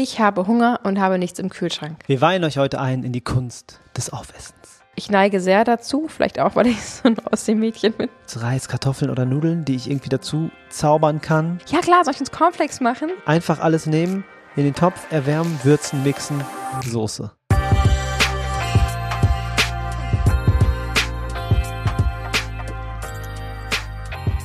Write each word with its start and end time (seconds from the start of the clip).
Ich 0.00 0.20
habe 0.20 0.46
Hunger 0.46 0.78
und 0.84 1.00
habe 1.00 1.18
nichts 1.18 1.40
im 1.40 1.48
Kühlschrank. 1.48 2.04
Wir 2.06 2.20
weihen 2.20 2.44
euch 2.44 2.56
heute 2.56 2.80
ein 2.80 3.02
in 3.02 3.10
die 3.10 3.20
Kunst 3.20 3.80
des 3.96 4.12
Aufessens. 4.12 4.54
Ich 4.94 5.10
neige 5.10 5.40
sehr 5.40 5.64
dazu, 5.64 6.06
vielleicht 6.06 6.38
auch, 6.38 6.54
weil 6.54 6.68
ich 6.68 6.80
so 6.80 7.08
ein 7.08 7.16
Ostseemädchen 7.32 7.94
bin. 7.94 8.08
Zu 8.24 8.38
Reis, 8.38 8.68
Kartoffeln 8.68 9.10
oder 9.10 9.24
Nudeln, 9.24 9.64
die 9.64 9.74
ich 9.74 9.90
irgendwie 9.90 10.08
dazu 10.08 10.52
zaubern 10.68 11.20
kann. 11.20 11.58
Ja 11.66 11.80
klar, 11.80 12.04
soll 12.04 12.14
ich 12.14 12.20
uns 12.20 12.30
Cornflakes 12.30 12.80
machen? 12.80 13.10
Einfach 13.26 13.58
alles 13.58 13.86
nehmen, 13.86 14.22
in 14.54 14.62
den 14.62 14.74
Topf 14.74 15.10
erwärmen, 15.10 15.58
würzen, 15.64 16.04
mixen, 16.04 16.44
Soße. 16.84 17.32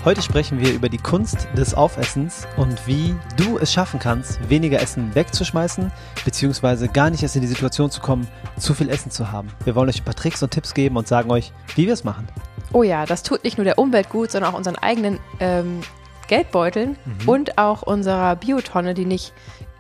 Heute 0.06 0.22
sprechen 0.22 0.60
wir 0.60 0.74
über 0.74 0.90
die 0.90 0.98
Kunst 0.98 1.48
des 1.56 1.74
Aufessens 1.74 2.46
und 2.58 2.88
wie 2.88 3.16
du 3.38 3.58
es 3.58 3.72
schaffen 3.72 4.02
kannst, 4.02 4.50
weniger 4.50 4.82
Essen 4.82 5.16
wegzuschmeißen, 5.16 5.94
beziehungsweise 6.26 6.90
gar 6.90 7.10
nicht 7.10 7.24
erst 7.24 7.38
in 7.38 7.42
die 7.42 7.48
Situation 7.48 7.90
zu 7.90 8.02
kommen, 8.02 8.28
zu 8.60 8.74
viel 8.74 8.90
Essen 8.90 9.12
zu 9.12 9.32
haben. 9.32 9.48
Wir 9.64 9.76
wollen 9.76 9.88
euch 9.88 10.02
ein 10.02 10.04
paar 10.04 10.14
Tricks 10.14 10.44
und 10.44 10.52
Tipps 10.52 10.74
geben 10.74 10.98
und 10.98 11.08
sagen 11.08 11.32
euch, 11.32 11.54
wie 11.76 11.86
wir 11.86 11.94
es 11.94 12.04
machen. 12.04 12.28
Oh 12.74 12.84
ja, 12.84 13.06
das 13.06 13.24
tut 13.24 13.46
nicht 13.46 13.58
nur 13.58 13.64
der 13.64 13.80
Umwelt 13.80 14.10
gut, 14.10 14.30
sondern 14.30 14.54
auch 14.54 14.58
unseren 14.58 14.76
eigenen 14.76 15.20
ähm, 15.40 15.80
Geldbeuteln 16.28 16.98
mhm. 17.06 17.30
und 17.30 17.58
auch 17.58 17.84
unserer 17.84 18.36
Biotonne, 18.36 18.96
die 18.96 19.06
nicht 19.06 19.32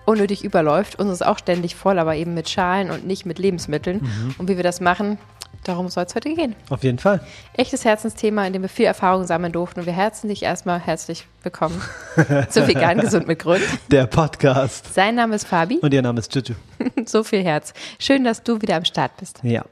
unnötig 0.05 0.45
überläuft. 0.45 0.97
Uns 0.99 1.11
ist 1.11 1.25
auch 1.25 1.37
ständig 1.37 1.75
voll, 1.75 1.99
aber 1.99 2.15
eben 2.15 2.33
mit 2.33 2.47
Schalen 2.47 2.91
und 2.91 3.05
nicht 3.05 3.25
mit 3.25 3.39
Lebensmitteln. 3.39 3.97
Mhm. 3.97 4.35
Und 4.37 4.47
wie 4.47 4.55
wir 4.55 4.63
das 4.63 4.79
machen, 4.79 5.17
darum 5.63 5.89
soll 5.89 6.05
es 6.05 6.15
heute 6.15 6.33
gehen. 6.33 6.55
Auf 6.69 6.83
jeden 6.83 6.99
Fall. 6.99 7.19
Echtes 7.53 7.85
Herzensthema, 7.85 8.45
in 8.45 8.53
dem 8.53 8.61
wir 8.61 8.69
viel 8.69 8.85
Erfahrung 8.85 9.25
sammeln 9.25 9.53
durften. 9.53 9.81
Und 9.81 9.85
wir 9.85 9.93
herzen 9.93 10.27
dich 10.27 10.43
erstmal 10.43 10.79
herzlich 10.79 11.25
willkommen 11.43 11.81
zu 12.49 12.67
Vegan 12.67 12.99
Gesund 12.99 13.27
mit 13.27 13.39
Grund. 13.39 13.61
Der 13.91 14.07
Podcast. 14.07 14.93
Sein 14.93 15.15
Name 15.15 15.35
ist 15.35 15.47
Fabi. 15.47 15.77
Und 15.77 15.93
ihr 15.93 16.01
Name 16.01 16.19
ist 16.19 16.33
Juju. 16.33 16.55
so 17.05 17.23
viel 17.23 17.43
Herz. 17.43 17.73
Schön, 17.99 18.23
dass 18.23 18.43
du 18.43 18.61
wieder 18.61 18.75
am 18.75 18.85
Start 18.85 19.17
bist. 19.17 19.39
Ja. 19.43 19.63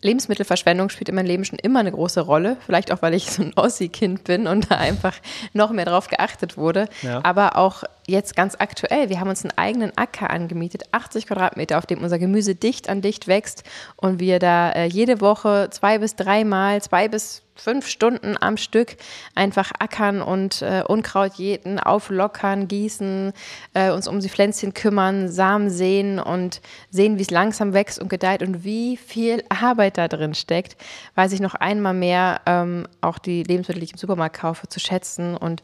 Lebensmittelverschwendung 0.00 0.90
spielt 0.90 1.08
in 1.08 1.14
meinem 1.14 1.26
Leben 1.26 1.44
schon 1.44 1.58
immer 1.58 1.80
eine 1.80 1.90
große 1.90 2.20
Rolle. 2.20 2.56
Vielleicht 2.64 2.92
auch, 2.92 3.02
weil 3.02 3.14
ich 3.14 3.30
so 3.30 3.42
ein 3.42 3.52
Ossi-Kind 3.56 4.24
bin 4.24 4.46
und 4.46 4.70
da 4.70 4.76
einfach 4.76 5.16
noch 5.52 5.72
mehr 5.72 5.86
drauf 5.86 6.08
geachtet 6.08 6.56
wurde. 6.56 6.88
Ja. 7.02 7.20
Aber 7.24 7.56
auch 7.56 7.82
jetzt 8.08 8.34
ganz 8.34 8.56
aktuell. 8.58 9.10
Wir 9.10 9.20
haben 9.20 9.28
uns 9.28 9.44
einen 9.44 9.56
eigenen 9.56 9.96
Acker 9.96 10.30
angemietet, 10.30 10.84
80 10.92 11.26
Quadratmeter, 11.26 11.78
auf 11.78 11.86
dem 11.86 12.02
unser 12.02 12.18
Gemüse 12.18 12.54
dicht 12.54 12.88
an 12.88 13.02
dicht 13.02 13.28
wächst 13.28 13.64
und 13.96 14.18
wir 14.18 14.38
da 14.38 14.72
äh, 14.72 14.86
jede 14.86 15.20
Woche 15.20 15.68
zwei 15.70 15.98
bis 15.98 16.16
dreimal, 16.16 16.82
zwei 16.82 17.08
bis 17.08 17.42
fünf 17.54 17.88
Stunden 17.88 18.36
am 18.40 18.56
Stück 18.56 18.96
einfach 19.34 19.72
ackern 19.78 20.22
und 20.22 20.62
äh, 20.62 20.82
Unkraut 20.86 21.34
jäten, 21.34 21.78
auflockern, 21.78 22.68
gießen, 22.68 23.32
äh, 23.74 23.90
uns 23.90 24.08
um 24.08 24.20
die 24.20 24.28
Pflänzchen 24.28 24.74
kümmern, 24.74 25.28
Samen 25.28 25.68
sehen 25.68 26.18
und 26.18 26.60
sehen, 26.90 27.18
wie 27.18 27.22
es 27.22 27.30
langsam 27.30 27.72
wächst 27.72 27.98
und 27.98 28.08
gedeiht 28.08 28.42
und 28.42 28.64
wie 28.64 28.96
viel 28.96 29.42
Arbeit 29.48 29.98
da 29.98 30.08
drin 30.08 30.34
steckt, 30.34 30.76
weiß 31.16 31.32
ich 31.32 31.40
noch 31.40 31.54
einmal 31.54 31.94
mehr 31.94 32.40
ähm, 32.46 32.86
auch 33.00 33.18
die 33.18 33.42
Lebensmittel, 33.42 33.80
die 33.80 33.86
ich 33.86 33.92
im 33.92 33.98
Supermarkt 33.98 34.38
kaufe, 34.38 34.68
zu 34.68 34.80
schätzen 34.80 35.36
und 35.36 35.62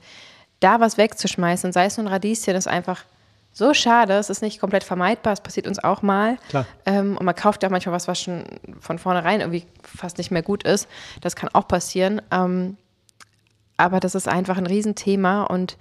da 0.64 0.80
was 0.80 0.96
wegzuschmeißen, 0.96 1.72
sei 1.72 1.84
es 1.84 1.96
nur 1.96 2.06
ein 2.06 2.12
Radieschen, 2.12 2.56
ist 2.56 2.66
einfach 2.66 3.04
so 3.52 3.72
schade. 3.72 4.14
Es 4.14 4.30
ist 4.30 4.42
nicht 4.42 4.60
komplett 4.60 4.82
vermeidbar. 4.82 5.32
Es 5.32 5.40
passiert 5.40 5.66
uns 5.66 5.82
auch 5.82 6.02
mal. 6.02 6.38
Klar. 6.48 6.66
Ähm, 6.86 7.16
und 7.16 7.24
man 7.24 7.34
kauft 7.34 7.62
ja 7.62 7.68
manchmal 7.68 7.94
was, 7.94 8.08
was 8.08 8.20
schon 8.20 8.44
von 8.80 8.98
vornherein 8.98 9.40
irgendwie 9.40 9.64
fast 9.82 10.18
nicht 10.18 10.30
mehr 10.30 10.42
gut 10.42 10.64
ist. 10.64 10.88
Das 11.20 11.36
kann 11.36 11.50
auch 11.52 11.68
passieren. 11.68 12.20
Ähm, 12.32 12.76
aber 13.76 14.00
das 14.00 14.14
ist 14.14 14.26
einfach 14.26 14.56
ein 14.56 14.66
Riesenthema 14.66 15.44
und 15.44 15.76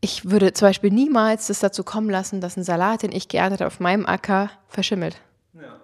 ich 0.00 0.30
würde 0.30 0.52
zum 0.52 0.68
Beispiel 0.68 0.90
niemals 0.90 1.46
das 1.46 1.60
dazu 1.60 1.84
kommen 1.84 2.10
lassen, 2.10 2.40
dass 2.40 2.56
ein 2.56 2.64
Salat, 2.64 3.02
den 3.02 3.12
ich 3.12 3.28
geerntet 3.28 3.60
habe, 3.60 3.68
auf 3.68 3.78
meinem 3.78 4.04
Acker 4.04 4.50
verschimmelt. 4.68 5.20
Ja. 5.54 5.76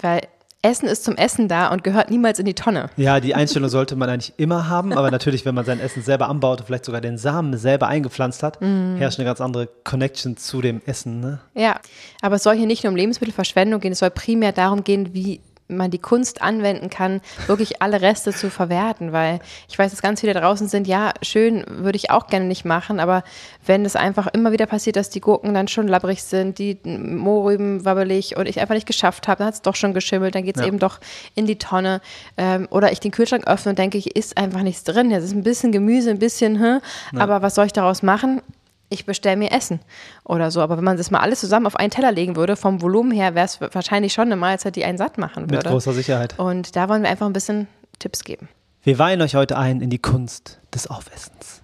Weil 0.00 0.22
Essen 0.62 0.88
ist 0.88 1.04
zum 1.04 1.16
Essen 1.16 1.48
da 1.48 1.68
und 1.68 1.82
gehört 1.84 2.10
niemals 2.10 2.38
in 2.38 2.44
die 2.44 2.54
Tonne. 2.54 2.90
Ja, 2.96 3.20
die 3.20 3.34
Einstellung 3.34 3.70
sollte 3.70 3.96
man 3.96 4.10
eigentlich 4.10 4.34
immer 4.36 4.68
haben, 4.68 4.92
aber 4.92 5.10
natürlich, 5.10 5.46
wenn 5.46 5.54
man 5.54 5.64
sein 5.64 5.80
Essen 5.80 6.02
selber 6.02 6.28
anbaut 6.28 6.60
und 6.60 6.66
vielleicht 6.66 6.84
sogar 6.84 7.00
den 7.00 7.16
Samen 7.16 7.56
selber 7.56 7.88
eingepflanzt 7.88 8.42
hat, 8.42 8.60
mm. 8.60 8.96
herrscht 8.96 9.18
eine 9.18 9.26
ganz 9.26 9.40
andere 9.40 9.68
Connection 9.84 10.36
zu 10.36 10.60
dem 10.60 10.82
Essen. 10.84 11.20
Ne? 11.20 11.40
Ja, 11.54 11.80
aber 12.20 12.36
es 12.36 12.42
soll 12.42 12.56
hier 12.56 12.66
nicht 12.66 12.84
nur 12.84 12.90
um 12.90 12.96
Lebensmittelverschwendung 12.96 13.80
gehen, 13.80 13.92
es 13.92 14.00
soll 14.00 14.10
primär 14.10 14.52
darum 14.52 14.84
gehen, 14.84 15.14
wie 15.14 15.40
man 15.70 15.90
die 15.90 15.98
Kunst 15.98 16.42
anwenden 16.42 16.90
kann, 16.90 17.20
wirklich 17.46 17.82
alle 17.82 18.00
Reste 18.00 18.32
zu 18.32 18.50
verwerten, 18.50 19.12
weil 19.12 19.40
ich 19.68 19.78
weiß, 19.78 19.90
dass 19.90 20.02
ganz 20.02 20.20
viele 20.20 20.34
draußen 20.34 20.68
sind, 20.68 20.86
ja, 20.86 21.12
schön, 21.22 21.64
würde 21.68 21.96
ich 21.96 22.10
auch 22.10 22.26
gerne 22.26 22.46
nicht 22.46 22.64
machen, 22.64 23.00
aber 23.00 23.22
wenn 23.66 23.84
es 23.84 23.96
einfach 23.96 24.26
immer 24.28 24.52
wieder 24.52 24.66
passiert, 24.66 24.96
dass 24.96 25.10
die 25.10 25.20
Gurken 25.20 25.54
dann 25.54 25.68
schon 25.68 25.88
labbrig 25.88 26.22
sind, 26.22 26.58
die 26.58 26.78
Mohrrüben 26.84 27.84
wabbelig 27.84 28.36
und 28.36 28.46
ich 28.46 28.60
einfach 28.60 28.74
nicht 28.74 28.86
geschafft 28.86 29.28
habe, 29.28 29.38
dann 29.38 29.48
hat 29.48 29.54
es 29.54 29.62
doch 29.62 29.76
schon 29.76 29.94
geschimmelt, 29.94 30.34
dann 30.34 30.44
geht 30.44 30.56
es 30.56 30.62
ja. 30.62 30.68
eben 30.68 30.78
doch 30.78 31.00
in 31.34 31.46
die 31.46 31.58
Tonne 31.58 32.00
ähm, 32.36 32.68
oder 32.70 32.92
ich 32.92 33.00
den 33.00 33.10
Kühlschrank 33.10 33.46
öffne 33.46 33.70
und 33.70 33.78
denke, 33.78 33.98
ich 33.98 34.16
ist 34.16 34.36
einfach 34.36 34.62
nichts 34.62 34.84
drin, 34.84 35.10
es 35.10 35.24
ist 35.24 35.32
ein 35.32 35.42
bisschen 35.42 35.72
Gemüse, 35.72 36.10
ein 36.10 36.18
bisschen, 36.18 36.58
hm, 36.60 36.80
ja. 37.12 37.20
aber 37.20 37.42
was 37.42 37.54
soll 37.54 37.66
ich 37.66 37.72
daraus 37.72 38.02
machen? 38.02 38.42
Ich 38.90 39.06
bestelle 39.06 39.36
mir 39.36 39.52
Essen 39.52 39.80
oder 40.24 40.50
so. 40.50 40.60
Aber 40.60 40.76
wenn 40.76 40.84
man 40.84 40.98
das 40.98 41.10
mal 41.10 41.20
alles 41.20 41.40
zusammen 41.40 41.66
auf 41.66 41.76
einen 41.76 41.90
Teller 41.90 42.12
legen 42.12 42.36
würde, 42.36 42.56
vom 42.56 42.82
Volumen 42.82 43.12
her 43.12 43.34
wäre 43.34 43.46
es 43.46 43.60
wahrscheinlich 43.60 44.12
schon 44.12 44.26
eine 44.26 44.36
Mahlzeit, 44.36 44.76
die 44.76 44.84
einen 44.84 44.98
satt 44.98 45.16
machen 45.16 45.44
würde. 45.44 45.56
Mit 45.56 45.66
großer 45.66 45.94
Sicherheit. 45.94 46.38
Und 46.38 46.76
da 46.76 46.88
wollen 46.88 47.02
wir 47.02 47.08
einfach 47.08 47.26
ein 47.26 47.32
bisschen 47.32 47.68
Tipps 47.98 48.24
geben. 48.24 48.48
Wir 48.82 48.98
weihen 48.98 49.22
euch 49.22 49.34
heute 49.34 49.56
ein 49.56 49.80
in 49.80 49.90
die 49.90 49.98
Kunst 49.98 50.58
des 50.74 50.88
Aufessens. 50.88 51.62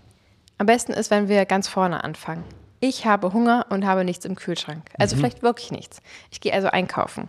Am 0.58 0.66
besten 0.66 0.92
ist, 0.92 1.10
wenn 1.10 1.28
wir 1.28 1.44
ganz 1.44 1.68
vorne 1.68 2.04
anfangen. 2.04 2.44
Ich 2.80 3.06
habe 3.06 3.32
Hunger 3.32 3.66
und 3.70 3.86
habe 3.86 4.04
nichts 4.04 4.24
im 4.24 4.36
Kühlschrank. 4.36 4.82
Also 4.98 5.16
mhm. 5.16 5.20
vielleicht 5.20 5.42
wirklich 5.42 5.70
nichts. 5.70 6.00
Ich 6.30 6.40
gehe 6.40 6.52
also 6.52 6.68
einkaufen. 6.68 7.28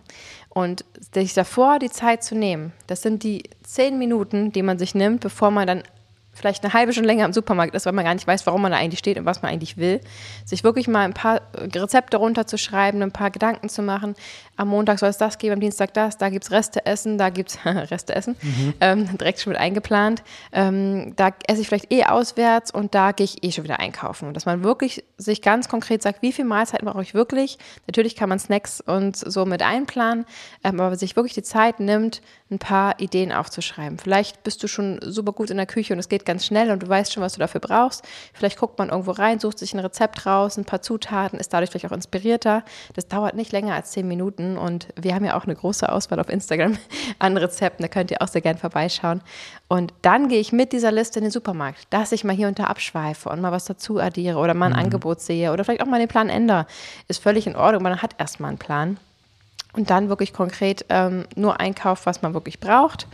Und 0.50 0.84
sich 1.12 1.34
davor 1.34 1.78
die 1.78 1.90
Zeit 1.90 2.22
zu 2.22 2.34
nehmen, 2.34 2.72
das 2.86 3.02
sind 3.02 3.22
die 3.22 3.44
zehn 3.62 3.98
Minuten, 3.98 4.52
die 4.52 4.62
man 4.62 4.78
sich 4.78 4.94
nimmt, 4.94 5.20
bevor 5.20 5.50
man 5.50 5.66
dann 5.66 5.82
vielleicht 6.38 6.64
eine 6.64 6.72
halbe 6.72 6.92
Stunde 6.92 7.08
länger 7.08 7.24
im 7.24 7.32
Supermarkt 7.32 7.74
ist, 7.74 7.86
weil 7.86 7.92
man 7.92 8.04
gar 8.04 8.14
nicht 8.14 8.26
weiß, 8.26 8.46
warum 8.46 8.62
man 8.62 8.72
da 8.72 8.78
eigentlich 8.78 8.98
steht 8.98 9.18
und 9.18 9.26
was 9.26 9.42
man 9.42 9.52
eigentlich 9.52 9.76
will, 9.76 10.00
sich 10.44 10.64
wirklich 10.64 10.88
mal 10.88 11.04
ein 11.04 11.14
paar 11.14 11.42
Rezepte 11.54 12.16
runterzuschreiben, 12.16 13.02
ein 13.02 13.12
paar 13.12 13.30
Gedanken 13.30 13.68
zu 13.68 13.82
machen. 13.82 14.14
Am 14.56 14.68
Montag 14.68 14.98
soll 14.98 15.08
es 15.08 15.18
das 15.18 15.38
geben, 15.38 15.54
am 15.54 15.60
Dienstag 15.60 15.94
das, 15.94 16.16
da 16.16 16.30
gibt 16.30 16.44
es 16.44 16.50
Reste 16.50 16.86
essen, 16.86 17.18
da 17.18 17.30
gibt 17.30 17.50
es 17.50 17.58
Reste 17.64 18.14
essen, 18.14 18.36
mhm. 18.40 18.74
ähm, 18.80 19.18
direkt 19.18 19.40
schon 19.40 19.52
mit 19.52 19.60
eingeplant. 19.60 20.22
Ähm, 20.52 21.14
da 21.16 21.32
esse 21.46 21.60
ich 21.60 21.68
vielleicht 21.68 21.92
eh 21.92 22.04
auswärts 22.04 22.70
und 22.70 22.94
da 22.94 23.12
gehe 23.12 23.24
ich 23.24 23.44
eh 23.44 23.52
schon 23.52 23.64
wieder 23.64 23.80
einkaufen. 23.80 24.28
Und 24.28 24.34
dass 24.34 24.46
man 24.46 24.64
wirklich 24.64 25.04
sich 25.16 25.42
ganz 25.42 25.68
konkret 25.68 26.02
sagt, 26.02 26.22
wie 26.22 26.32
viele 26.32 26.48
Mahlzeiten 26.48 26.86
brauche 26.86 27.02
ich 27.02 27.14
wirklich? 27.14 27.58
Natürlich 27.86 28.16
kann 28.16 28.28
man 28.28 28.38
Snacks 28.38 28.80
und 28.80 29.16
so 29.16 29.44
mit 29.44 29.62
einplanen, 29.62 30.24
ähm, 30.64 30.80
aber 30.80 30.96
sich 30.96 31.16
wirklich 31.16 31.34
die 31.34 31.42
Zeit 31.42 31.80
nimmt, 31.80 32.22
ein 32.50 32.58
paar 32.58 32.98
Ideen 32.98 33.32
aufzuschreiben. 33.32 33.98
Vielleicht 33.98 34.42
bist 34.42 34.62
du 34.62 34.68
schon 34.68 34.98
super 35.02 35.32
gut 35.32 35.50
in 35.50 35.58
der 35.58 35.66
Küche 35.66 35.92
und 35.92 35.98
es 35.98 36.08
geht 36.08 36.24
ganz 36.24 36.46
schnell 36.46 36.70
und 36.70 36.82
du 36.82 36.88
weißt 36.88 37.12
schon, 37.12 37.22
was 37.22 37.34
du 37.34 37.40
dafür 37.40 37.60
brauchst. 37.60 38.04
Vielleicht 38.32 38.58
guckt 38.58 38.78
man 38.78 38.88
irgendwo 38.88 39.10
rein, 39.10 39.38
sucht 39.38 39.58
sich 39.58 39.74
ein 39.74 39.80
Rezept 39.80 40.24
raus, 40.24 40.56
ein 40.56 40.64
paar 40.64 40.80
Zutaten, 40.80 41.38
ist 41.38 41.52
dadurch 41.52 41.70
vielleicht 41.70 41.86
auch 41.86 41.92
inspirierter. 41.92 42.64
Das 42.94 43.06
dauert 43.08 43.34
nicht 43.34 43.52
länger 43.52 43.74
als 43.74 43.90
zehn 43.90 44.08
Minuten 44.08 44.56
und 44.56 44.88
wir 44.96 45.14
haben 45.14 45.24
ja 45.24 45.36
auch 45.36 45.44
eine 45.44 45.54
große 45.54 45.90
Auswahl 45.90 46.20
auf 46.20 46.28
Instagram 46.28 46.78
an 47.18 47.36
Rezepten, 47.36 47.82
da 47.82 47.88
könnt 47.88 48.10
ihr 48.10 48.22
auch 48.22 48.28
sehr 48.28 48.40
gern 48.40 48.56
vorbeischauen. 48.56 49.20
Und 49.68 49.92
dann 50.00 50.28
gehe 50.28 50.40
ich 50.40 50.52
mit 50.52 50.72
dieser 50.72 50.90
Liste 50.90 51.18
in 51.18 51.26
den 51.26 51.32
Supermarkt, 51.32 51.86
dass 51.90 52.12
ich 52.12 52.24
mal 52.24 52.34
hier 52.34 52.48
und 52.48 52.58
da 52.58 52.64
abschweife 52.64 53.28
und 53.28 53.42
mal 53.42 53.52
was 53.52 53.66
dazu 53.66 53.98
addiere 53.98 54.38
oder 54.38 54.54
mal 54.54 54.66
ein 54.66 54.72
mhm. 54.72 54.78
Angebot 54.78 55.20
sehe 55.20 55.52
oder 55.52 55.64
vielleicht 55.64 55.82
auch 55.82 55.86
mal 55.86 55.98
den 55.98 56.08
Plan 56.08 56.30
ändere. 56.30 56.66
Ist 57.08 57.22
völlig 57.22 57.46
in 57.46 57.56
Ordnung, 57.56 57.82
man 57.82 58.00
hat 58.00 58.14
erstmal 58.18 58.48
einen 58.48 58.58
Plan 58.58 58.98
und 59.74 59.90
dann 59.90 60.08
wirklich 60.08 60.32
konkret 60.32 60.84
ähm, 60.88 61.26
nur 61.36 61.60
einkauft, 61.60 62.06
was 62.06 62.22
man 62.22 62.34
wirklich 62.34 62.60
braucht. 62.60 63.06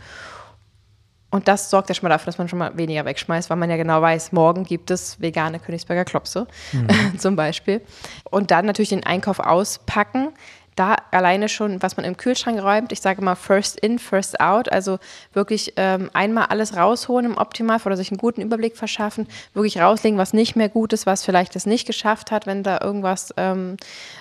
Und 1.31 1.49
das 1.49 1.69
sorgt 1.69 1.89
ja 1.89 1.95
schon 1.95 2.07
mal 2.07 2.13
dafür, 2.13 2.27
dass 2.27 2.37
man 2.37 2.47
schon 2.47 2.59
mal 2.59 2.77
weniger 2.77 3.03
wegschmeißt, 3.03 3.49
weil 3.49 3.57
man 3.57 3.69
ja 3.69 3.75
genau 3.75 4.01
weiß, 4.01 4.31
morgen 4.31 4.63
gibt 4.63 4.89
es 4.89 5.19
vegane 5.19 5.59
Königsberger 5.59 6.05
Klopse 6.05 6.47
mhm. 6.71 6.87
zum 7.19 7.35
Beispiel. 7.35 7.81
Und 8.29 8.51
dann 8.51 8.65
natürlich 8.65 8.89
den 8.89 9.05
Einkauf 9.05 9.39
auspacken 9.39 10.29
da 10.75 10.95
alleine 11.11 11.47
schon, 11.47 11.81
was 11.81 11.95
man 11.95 12.05
im 12.05 12.17
Kühlschrank 12.17 12.61
räumt, 12.61 12.91
ich 12.91 13.01
sage 13.01 13.23
mal 13.23 13.35
first 13.35 13.79
in, 13.79 13.97
first 13.97 14.39
out, 14.39 14.71
also 14.71 14.99
wirklich 15.33 15.73
ähm, 15.77 16.09
einmal 16.13 16.47
alles 16.47 16.75
rausholen 16.75 17.31
im 17.31 17.37
Optimalfall 17.37 17.91
oder 17.91 17.97
sich 17.97 18.11
einen 18.11 18.17
guten 18.17 18.41
Überblick 18.41 18.75
verschaffen, 18.75 19.27
wirklich 19.53 19.79
rauslegen, 19.79 20.17
was 20.17 20.33
nicht 20.33 20.55
mehr 20.55 20.69
gut 20.69 20.91
ist, 20.93 21.05
was 21.05 21.23
vielleicht 21.23 21.55
es 21.55 21.65
nicht 21.65 21.87
geschafft 21.87 22.31
hat, 22.31 22.45
wenn 22.45 22.63
da 22.63 22.79
irgendwas 22.81 23.33
ähm, 23.37 23.77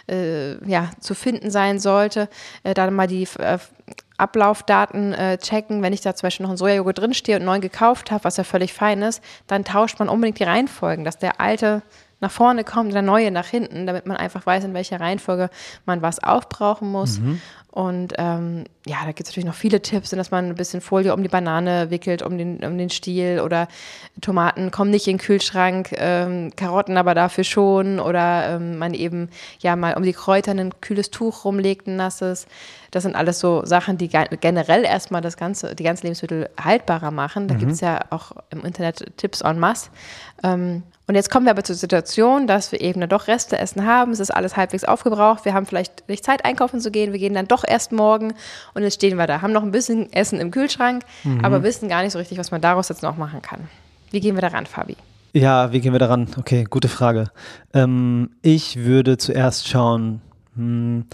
äh, 0.08 0.64
ja, 0.68 0.90
zu 1.00 1.14
finden 1.14 1.50
sein 1.50 1.78
sollte, 1.78 2.28
äh, 2.62 2.74
dann 2.74 2.94
mal 2.94 3.08
die 3.08 3.26
äh, 3.38 3.58
Ablaufdaten 4.16 5.12
äh, 5.12 5.38
checken. 5.38 5.82
Wenn 5.82 5.92
ich 5.92 6.00
da 6.00 6.14
zum 6.14 6.28
Beispiel 6.28 6.44
noch 6.44 6.52
ein 6.52 6.56
Sojajoghurt 6.56 6.98
drinstehe 6.98 7.36
und 7.36 7.44
neu 7.44 7.58
gekauft 7.58 8.10
habe, 8.12 8.24
was 8.24 8.36
ja 8.36 8.44
völlig 8.44 8.72
fein 8.72 9.02
ist, 9.02 9.22
dann 9.48 9.64
tauscht 9.64 9.98
man 9.98 10.08
unbedingt 10.08 10.38
die 10.38 10.44
Reihenfolgen, 10.44 11.04
dass 11.04 11.18
der 11.18 11.40
alte 11.40 11.82
nach 12.20 12.30
vorne 12.30 12.64
kommt, 12.64 12.94
der 12.94 13.02
neue 13.02 13.30
nach 13.30 13.46
hinten, 13.46 13.86
damit 13.86 14.06
man 14.06 14.16
einfach 14.16 14.46
weiß, 14.46 14.64
in 14.64 14.74
welcher 14.74 15.00
Reihenfolge 15.00 15.50
man 15.86 16.02
was 16.02 16.22
aufbrauchen 16.22 16.90
muss. 16.90 17.18
Mhm. 17.18 17.40
Und 17.74 18.12
ähm, 18.18 18.66
ja, 18.86 18.98
da 19.00 19.06
gibt 19.06 19.22
es 19.22 19.30
natürlich 19.30 19.48
noch 19.48 19.56
viele 19.56 19.82
Tipps, 19.82 20.10
dass 20.10 20.30
man 20.30 20.46
ein 20.46 20.54
bisschen 20.54 20.80
Folie 20.80 21.12
um 21.12 21.24
die 21.24 21.28
Banane 21.28 21.90
wickelt, 21.90 22.22
um 22.22 22.38
den, 22.38 22.64
um 22.64 22.78
den 22.78 22.88
Stiel 22.88 23.40
oder 23.44 23.66
Tomaten 24.20 24.70
kommen 24.70 24.92
nicht 24.92 25.08
in 25.08 25.16
den 25.16 25.20
Kühlschrank, 25.20 25.90
ähm, 25.96 26.52
Karotten 26.54 26.96
aber 26.96 27.16
dafür 27.16 27.42
schon 27.42 27.98
oder 27.98 28.48
ähm, 28.48 28.78
man 28.78 28.94
eben 28.94 29.28
ja 29.58 29.74
mal 29.74 29.94
um 29.94 30.04
die 30.04 30.12
Kräuter 30.12 30.52
ein 30.52 30.80
kühles 30.82 31.10
Tuch 31.10 31.44
rumlegt, 31.44 31.88
ein 31.88 31.96
nasses. 31.96 32.46
Das 32.92 33.02
sind 33.02 33.16
alles 33.16 33.40
so 33.40 33.66
Sachen, 33.66 33.98
die 33.98 34.08
generell 34.08 34.84
erstmal 34.84 35.20
das 35.20 35.36
ganze, 35.36 35.74
die 35.74 35.82
ganzen 35.82 36.06
Lebensmittel 36.06 36.48
haltbarer 36.62 37.10
machen. 37.10 37.48
Da 37.48 37.54
mhm. 37.54 37.58
gibt 37.58 37.72
es 37.72 37.80
ja 37.80 38.02
auch 38.10 38.30
im 38.50 38.64
Internet 38.64 39.04
Tipps 39.16 39.40
en 39.40 39.58
masse. 39.58 39.90
Ähm, 40.44 40.84
und 41.06 41.16
jetzt 41.16 41.30
kommen 41.30 41.44
wir 41.44 41.50
aber 41.50 41.64
zur 41.64 41.76
Situation, 41.76 42.46
dass 42.46 42.72
wir 42.72 42.80
eben 42.80 43.00
dann 43.00 43.10
doch 43.10 43.26
Reste 43.28 43.58
essen 43.58 43.84
haben. 43.84 44.12
Es 44.12 44.20
ist 44.20 44.30
alles 44.30 44.56
halbwegs 44.56 44.84
aufgebraucht. 44.84 45.44
Wir 45.44 45.52
haben 45.52 45.66
vielleicht 45.66 46.08
nicht 46.08 46.24
Zeit, 46.24 46.46
einkaufen 46.46 46.80
zu 46.80 46.90
gehen. 46.90 47.12
Wir 47.12 47.18
gehen 47.18 47.34
dann 47.34 47.46
doch 47.46 47.63
erst 47.66 47.92
morgen. 47.92 48.34
Und 48.74 48.82
jetzt 48.82 48.94
stehen 48.94 49.16
wir 49.16 49.26
da, 49.26 49.42
haben 49.42 49.52
noch 49.52 49.62
ein 49.62 49.70
bisschen 49.70 50.12
Essen 50.12 50.40
im 50.40 50.50
Kühlschrank, 50.50 51.04
mhm. 51.24 51.44
aber 51.44 51.62
wissen 51.62 51.88
gar 51.88 52.02
nicht 52.02 52.12
so 52.12 52.18
richtig, 52.18 52.38
was 52.38 52.50
man 52.50 52.60
daraus 52.60 52.88
jetzt 52.88 53.02
noch 53.02 53.16
machen 53.16 53.42
kann. 53.42 53.68
Wie 54.10 54.20
gehen 54.20 54.36
wir 54.36 54.42
daran, 54.42 54.66
Fabi? 54.66 54.96
Ja, 55.32 55.72
wie 55.72 55.80
gehen 55.80 55.92
wir 55.92 55.98
daran? 55.98 56.28
Okay, 56.38 56.64
gute 56.70 56.88
Frage. 56.88 57.30
Ähm, 57.72 58.30
ich 58.42 58.76
würde 58.76 59.16
zuerst 59.18 59.66
schauen, 59.68 60.20
hm, 60.54 61.06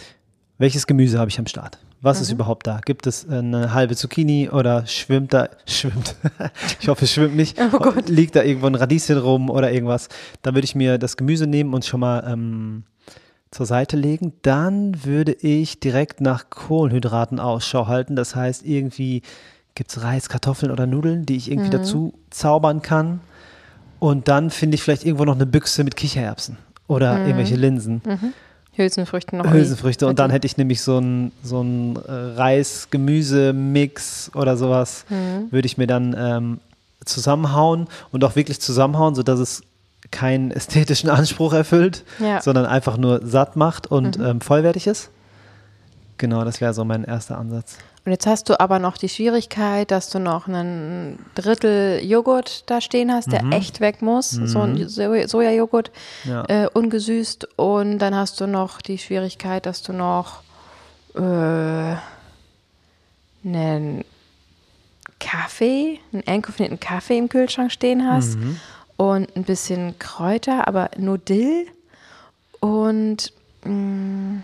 welches 0.58 0.87
Gemüse 0.87 1.19
habe 1.19 1.31
ich 1.31 1.38
am 1.38 1.47
Start? 1.47 1.79
Was 2.02 2.19
mhm. 2.19 2.23
ist 2.23 2.32
überhaupt 2.32 2.67
da? 2.67 2.81
Gibt 2.85 3.06
es 3.06 3.29
eine 3.29 3.73
halbe 3.73 3.97
Zucchini 3.97 4.50
oder 4.50 4.87
schwimmt 4.87 5.32
da, 5.32 5.49
schwimmt, 5.67 6.17
ich 6.81 6.88
hoffe, 6.88 7.05
es 7.05 7.12
schwimmt 7.12 7.37
nicht, 7.37 7.58
oh 7.58 7.93
liegt 8.06 8.37
da 8.37 8.43
irgendwo 8.43 8.67
ein 8.67 8.75
Radieschen 8.75 9.19
rum 9.19 9.50
oder 9.50 9.73
irgendwas? 9.73 10.08
Dann 10.43 10.55
würde 10.55 10.64
ich 10.67 10.75
mir 10.75 10.99
das 10.99 11.17
Gemüse 11.17 11.47
nehmen 11.47 11.73
und 11.73 11.85
schon 11.85 12.00
mal 12.00 12.23
ähm, 12.26 12.85
zur 13.50 13.67
Seite 13.67 13.97
legen. 13.97 14.32
Dann 14.43 15.05
würde 15.05 15.32
ich 15.32 15.81
direkt 15.81 16.20
nach 16.20 16.50
Kohlenhydraten 16.50 17.41
Ausschau 17.41 17.87
halten. 17.87 18.17
Das 18.17 18.37
heißt, 18.37 18.64
irgendwie 18.64 19.23
gibt 19.75 19.91
es 19.91 20.02
Reis, 20.02 20.29
Kartoffeln 20.29 20.70
oder 20.70 20.87
Nudeln, 20.87 21.26
die 21.26 21.37
ich 21.37 21.50
irgendwie 21.50 21.69
mhm. 21.69 21.73
dazu 21.73 22.14
zaubern 22.31 22.82
kann. 22.82 23.20
Und 23.99 24.29
dann 24.29 24.50
finde 24.50 24.76
ich 24.76 24.82
vielleicht 24.82 25.05
irgendwo 25.05 25.25
noch 25.25 25.35
eine 25.35 25.47
Büchse 25.47 25.85
mit 25.85 25.97
Kichererbsen 25.97 26.56
oder 26.87 27.19
mhm. 27.19 27.26
irgendwelche 27.26 27.56
Linsen. 27.56 28.02
Mhm. 28.05 28.32
Hülsenfrüchte 28.73 29.37
noch. 29.37 29.50
Hülsenfrüchte. 29.50 30.06
Und 30.06 30.19
dann 30.19 30.31
hätte 30.31 30.47
ich 30.47 30.56
nämlich 30.56 30.81
so 30.81 30.99
ein, 30.99 31.32
so 31.43 31.61
ein 31.61 31.97
äh, 31.97 32.11
Reis-Gemüse-Mix 32.11 34.31
oder 34.35 34.56
sowas, 34.56 35.05
mhm. 35.08 35.50
würde 35.50 35.67
ich 35.67 35.76
mir 35.76 35.87
dann 35.87 36.17
ähm, 36.19 36.61
zusammenhauen 37.05 37.88
und 38.12 38.25
auch 38.25 38.37
wirklich 38.37 38.61
zusammenhauen, 38.61 39.14
sodass 39.14 39.41
es 39.41 39.62
keinen 40.11 40.51
ästhetischen 40.51 41.11
Anspruch 41.11 41.53
erfüllt, 41.53 42.05
ja. 42.19 42.41
sondern 42.43 42.67
einfach 42.67 42.97
nur 42.97 43.27
satt 43.27 43.57
macht 43.57 43.87
und 43.87 44.19
mhm. 44.19 44.25
ähm, 44.25 44.41
vollwertig 44.41 44.87
ist. 44.87 45.11
Genau, 46.19 46.45
das 46.45 46.61
wäre 46.61 46.75
so 46.75 46.85
mein 46.85 47.05
erster 47.05 47.39
Ansatz. 47.39 47.79
Und 48.05 48.12
jetzt 48.12 48.27
hast 48.27 48.49
du 48.49 48.59
aber 48.59 48.79
noch 48.79 48.97
die 48.97 49.09
Schwierigkeit, 49.09 49.91
dass 49.91 50.09
du 50.09 50.19
noch 50.19 50.49
einen 50.49 51.19
Drittel 51.35 52.01
Joghurt 52.03 52.69
da 52.71 52.81
stehen 52.81 53.12
hast, 53.12 53.31
der 53.31 53.45
mhm. 53.45 53.53
echt 53.53 53.81
weg 53.81 54.01
muss. 54.01 54.33
Mhm. 54.33 54.47
So 54.47 54.61
ein 54.61 54.89
Sojajoghurt, 54.89 55.91
ja. 56.25 56.45
äh, 56.49 56.67
ungesüßt. 56.67 57.49
Und 57.57 57.99
dann 57.99 58.15
hast 58.15 58.41
du 58.41 58.47
noch 58.47 58.81
die 58.81 58.99
Schwierigkeit, 58.99 59.67
dass 59.67 59.83
du 59.83 59.93
noch 59.93 60.43
äh, 61.15 61.97
einen 63.45 64.05
Kaffee, 65.19 66.01
einen 66.12 66.27
entkoffinierten 66.27 66.81
Kaffee 66.81 67.19
im 67.19 67.29
Kühlschrank 67.29 67.71
stehen 67.71 68.09
hast. 68.09 68.39
Mhm. 68.39 68.59
Und 69.00 69.35
ein 69.35 69.44
bisschen 69.44 69.99
Kräuter, 69.99 70.69
aber 70.69 70.91
nur 70.99 71.17
Dill. 71.17 71.64
Und 72.61 73.32
mh, 73.64 73.73
mm, 73.73 74.43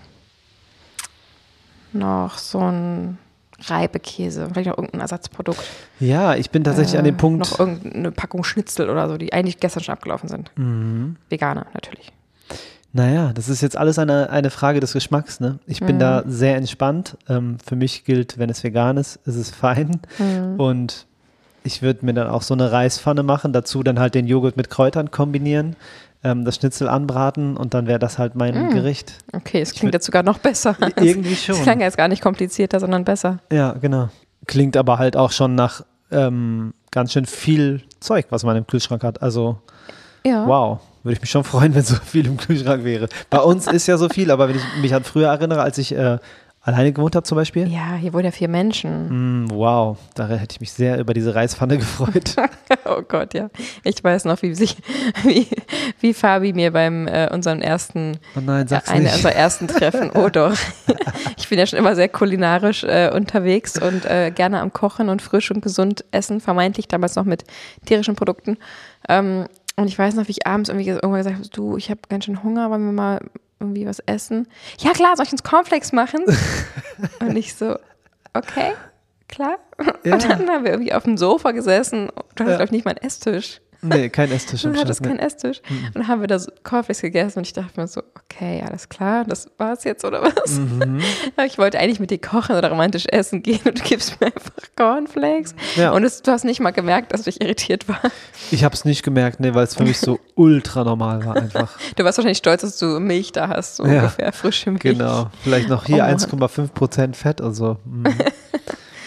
noch 1.93 2.39
so 2.39 2.61
ein 2.61 3.19
Reibekäse, 3.61 4.49
vielleicht 4.51 4.71
auch 4.71 4.79
irgendein 4.79 5.03
Ersatzprodukt. 5.03 5.63
Ja, 6.01 6.37
ich 6.37 6.51
bin 6.51 6.65
tatsächlich 6.65 6.95
äh, 6.95 6.99
an 7.01 7.05
dem 7.05 7.17
äh, 7.17 7.19
Punkt. 7.19 7.41
Noch 7.41 7.61
irgendeine 7.61 8.11
Packung 8.13 8.45
Schnitzel 8.45 8.89
oder 8.89 9.11
so, 9.11 9.19
die 9.19 9.31
eigentlich 9.35 9.61
gestern 9.61 9.83
schon 9.83 9.93
abgelaufen 9.93 10.31
sind. 10.31 10.51
Mhm. 10.57 11.17
Veganer 11.29 11.67
natürlich. 11.75 12.11
Naja, 12.95 13.35
das 13.35 13.51
ist 13.51 13.61
jetzt 13.61 13.77
alles 13.77 13.99
eine, 13.99 14.31
eine 14.31 14.49
Frage 14.49 14.81
des 14.81 14.95
Geschmacks. 14.95 15.39
Ne? 15.39 15.59
Ich 15.67 15.81
bin 15.81 15.97
mhm. 15.97 16.01
da 16.01 16.25
sehr 16.27 16.57
entspannt. 16.57 17.19
Ähm, 17.29 17.59
für 17.63 17.77
mich 17.77 18.05
gilt, 18.05 18.39
wenn 18.39 18.49
es 18.49 18.65
vegan 18.65 18.97
ist, 18.97 19.17
ist 19.27 19.37
es 19.37 19.51
fein. 19.51 20.01
Mhm. 20.19 20.59
Und 20.59 21.07
ich 21.67 21.83
würde 21.83 22.07
mir 22.07 22.15
dann 22.15 22.29
auch 22.29 22.43
so 22.43 22.55
eine 22.55 22.73
Reispfanne 22.73 23.23
machen, 23.23 23.53
dazu 23.53 23.83
dann 23.83 23.99
halt 23.99 24.15
den 24.15 24.27
Joghurt 24.27 24.57
mit 24.57 24.71
Kräutern 24.71 25.11
kombinieren 25.11 25.77
ähm, 26.27 26.45
das 26.45 26.57
Schnitzel 26.57 26.89
anbraten 26.89 27.57
und 27.57 27.75
dann 27.75 27.87
wäre 27.87 27.99
das 27.99 28.19
halt 28.19 28.35
mein 28.35 28.69
mm. 28.69 28.71
Gericht. 28.71 29.15
Okay, 29.33 29.61
es 29.61 29.73
klingt 29.73 29.95
jetzt 29.95 30.07
sogar 30.07 30.23
noch 30.23 30.39
besser. 30.39 30.77
Irgendwie 30.97 31.37
schon. 31.37 31.55
Es 31.55 31.63
klang 31.63 31.81
jetzt 31.81 31.97
gar 31.97 32.09
nicht 32.09 32.23
komplizierter, 32.23 32.81
sondern 32.81 33.05
besser. 33.05 33.39
Ja, 33.53 33.73
genau. 33.73 34.09
Klingt 34.47 34.77
aber 34.77 34.99
halt 34.99 35.17
auch 35.17 35.31
schon 35.31 35.55
nach 35.55 35.85
ähm, 36.11 36.75
ganz 36.91 37.13
schön 37.13 37.27
viel 37.27 37.83
Zeug, 38.01 38.27
was 38.31 38.45
man 38.45 38.57
im 38.57 38.67
Kühlschrank 38.67 39.05
hat. 39.05 39.23
Also, 39.23 39.59
ja. 40.25 40.47
wow. 40.47 40.81
Würde 41.03 41.15
ich 41.15 41.21
mich 41.21 41.31
schon 41.31 41.45
freuen, 41.45 41.75
wenn 41.77 41.83
so 41.83 41.95
viel 41.95 42.27
im 42.27 42.37
Kühlschrank 42.37 42.83
wäre. 42.83 43.09
Bei 43.31 43.39
uns 43.39 43.69
ist 43.69 43.87
ja 43.87 43.97
so 43.97 44.09
viel, 44.09 44.31
aber 44.31 44.49
wenn 44.49 44.57
ich 44.57 44.65
mich 44.81 44.95
an 44.95 45.05
früher 45.05 45.29
erinnere, 45.29 45.63
als 45.63 45.79
ich 45.79 45.95
äh, 45.95 46.19
alleine 46.67 46.93
gewohnt 46.93 47.15
habe 47.15 47.25
zum 47.25 47.37
Beispiel? 47.37 47.69
Ja, 47.69 47.95
hier 47.95 48.13
wohnen 48.13 48.25
ja 48.25 48.31
vier 48.33 48.49
Menschen. 48.49 49.45
Mm, 49.45 49.51
wow, 49.51 49.97
da 50.15 50.27
hätte 50.27 50.55
ich 50.55 50.61
mich 50.61 50.73
sehr 50.73 50.99
über 50.99 51.15
diese 51.15 51.35
Reispfanne 51.35 51.79
gefreut. 51.79 52.35
oh 52.85 53.03
Gott, 53.07 53.35
ja. 53.35 53.49
Ich 53.85 54.03
weiß 54.03 54.25
noch, 54.25 54.43
wie, 54.43 54.53
sich, 54.55 54.77
wie, 55.23 55.47
wie 56.01 56.13
Fabi 56.13 56.53
mir 56.53 56.73
beim 56.73 57.07
äh, 57.07 57.31
unserem 57.33 57.63
ersten, 57.63 58.19
oh 58.37 58.41
nein, 58.41 58.67
äh, 58.69 58.81
eine 58.87 59.13
unserer 59.13 59.33
ersten 59.33 59.69
Treffen, 59.69 60.11
oh 60.15 60.29
doch. 60.29 60.57
ich 61.37 61.49
bin 61.49 61.59
ja 61.59 61.67
schon 61.67 61.79
immer 61.79 61.95
sehr 61.95 62.09
kulinarisch 62.09 62.83
äh, 62.83 63.11
unterwegs 63.15 63.81
und 63.81 64.05
äh, 64.05 64.33
gerne 64.35 64.61
am 64.61 64.73
Kochen 64.73 65.09
und 65.09 65.23
frisch 65.23 65.53
und 65.53 65.63
gesund 65.63 66.05
essen, 66.11 66.41
vermeintlich 66.41 66.89
damals 66.89 67.15
noch 67.15 67.25
mit 67.25 67.45
tierischen 67.85 68.17
Produkten. 68.17 68.59
Ähm, 69.09 69.47
und 69.77 69.87
ich 69.87 69.99
weiß 69.99 70.15
noch, 70.15 70.27
wie 70.27 70.33
ich 70.33 70.47
abends 70.47 70.69
irgendwie 70.69 70.89
irgendwann 70.89 71.19
gesagt 71.19 71.37
habe, 71.37 71.49
du, 71.49 71.77
ich 71.77 71.91
habe 71.91 72.01
ganz 72.09 72.25
schön 72.25 72.43
Hunger, 72.43 72.71
wollen 72.71 72.87
wir 72.87 72.93
mal 72.93 73.21
irgendwie 73.61 73.87
was 73.87 74.01
essen? 74.01 74.49
Ja, 74.79 74.93
klar, 74.93 75.17
soll 75.17 75.27
ich 75.27 75.33
uns 75.33 75.43
Cornflakes 75.43 75.93
machen? 75.93 76.25
und 77.21 77.37
ich 77.37 77.55
so, 77.55 77.79
okay, 78.35 78.75
klar. 79.29 79.59
Ja. 80.05 80.15
Und 80.15 80.29
dann 80.29 80.49
haben 80.49 80.65
wir 80.65 80.73
irgendwie 80.73 80.93
auf 80.93 81.05
dem 81.05 81.17
Sofa 81.17 81.53
gesessen. 81.53 82.09
Du 82.35 82.45
hast, 82.45 82.51
ja. 82.51 82.57
glaube 82.57 82.65
ich, 82.65 82.71
nicht 82.71 82.85
mal 82.85 82.93
einen 82.93 83.03
Esstisch. 83.07 83.61
Nee, 83.83 84.09
kein 84.09 84.31
Esstisch. 84.31 84.63
Du 84.63 84.75
hattest 84.75 85.03
keinen 85.03 85.19
Esstisch. 85.19 85.61
Mhm. 85.69 85.87
Und 85.87 85.97
dann 85.97 86.09
haben 86.09 86.21
wir 86.21 86.29
da 86.29 86.39
so 86.39 86.51
Cornflakes 86.63 87.03
gegessen 87.03 87.39
und 87.39 87.47
ich 87.47 87.53
dachte 87.53 87.81
mir 87.81 87.87
so, 87.87 88.03
okay, 88.15 88.63
alles 88.67 88.89
klar, 88.89 89.25
das 89.25 89.51
war's 89.59 89.85
jetzt 89.85 90.05
oder 90.05 90.23
was? 90.23 90.53
Mhm. 90.53 91.01
ich 91.47 91.59
wollte 91.59 91.79
eigentlich 91.79 92.01
mit 92.01 92.11
dir 92.11 92.19
kochen 92.19 92.57
oder 92.57 92.71
romantisch 92.71 93.07
essen 93.09 93.43
gehen 93.43 93.61
und 93.65 93.79
du 93.79 93.83
gibst 93.83 94.21
mir 94.21 94.29
einfach 94.29 94.53
Cornflakes. 94.77 95.55
Ja. 95.77 95.93
Und 95.93 96.05
es, 96.05 96.23
du 96.23 96.31
hast 96.31 96.45
nicht 96.45 96.61
mal 96.61 96.71
gemerkt, 96.71 97.13
dass 97.13 97.27
ich 97.27 97.41
irritiert 97.41 97.89
war. 97.89 98.01
Ich 98.51 98.65
habe 98.65 98.75
es 98.75 98.85
nicht 98.85 99.03
gemerkt, 99.03 99.41
nee, 99.41 99.55
weil 99.55 99.65
es 99.65 99.75
für 99.75 99.85
mich 99.85 99.99
so 99.99 100.19
ultra 100.35 100.85
normal 100.85 101.25
war 101.25 101.37
einfach. 101.37 101.79
Du 101.97 102.05
warst 102.05 102.19
wahrscheinlich 102.19 102.39
stolz, 102.39 102.63
dass 102.63 102.79
du 102.79 103.01
Milch 103.01 103.33
da 103.33 103.49
hast, 103.49 103.77
so 103.77 103.87
ja. 103.87 104.01
ungefähr 104.01 104.33
frische 104.33 104.71
Milch. 104.71 104.83
Genau, 104.83 105.31
vielleicht 105.43 105.69
noch 105.69 105.85
hier 105.85 106.05
oh 106.05 106.13
1,5 106.13 106.69
Prozent 106.69 107.17
Fett 107.17 107.41
und 107.41 107.55
so. 107.55 107.79
Mhm. 107.85 108.07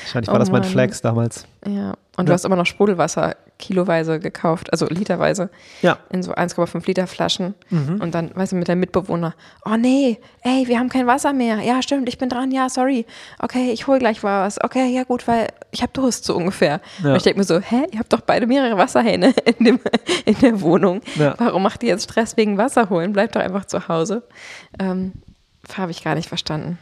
Wahrscheinlich 0.09 0.27
war 0.27 0.35
oh 0.35 0.39
das 0.39 0.51
mein 0.51 0.63
Flex 0.63 1.01
damals. 1.01 1.45
Ja, 1.65 1.93
und 2.17 2.27
du 2.27 2.33
hast 2.33 2.45
immer 2.45 2.55
noch 2.55 2.65
Sprudelwasser 2.65 3.35
kiloweise 3.59 4.19
gekauft, 4.19 4.71
also 4.71 4.87
literweise. 4.87 5.49
Ja. 5.81 5.99
In 6.09 6.23
so 6.23 6.33
1,5 6.33 6.87
Liter 6.87 7.05
Flaschen. 7.05 7.53
Mhm. 7.69 8.01
Und 8.01 8.15
dann, 8.15 8.31
weißt 8.33 8.53
du, 8.53 8.55
mit 8.55 8.67
deinem 8.67 8.79
Mitbewohner, 8.79 9.35
oh 9.65 9.75
nee, 9.77 10.19
ey, 10.41 10.67
wir 10.67 10.79
haben 10.79 10.89
kein 10.89 11.05
Wasser 11.05 11.33
mehr. 11.33 11.59
Ja, 11.59 11.81
stimmt, 11.81 12.09
ich 12.09 12.17
bin 12.17 12.29
dran, 12.29 12.51
ja, 12.51 12.69
sorry. 12.69 13.05
Okay, 13.39 13.71
ich 13.71 13.85
hol 13.87 13.99
gleich 13.99 14.23
was. 14.23 14.61
Okay, 14.63 14.87
ja 14.87 15.03
gut, 15.03 15.27
weil 15.27 15.49
ich 15.71 15.81
habe 15.81 15.91
Durst, 15.93 16.25
so 16.25 16.35
ungefähr. 16.35 16.81
Ja. 17.03 17.11
Und 17.11 17.17
ich 17.17 17.23
denke 17.23 17.39
mir 17.39 17.45
so, 17.45 17.59
hä, 17.59 17.85
ihr 17.91 17.99
habt 17.99 18.11
doch 18.11 18.21
beide 18.21 18.47
mehrere 18.47 18.77
Wasserhähne 18.77 19.33
in, 19.57 19.65
dem, 19.65 19.79
in 20.25 20.35
der 20.39 20.61
Wohnung. 20.61 21.01
Ja. 21.15 21.35
Warum 21.37 21.61
macht 21.61 21.83
ihr 21.83 21.89
jetzt 21.89 22.05
Stress 22.09 22.37
wegen 22.37 22.57
Wasser 22.57 22.89
holen? 22.89 23.13
Bleibt 23.13 23.35
doch 23.35 23.41
einfach 23.41 23.65
zu 23.65 23.87
Hause. 23.87 24.23
Ähm, 24.79 25.13
habe 25.77 25.91
ich 25.91 26.03
gar 26.03 26.15
nicht 26.15 26.27
verstanden. 26.27 26.77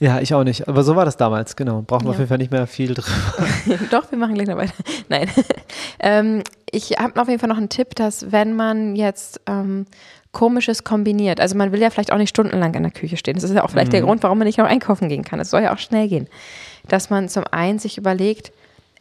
Ja, 0.00 0.20
ich 0.20 0.34
auch 0.34 0.44
nicht. 0.44 0.68
Aber 0.68 0.82
so 0.82 0.96
war 0.96 1.04
das 1.04 1.16
damals, 1.16 1.56
genau. 1.56 1.82
Brauchen 1.82 2.04
wir 2.04 2.08
ja. 2.08 2.10
auf 2.12 2.18
jeden 2.18 2.28
Fall 2.28 2.38
nicht 2.38 2.50
mehr 2.50 2.66
viel 2.66 2.94
drüber. 2.94 3.08
Doch, 3.90 4.10
wir 4.10 4.18
machen 4.18 4.34
gleich 4.34 4.48
noch 4.48 4.56
weiter. 4.56 4.74
Nein. 5.08 5.30
ähm, 6.00 6.42
ich 6.70 6.92
habe 6.98 7.20
auf 7.20 7.28
jeden 7.28 7.40
Fall 7.40 7.48
noch 7.48 7.56
einen 7.56 7.68
Tipp, 7.68 7.94
dass 7.94 8.32
wenn 8.32 8.54
man 8.54 8.96
jetzt 8.96 9.40
ähm, 9.46 9.86
Komisches 10.32 10.84
kombiniert, 10.84 11.40
also 11.40 11.56
man 11.56 11.72
will 11.72 11.80
ja 11.80 11.88
vielleicht 11.88 12.12
auch 12.12 12.18
nicht 12.18 12.28
stundenlang 12.28 12.74
in 12.74 12.82
der 12.82 12.92
Küche 12.92 13.16
stehen. 13.16 13.36
Das 13.36 13.44
ist 13.44 13.54
ja 13.54 13.64
auch 13.64 13.70
vielleicht 13.70 13.88
mhm. 13.88 13.92
der 13.92 14.02
Grund, 14.02 14.22
warum 14.22 14.38
man 14.38 14.46
nicht 14.46 14.58
noch 14.58 14.66
einkaufen 14.66 15.08
gehen 15.08 15.24
kann. 15.24 15.40
Es 15.40 15.50
soll 15.50 15.62
ja 15.62 15.72
auch 15.72 15.78
schnell 15.78 16.08
gehen. 16.08 16.28
Dass 16.88 17.10
man 17.10 17.28
zum 17.28 17.44
einen 17.50 17.78
sich 17.78 17.96
überlegt, 17.96 18.52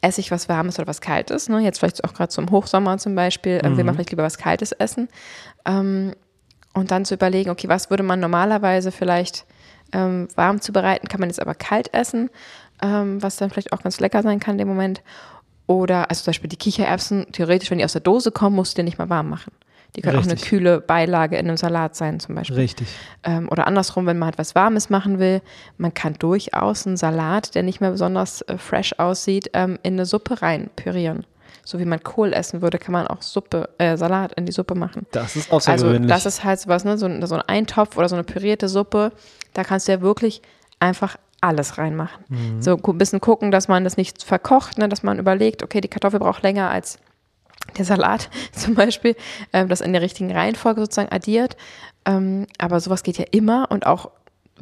esse 0.01 0.22
ich 0.22 0.32
was 0.32 0.48
Warmes 0.48 0.77
oder 0.79 0.88
was 0.88 1.01
Kaltes. 1.01 1.50
Ne? 1.50 1.60
Jetzt 1.60 1.79
vielleicht 1.79 2.03
auch 2.03 2.13
gerade 2.13 2.29
zum 2.29 2.51
Hochsommer 2.51 2.98
zum 3.00 3.15
Beispiel, 3.15 3.62
mhm. 3.63 3.75
will 3.75 3.84
man 3.84 3.96
vielleicht 3.96 4.12
lieber 4.12 4.24
was 4.24 4.38
Kaltes 4.38 4.72
essen. 4.72 5.10
Ähm, 5.65 6.13
und 6.75 6.91
dann 6.91 7.05
zu 7.05 7.15
überlegen, 7.15 7.50
okay, 7.50 7.67
was 7.67 7.89
würde 7.89 8.03
man 8.03 8.20
normalerweise 8.20 8.91
vielleicht 8.91 9.46
ähm, 9.94 10.27
warm 10.36 10.62
zubereiten, 10.62 11.08
kann 11.08 11.22
man 11.22 11.29
jetzt 11.29 11.41
aber 11.41 11.55
kalt 11.55 11.94
essen, 11.94 12.29
ähm, 12.84 13.24
was 13.24 13.38
dann 13.38 13.50
vielleicht 13.50 13.74
auch 13.74 13.82
ganz 13.82 14.00
lecker 14.00 14.22
sein 14.22 14.39
kann 14.39 14.55
in 14.55 14.60
dem 14.60 14.67
Moment. 14.67 15.01
Oder, 15.67 16.10
also 16.10 16.24
zum 16.24 16.32
Beispiel 16.32 16.50
die 16.50 16.58
Kichererbsen, 16.58 17.32
theoretisch, 17.32 17.72
wenn 17.72 17.79
die 17.79 17.86
aus 17.86 17.94
der 17.94 18.01
Dose 18.01 18.32
kommen, 18.32 18.55
musst 18.55 18.74
du 18.74 18.82
die 18.82 18.84
nicht 18.84 19.00
mal 19.00 19.10
warm 19.10 19.29
machen. 19.29 19.51
Die 19.96 20.01
können 20.01 20.17
auch 20.17 20.25
Richtig. 20.25 20.41
eine 20.41 20.50
kühle 20.50 20.82
Beilage 20.82 21.38
in 21.38 21.48
einem 21.48 21.58
Salat 21.58 21.96
sein 21.96 22.20
zum 22.20 22.36
Beispiel. 22.36 22.58
Richtig. 22.58 22.88
Ähm, 23.24 23.48
oder 23.50 23.65
andersrum, 23.65 24.05
wenn 24.05 24.20
man 24.20 24.27
halt 24.27 24.38
was 24.38 24.53
Warmes 24.53 24.89
machen 24.89 25.20
will, 25.20 25.41
man 25.77 25.94
kann 25.94 26.15
durchaus 26.15 26.86
einen 26.86 26.98
Salat, 26.98 27.55
der 27.55 27.63
nicht 27.63 27.79
mehr 27.79 27.91
besonders 27.91 28.41
äh, 28.41 28.58
fresh 28.58 28.94
aussieht, 29.00 29.51
ähm, 29.53 29.79
in 29.84 29.94
eine 29.94 30.05
Suppe 30.05 30.41
rein 30.41 30.70
pürieren. 30.75 31.25
So 31.65 31.79
wie 31.79 31.86
man 31.86 32.01
Kohl 32.03 32.31
essen 32.31 32.62
würde, 32.62 32.77
kann 32.77 32.93
man 32.93 33.07
auch 33.07 33.22
Suppe, 33.22 33.67
äh, 33.79 33.98
Salat 33.98 34.31
in 34.34 34.45
die 34.45 34.51
Suppe 34.53 34.75
machen. 34.75 35.05
Das 35.12 35.36
ist 35.36 35.51
Also 35.51 35.72
außergewöhnlich. 35.72 36.10
das 36.10 36.25
ist 36.25 36.43
halt 36.45 36.60
sowas, 36.60 36.86
ne? 36.86 36.98
so, 36.98 37.07
ein- 37.07 37.25
so 37.25 37.36
ein 37.36 37.41
Eintopf 37.41 37.98
oder 37.98 38.07
so 38.07 38.15
eine 38.15 38.24
pürierte 38.24 38.69
Suppe, 38.69 39.12
da 39.53 39.63
kannst 39.63 39.88
du 39.88 39.91
ja 39.91 40.00
wirklich 40.01 40.41
einfach 40.79 41.17
alles 41.41 41.77
reinmachen. 41.77 42.24
Mhm. 42.29 42.62
So 42.62 42.77
ein 42.81 42.98
bisschen 42.98 43.19
gucken, 43.19 43.51
dass 43.51 43.67
man 43.67 43.84
das 43.84 43.98
nicht 43.98 44.24
verkocht, 44.24 44.77
ne? 44.77 44.88
dass 44.88 45.03
man 45.03 45.19
überlegt, 45.19 45.63
okay, 45.63 45.81
die 45.81 45.88
Kartoffel 45.89 46.19
braucht 46.19 46.43
länger 46.43 46.69
als 46.69 47.00
der 47.77 47.86
Salat 47.86 48.29
zum 48.51 48.75
Beispiel, 48.75 49.15
ähm, 49.51 49.67
das 49.67 49.81
in 49.81 49.91
der 49.91 50.01
richtigen 50.01 50.31
Reihenfolge 50.31 50.81
sozusagen 50.81 51.12
addiert. 51.12 51.57
Ähm, 52.05 52.45
aber 52.60 52.79
sowas 52.79 53.01
geht 53.01 53.17
ja 53.17 53.25
immer 53.31 53.67
und 53.72 53.88
auch 53.88 54.12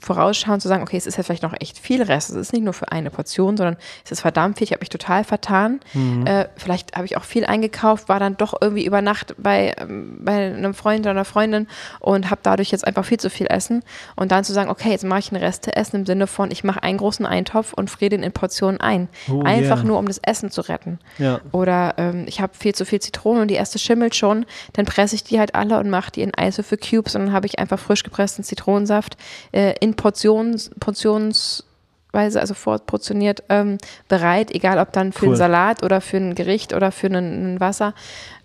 vorausschauend 0.01 0.61
zu 0.61 0.67
sagen, 0.67 0.81
okay, 0.81 0.97
es 0.97 1.05
ist 1.05 1.17
jetzt 1.17 1.27
vielleicht 1.27 1.43
noch 1.43 1.53
echt 1.59 1.77
viel 1.77 2.01
Rest. 2.01 2.31
Es 2.31 2.35
ist 2.35 2.53
nicht 2.53 2.63
nur 2.63 2.73
für 2.73 2.91
eine 2.91 3.11
Portion, 3.11 3.57
sondern 3.57 3.77
es 4.03 4.11
ist 4.11 4.21
verdammt 4.21 4.57
viel. 4.57 4.65
Ich 4.65 4.71
habe 4.71 4.79
mich 4.79 4.89
total 4.89 5.23
vertan. 5.23 5.81
Äh, 6.25 6.45
vielleicht 6.57 6.95
habe 6.95 7.05
ich 7.05 7.15
auch 7.15 7.23
viel 7.23 7.45
eingekauft, 7.45 8.09
war 8.09 8.19
dann 8.19 8.35
doch 8.35 8.55
irgendwie 8.59 8.85
über 8.85 9.01
Nacht 9.01 9.35
bei, 9.37 9.75
ähm, 9.77 10.17
bei 10.21 10.47
einem 10.47 10.73
Freund 10.73 11.01
oder 11.01 11.11
einer 11.11 11.25
Freundin 11.25 11.67
und 11.99 12.31
habe 12.31 12.41
dadurch 12.43 12.71
jetzt 12.71 12.87
einfach 12.87 13.05
viel 13.05 13.19
zu 13.19 13.29
viel 13.29 13.47
Essen. 13.47 13.83
Und 14.15 14.31
dann 14.31 14.43
zu 14.43 14.51
sagen, 14.51 14.71
okay, 14.71 14.89
jetzt 14.89 15.03
mache 15.03 15.19
ich 15.19 15.31
ein 15.31 15.35
Resteessen 15.35 15.99
im 15.99 16.05
Sinne 16.07 16.25
von, 16.25 16.49
ich 16.49 16.63
mache 16.63 16.81
einen 16.81 16.97
großen 16.97 17.25
Eintopf 17.25 17.73
und 17.73 17.89
friere 17.89 18.09
den 18.09 18.23
in 18.23 18.31
Portionen 18.31 18.81
ein. 18.81 19.09
Oh, 19.29 19.43
einfach 19.43 19.77
yeah. 19.77 19.85
nur, 19.85 19.99
um 19.99 20.07
das 20.07 20.17
Essen 20.17 20.49
zu 20.49 20.61
retten. 20.61 20.99
Ja. 21.19 21.39
Oder 21.51 21.95
ähm, 21.97 22.25
ich 22.27 22.41
habe 22.41 22.53
viel 22.57 22.73
zu 22.73 22.85
viel 22.85 22.99
Zitrone 22.99 23.41
und 23.41 23.47
die 23.49 23.55
erste 23.55 23.77
schimmelt 23.77 24.15
schon, 24.15 24.45
dann 24.73 24.85
presse 24.85 25.13
ich 25.15 25.23
die 25.23 25.39
halt 25.39 25.53
alle 25.53 25.79
und 25.79 25.89
mache 25.89 26.11
die 26.11 26.21
in 26.23 26.33
Eiswürfel 26.33 26.79
Cubes 26.79 27.15
und 27.15 27.27
dann 27.27 27.33
habe 27.33 27.45
ich 27.45 27.59
einfach 27.59 27.77
frisch 27.77 28.03
gepressten 28.03 28.43
Zitronensaft 28.43 29.17
äh, 29.51 29.75
in 29.83 29.95
Portions, 29.95 30.71
Portionsweise, 30.79 32.39
also 32.39 32.53
vorportioniert 32.53 33.43
ähm, 33.49 33.77
bereit, 34.07 34.49
egal 34.51 34.79
ob 34.79 34.93
dann 34.93 35.11
für 35.11 35.25
Cool. 35.25 35.29
einen 35.31 35.37
Salat 35.37 35.83
oder 35.83 35.99
für 35.99 36.15
ein 36.15 36.35
Gericht 36.35 36.73
oder 36.73 36.93
für 36.93 37.07
ein, 37.07 37.59
Wasser. 37.59 37.93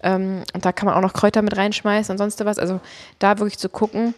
Ähm, 0.02 0.42
und 0.52 0.64
da 0.64 0.72
kann 0.72 0.86
man 0.86 0.96
auch 0.96 1.00
noch 1.00 1.12
Kräuter 1.12 1.42
mit 1.42 1.56
reinschmeißen 1.56 2.12
und 2.12 2.18
sonst 2.18 2.44
was. 2.44 2.58
Also 2.58 2.80
da 3.20 3.38
wirklich 3.38 3.58
zu 3.58 3.68
gucken, 3.68 4.14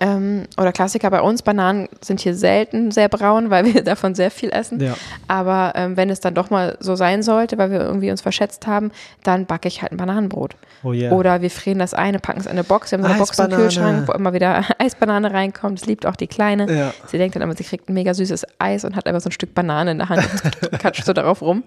ähm, 0.00 0.44
oder 0.56 0.72
Klassiker 0.72 1.10
bei 1.10 1.20
uns, 1.20 1.42
Bananen 1.42 1.88
sind 2.00 2.20
hier 2.20 2.34
selten 2.34 2.90
sehr 2.90 3.08
braun, 3.08 3.50
weil 3.50 3.66
wir 3.66 3.84
davon 3.84 4.14
sehr 4.14 4.30
viel 4.30 4.50
essen. 4.50 4.80
Ja. 4.80 4.94
Aber 5.28 5.72
ähm, 5.76 5.96
wenn 5.96 6.08
es 6.08 6.20
dann 6.20 6.34
doch 6.34 6.48
mal 6.48 6.78
so 6.80 6.96
sein 6.96 7.22
sollte, 7.22 7.58
weil 7.58 7.70
wir 7.70 7.80
irgendwie 7.80 8.10
uns 8.10 8.22
verschätzt 8.22 8.66
haben, 8.66 8.92
dann 9.22 9.44
backe 9.44 9.68
ich 9.68 9.82
halt 9.82 9.92
ein 9.92 9.98
Bananenbrot. 9.98 10.56
Oh 10.82 10.92
yeah. 10.92 11.12
Oder 11.12 11.42
wir 11.42 11.50
frieren 11.50 11.78
das 11.78 11.92
eine, 11.92 12.18
packen 12.18 12.40
es 12.40 12.46
in 12.46 12.52
eine 12.52 12.64
Box, 12.64 12.90
wir 12.90 12.98
haben 12.98 13.04
so 13.04 13.10
eine 13.10 13.18
Box 13.18 13.38
im. 13.38 13.50
Kühlschrank, 13.50 14.08
wo 14.08 14.12
immer 14.12 14.32
wieder 14.32 14.64
Eisbanane 14.78 15.32
reinkommt. 15.32 15.80
Das 15.80 15.86
liebt 15.86 16.06
auch 16.06 16.16
die 16.16 16.28
Kleine. 16.28 16.72
Ja. 16.72 16.94
Sie 17.06 17.18
denkt 17.18 17.36
dann 17.36 17.42
immer, 17.42 17.54
sie 17.54 17.64
kriegt 17.64 17.90
ein 17.90 17.94
mega 17.94 18.14
süßes 18.14 18.46
Eis 18.58 18.86
und 18.86 18.96
hat 18.96 19.06
einfach 19.06 19.20
so 19.20 19.28
ein 19.28 19.32
Stück 19.32 19.54
Banane 19.54 19.90
in 19.90 19.98
der 19.98 20.08
Hand 20.08 20.26
und 20.62 20.78
katscht 20.80 21.04
so 21.04 21.12
darauf 21.12 21.42
rum. 21.42 21.62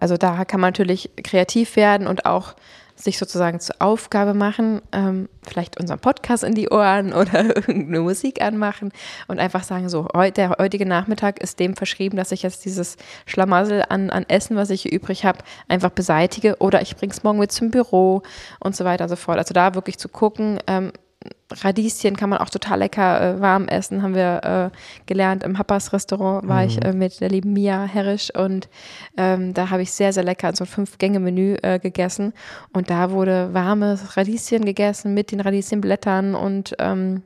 Also 0.00 0.16
da 0.16 0.46
kann 0.46 0.60
man 0.60 0.68
natürlich 0.68 1.10
kreativ 1.22 1.76
werden 1.76 2.06
und 2.06 2.24
auch 2.24 2.54
sich 2.96 3.18
sozusagen 3.18 3.60
zur 3.60 3.76
Aufgabe 3.80 4.34
machen, 4.34 4.80
ähm, 4.92 5.28
vielleicht 5.42 5.78
unseren 5.80 5.98
Podcast 5.98 6.44
in 6.44 6.54
die 6.54 6.68
Ohren 6.70 7.12
oder 7.14 7.44
irgendeine 7.44 8.00
Musik 8.00 8.40
anmachen 8.40 8.92
und 9.26 9.38
einfach 9.38 9.64
sagen, 9.64 9.88
so, 9.88 10.08
heu, 10.14 10.30
der 10.30 10.56
heutige 10.58 10.86
Nachmittag 10.86 11.40
ist 11.40 11.58
dem 11.58 11.76
verschrieben, 11.76 12.16
dass 12.16 12.32
ich 12.32 12.42
jetzt 12.42 12.64
dieses 12.64 12.96
Schlamassel 13.26 13.84
an, 13.88 14.10
an 14.10 14.24
Essen, 14.28 14.56
was 14.56 14.70
ich 14.70 14.82
hier 14.82 14.92
übrig 14.92 15.24
habe, 15.24 15.38
einfach 15.68 15.90
beseitige 15.90 16.56
oder 16.58 16.82
ich 16.82 16.96
bringe 16.96 17.12
es 17.12 17.22
morgen 17.22 17.38
mit 17.38 17.52
zum 17.52 17.70
Büro 17.70 18.22
und 18.60 18.76
so 18.76 18.84
weiter 18.84 19.04
und 19.04 19.10
so 19.10 19.16
fort. 19.16 19.38
Also 19.38 19.54
da 19.54 19.74
wirklich 19.74 19.98
zu 19.98 20.08
gucken, 20.08 20.60
ähm, 20.66 20.92
Radieschen 21.50 22.16
kann 22.16 22.30
man 22.30 22.38
auch 22.38 22.50
total 22.50 22.80
lecker 22.80 23.36
äh, 23.36 23.40
warm 23.40 23.68
essen, 23.68 24.02
haben 24.02 24.14
wir 24.14 24.72
äh, 24.72 24.76
gelernt. 25.06 25.44
Im 25.44 25.58
Happas 25.58 25.92
Restaurant 25.92 26.48
war 26.48 26.64
ich 26.64 26.82
äh, 26.84 26.92
mit 26.92 27.20
der 27.20 27.28
lieben 27.28 27.52
Mia 27.52 27.84
Herrisch 27.84 28.34
und 28.34 28.68
ähm, 29.16 29.54
da 29.54 29.70
habe 29.70 29.82
ich 29.82 29.92
sehr, 29.92 30.12
sehr 30.12 30.24
lecker 30.24 30.54
so 30.54 30.64
ein 30.64 30.68
Fünf-Gänge-Menü 30.68 31.56
äh, 31.62 31.78
gegessen. 31.78 32.32
Und 32.72 32.90
da 32.90 33.10
wurde 33.10 33.52
warmes 33.52 34.16
Radieschen 34.16 34.64
gegessen 34.64 35.14
mit 35.14 35.32
den 35.32 35.40
Radieschenblättern 35.40 36.34
und 36.34 36.74
ähm, 36.78 37.22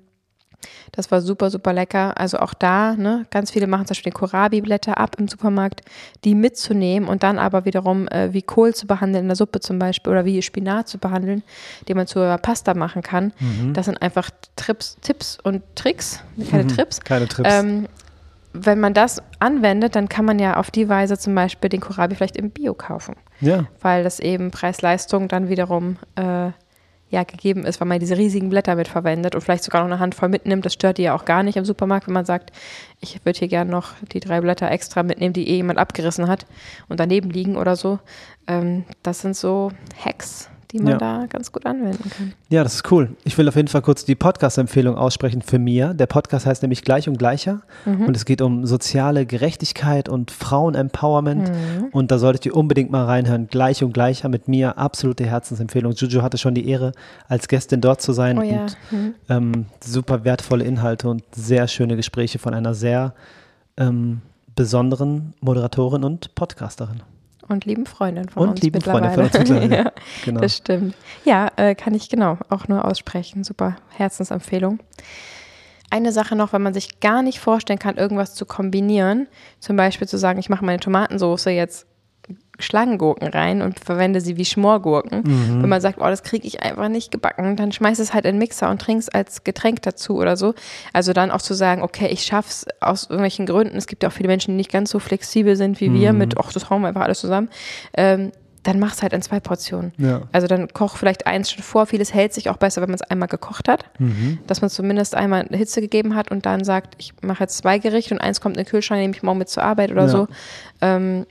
das 0.92 1.10
war 1.10 1.20
super, 1.20 1.50
super 1.50 1.72
lecker. 1.72 2.18
Also 2.18 2.38
auch 2.38 2.54
da, 2.54 2.94
ne, 2.94 3.26
ganz 3.30 3.50
viele 3.50 3.66
machen 3.66 3.86
zum 3.86 3.94
Beispiel 3.94 4.12
die 4.12 4.18
Kohlrabi-Blätter 4.18 4.98
ab 4.98 5.16
im 5.18 5.28
Supermarkt, 5.28 5.82
die 6.24 6.34
mitzunehmen 6.34 7.08
und 7.08 7.22
dann 7.22 7.38
aber 7.38 7.64
wiederum 7.64 8.08
äh, 8.08 8.32
wie 8.32 8.42
Kohl 8.42 8.74
zu 8.74 8.86
behandeln 8.86 9.24
in 9.24 9.28
der 9.28 9.36
Suppe 9.36 9.60
zum 9.60 9.78
Beispiel 9.78 10.12
oder 10.12 10.24
wie 10.24 10.42
Spinat 10.42 10.88
zu 10.88 10.98
behandeln, 10.98 11.42
den 11.88 11.96
man 11.96 12.06
zur 12.06 12.38
Pasta 12.38 12.74
machen 12.74 13.02
kann. 13.02 13.32
Das 13.72 13.86
sind 13.86 14.00
einfach 14.00 14.30
Trips, 14.56 14.96
Tipps 15.00 15.38
und 15.42 15.62
Tricks, 15.74 16.22
keine 16.50 16.66
Trips. 16.66 17.00
Keine 17.00 17.28
Trips. 17.28 17.48
Ähm, 17.52 17.86
wenn 18.52 18.80
man 18.80 18.94
das 18.94 19.22
anwendet, 19.38 19.94
dann 19.94 20.08
kann 20.08 20.24
man 20.24 20.38
ja 20.38 20.56
auf 20.56 20.70
die 20.70 20.88
Weise 20.88 21.18
zum 21.18 21.34
Beispiel 21.34 21.68
den 21.70 21.80
Kohlrabi 21.80 22.14
vielleicht 22.14 22.36
im 22.36 22.50
Bio 22.50 22.74
kaufen, 22.74 23.14
ja. 23.40 23.66
weil 23.80 24.04
das 24.04 24.20
eben 24.20 24.50
Preis-Leistung 24.50 25.28
dann 25.28 25.48
wiederum 25.48 25.96
äh, 26.16 26.50
ja 27.10 27.24
gegeben 27.24 27.64
ist, 27.64 27.80
weil 27.80 27.88
man 27.88 28.00
diese 28.00 28.16
riesigen 28.16 28.50
Blätter 28.50 28.76
mit 28.76 28.88
verwendet 28.88 29.34
und 29.34 29.40
vielleicht 29.40 29.64
sogar 29.64 29.82
noch 29.82 29.90
eine 29.90 30.00
Handvoll 30.00 30.28
mitnimmt. 30.28 30.64
Das 30.64 30.74
stört 30.74 30.98
die 30.98 31.02
ja 31.02 31.14
auch 31.14 31.24
gar 31.24 31.42
nicht 31.42 31.56
im 31.56 31.64
Supermarkt, 31.64 32.06
wenn 32.06 32.14
man 32.14 32.24
sagt, 32.24 32.52
ich 33.00 33.24
würde 33.24 33.38
hier 33.38 33.48
gerne 33.48 33.70
noch 33.70 33.92
die 34.12 34.20
drei 34.20 34.40
Blätter 34.40 34.70
extra 34.70 35.02
mitnehmen, 35.02 35.32
die 35.32 35.48
eh 35.48 35.56
jemand 35.56 35.78
abgerissen 35.78 36.28
hat 36.28 36.46
und 36.88 37.00
daneben 37.00 37.30
liegen 37.30 37.56
oder 37.56 37.76
so. 37.76 37.98
Ähm, 38.46 38.84
das 39.02 39.20
sind 39.20 39.36
so 39.36 39.72
Hacks, 40.04 40.50
die 40.72 40.78
man 40.80 40.92
Ja. 40.92 40.98
da 40.98 41.26
ganz 41.28 41.50
gut 41.50 41.64
anwenden 41.66 42.10
kann. 42.10 42.32
Ja, 42.50 42.62
das 42.62 42.74
ist 42.74 42.92
cool. 42.92 43.10
Ich 43.24 43.38
will 43.38 43.48
auf 43.48 43.56
jeden 43.56 43.68
Fall 43.68 43.80
kurz 43.82 44.04
die 44.04 44.14
Podcast-Empfehlung 44.14 44.96
aussprechen 44.96 45.40
für 45.42 45.58
mir. 45.58 45.94
Der 45.94 46.06
Podcast 46.06 46.44
heißt 46.46 46.62
nämlich 46.62 46.82
Gleich 46.82 47.08
und 47.08 47.18
Gleicher 47.18 47.60
und 47.86 48.14
es 48.14 48.24
geht 48.24 48.42
um 48.42 48.66
soziale 48.66 49.24
Gerechtigkeit 49.24 50.08
und 50.08 50.30
Frauen-Empowerment 50.30 51.50
und 51.92 52.10
da 52.10 52.18
solltet 52.18 52.46
ihr 52.46 52.54
unbedingt 52.56 52.90
mal 52.90 53.04
reinhören. 53.04 53.46
Gleich 53.48 53.82
und 53.82 53.92
Gleicher 53.94 54.28
mit 54.28 54.46
mir, 54.48 54.76
absolute 54.78 55.24
Herzensempfehlung. 55.24 55.92
Juju 55.92 56.22
hatte 56.22 56.38
schon 56.38 56.54
die 56.54 56.68
Ehre, 56.68 56.92
als 57.28 57.48
Gästin 57.48 57.80
dort 57.80 58.02
zu 58.02 58.12
sein 58.12 58.38
Oh 58.38 58.42
ja. 58.42 58.62
und 58.62 58.76
Mhm. 58.90 59.14
ähm, 59.28 59.66
super 59.82 60.24
wertvolle 60.24 60.64
Inhalte 60.64 61.08
und 61.08 61.22
sehr 61.34 61.66
schöne 61.68 61.96
Gespräche 61.96 62.38
von 62.38 62.52
einer 62.54 62.74
sehr 62.74 63.14
ähm, 63.78 64.20
besonderen 64.54 65.34
Moderatorin 65.40 66.04
und 66.04 66.34
Podcasterin. 66.34 67.00
Und 67.48 67.64
lieben 67.64 67.86
Freundin 67.86 68.28
von 68.28 68.42
Und 68.42 68.48
uns 68.50 68.60
lieben 68.62 68.80
Freundin 68.80 69.10
mittlerweile. 69.10 69.30
von 69.30 69.40
uns 69.40 69.50
mittlerweile. 69.50 69.84
ja, 69.84 69.92
Genau. 70.24 70.40
das 70.40 70.56
stimmt. 70.56 70.94
Ja, 71.24 71.50
äh, 71.56 71.74
kann 71.74 71.94
ich 71.94 72.08
genau 72.10 72.38
auch 72.50 72.68
nur 72.68 72.84
aussprechen. 72.84 73.42
Super 73.44 73.76
Herzensempfehlung. 73.96 74.80
Eine 75.90 76.12
Sache 76.12 76.36
noch, 76.36 76.52
wenn 76.52 76.60
man 76.62 76.74
sich 76.74 77.00
gar 77.00 77.22
nicht 77.22 77.40
vorstellen 77.40 77.78
kann, 77.78 77.96
irgendwas 77.96 78.34
zu 78.34 78.44
kombinieren, 78.44 79.26
zum 79.58 79.76
Beispiel 79.76 80.06
zu 80.06 80.18
sagen, 80.18 80.38
ich 80.38 80.50
mache 80.50 80.64
meine 80.64 80.80
Tomatensauce 80.80 81.46
jetzt 81.46 81.86
Schlangengurken 82.60 83.28
rein 83.28 83.62
und 83.62 83.78
verwende 83.78 84.20
sie 84.20 84.36
wie 84.36 84.44
Schmorgurken. 84.44 85.22
Mhm. 85.24 85.62
Wenn 85.62 85.68
man 85.68 85.80
sagt, 85.80 85.98
oh, 86.00 86.06
das 86.06 86.24
kriege 86.24 86.44
ich 86.46 86.60
einfach 86.62 86.88
nicht 86.88 87.12
gebacken, 87.12 87.54
dann 87.54 87.70
schmeiß 87.70 88.00
es 88.00 88.12
halt 88.12 88.24
in 88.24 88.34
den 88.34 88.38
Mixer 88.40 88.68
und 88.68 88.80
trinkst 88.82 89.14
als 89.14 89.44
Getränk 89.44 89.82
dazu 89.82 90.16
oder 90.18 90.36
so. 90.36 90.54
Also 90.92 91.12
dann 91.12 91.30
auch 91.30 91.40
zu 91.42 91.54
sagen, 91.54 91.82
okay, 91.82 92.08
ich 92.08 92.24
schaff's 92.24 92.66
aus 92.80 93.04
irgendwelchen 93.04 93.46
Gründen. 93.46 93.76
Es 93.76 93.86
gibt 93.86 94.02
ja 94.02 94.08
auch 94.08 94.12
viele 94.12 94.28
Menschen, 94.28 94.52
die 94.52 94.56
nicht 94.56 94.72
ganz 94.72 94.90
so 94.90 94.98
flexibel 94.98 95.54
sind 95.54 95.80
wie 95.80 95.88
Mhm. 95.88 96.00
wir 96.00 96.12
mit, 96.12 96.36
ach, 96.36 96.52
das 96.52 96.68
hauen 96.68 96.82
wir 96.82 96.88
einfach 96.88 97.02
alles 97.02 97.20
zusammen. 97.20 97.48
Ähm, 97.96 98.32
dann 98.64 98.80
mach's 98.80 99.02
halt 99.02 99.12
in 99.12 99.22
zwei 99.22 99.38
Portionen. 99.38 99.92
Ja. 99.96 100.22
Also 100.32 100.48
dann 100.48 100.66
koch 100.68 100.96
vielleicht 100.96 101.28
eins 101.28 101.52
schon 101.52 101.62
vor. 101.62 101.86
Vieles 101.86 102.12
hält 102.12 102.34
sich 102.34 102.50
auch 102.50 102.56
besser, 102.56 102.82
wenn 102.82 102.88
man 102.90 102.96
es 102.96 103.02
einmal 103.02 103.28
gekocht 103.28 103.68
hat. 103.68 103.84
Mhm. 104.00 104.40
Dass 104.48 104.60
man 104.62 104.68
zumindest 104.68 105.14
einmal 105.14 105.46
Hitze 105.52 105.80
gegeben 105.80 106.16
hat 106.16 106.30
und 106.32 106.44
dann 106.44 106.64
sagt, 106.64 106.94
ich 106.98 107.12
mache 107.22 107.44
jetzt 107.44 107.56
zwei 107.58 107.78
Gerichte 107.78 108.14
und 108.14 108.20
eins 108.20 108.40
kommt 108.40 108.56
in 108.56 108.64
den 108.64 108.68
Kühlschrank, 108.68 109.00
nehme 109.00 109.14
ich 109.14 109.22
morgen 109.22 109.38
mit 109.38 109.48
zur 109.48 109.62
Arbeit 109.62 109.92
oder 109.92 110.02
Ja. 110.02 110.08
so. 110.08 110.26
Ähm, 110.82 111.24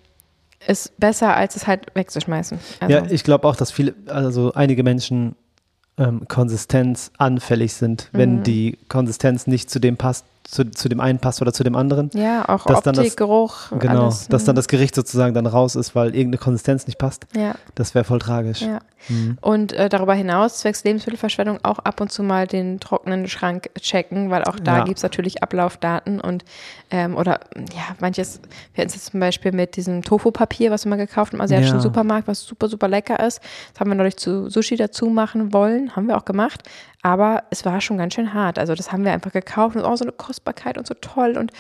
ist 0.68 0.98
besser, 1.00 1.36
als 1.36 1.56
es 1.56 1.66
halt 1.68 1.88
wegzuschmeißen. 1.96 2.60
Also, 2.80 2.94
Ja, 2.94 3.04
ich 3.10 3.24
glaube 3.24 3.48
auch, 3.48 3.56
dass 3.56 3.72
viele, 3.72 3.94
also 4.08 4.54
einige 4.54 4.84
Menschen 4.84 5.36
ähm, 5.98 6.28
Konsistenz 6.28 7.12
anfällig 7.18 7.74
sind, 7.74 8.10
Mhm. 8.14 8.18
wenn 8.18 8.44
die 8.44 8.78
Konsistenz 8.88 9.48
nicht 9.48 9.70
zu 9.70 9.80
dem 9.80 9.98
passt, 9.98 10.26
zu, 10.50 10.70
zu 10.72 10.88
dem 10.88 11.00
einen 11.02 11.20
passt 11.20 11.42
oder 11.42 11.52
zu 11.52 11.64
dem 11.64 11.76
anderen. 11.76 12.10
ja, 12.14 12.48
auch 12.48 12.66
dass 12.66 12.78
Optik, 12.78 12.94
das- 12.96 13.16
Geruch, 13.18 13.70
Genau, 13.80 14.06
alles. 14.06 14.28
dass 14.30 14.46
dann 14.46 14.54
mhm. 14.54 14.58
das 14.58 14.68
Gericht 14.70 14.96
sozusagen 14.96 15.34
dann 15.34 15.46
raus 15.46 15.76
ist, 15.76 15.94
weil 15.96 16.08
irgendeine 16.16 16.38
Konsistenz 16.38 16.88
nicht 16.88 16.98
passt. 16.98 17.26
Ja, 17.36 17.56
Das 17.76 17.94
wäre 17.96 18.06
voll 18.06 18.20
tragisch. 18.20 18.62
ja. 18.62 18.80
Mhm. 19.10 19.38
Und 19.42 19.74
äh, 19.74 19.90
darüber 19.90 20.14
hinaus, 20.16 20.58
zwecks 20.60 20.84
Lebensmittelverschwendung, 20.84 21.60
auch 21.64 21.80
ab 21.80 22.02
und 22.02 22.12
zu 22.12 22.24
mal 22.24 22.48
den 22.48 22.80
trockenen 22.80 23.28
Schrank 23.28 23.70
checken, 23.80 24.32
weil 24.32 24.44
auch 24.46 24.60
da 24.60 24.80
Ja. 24.80 24.84
gibt 24.86 24.98
es 24.98 25.04
natürlich 25.04 25.44
Ablaufdaten 25.44 26.20
und 26.20 26.44
ähm, 26.90 27.16
oder 27.16 27.42
ja, 27.76 27.96
manches, 28.00 28.42
wir 28.74 28.82
hatten 28.82 28.88
es 28.90 28.96
jetzt 28.96 29.12
zum 29.12 29.20
Beispiel 29.20 29.52
mit 29.52 29.76
diesem 29.76 30.02
Tofu-Papier, 30.02 30.72
was 30.72 30.86
wir 30.86 30.90
mal 30.90 30.96
gekauft 30.96 31.32
haben 31.34 31.38
im 31.40 31.42
asiatischen 31.44 31.76
Ja. 31.76 31.82
Supermarkt, 31.82 32.28
was 32.28 32.44
super, 32.44 32.70
super 32.70 32.88
lecker 32.88 33.20
ist. 33.26 33.40
Das 33.74 33.82
haben 33.82 33.92
wir 33.92 33.96
neulich 33.96 34.18
zu 34.18 34.50
Sushi 34.50 34.78
dazu 34.78 35.08
machen 35.08 35.54
wollen, 35.54 35.96
haben 35.96 36.08
wir 36.08 36.18
auch 36.18 36.26
gemacht, 36.26 36.64
aber 37.04 37.44
es 37.52 37.64
war 37.66 37.80
schon 37.82 37.98
ganz 37.98 38.16
schön 38.16 38.34
hart. 38.34 38.58
Also 38.58 38.74
das 38.74 38.92
haben 38.92 39.04
wir 39.06 39.12
einfach 39.14 39.32
gekauft 39.32 39.76
und 39.76 39.84
auch 39.84 39.96
so 39.96 40.06
eine 40.06 40.12
Kostbarkeit 40.38 40.78
und 40.78 40.88
so 40.88 40.94
toll 40.94 41.38
und 41.38 41.52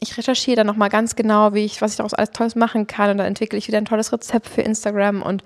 ich 0.00 0.16
recherchiere 0.16 0.56
dann 0.56 0.66
nochmal 0.66 0.90
ganz 0.90 1.16
genau, 1.16 1.54
wie 1.54 1.64
ich, 1.64 1.82
was 1.82 1.92
ich 1.92 1.96
daraus 1.96 2.14
alles 2.14 2.30
Tolles 2.30 2.54
machen 2.54 2.86
kann 2.86 3.10
und 3.10 3.18
dann 3.18 3.26
entwickle 3.26 3.58
ich 3.58 3.66
wieder 3.66 3.78
ein 3.78 3.84
tolles 3.84 4.12
Rezept 4.12 4.48
für 4.48 4.62
Instagram 4.62 5.22
und 5.22 5.42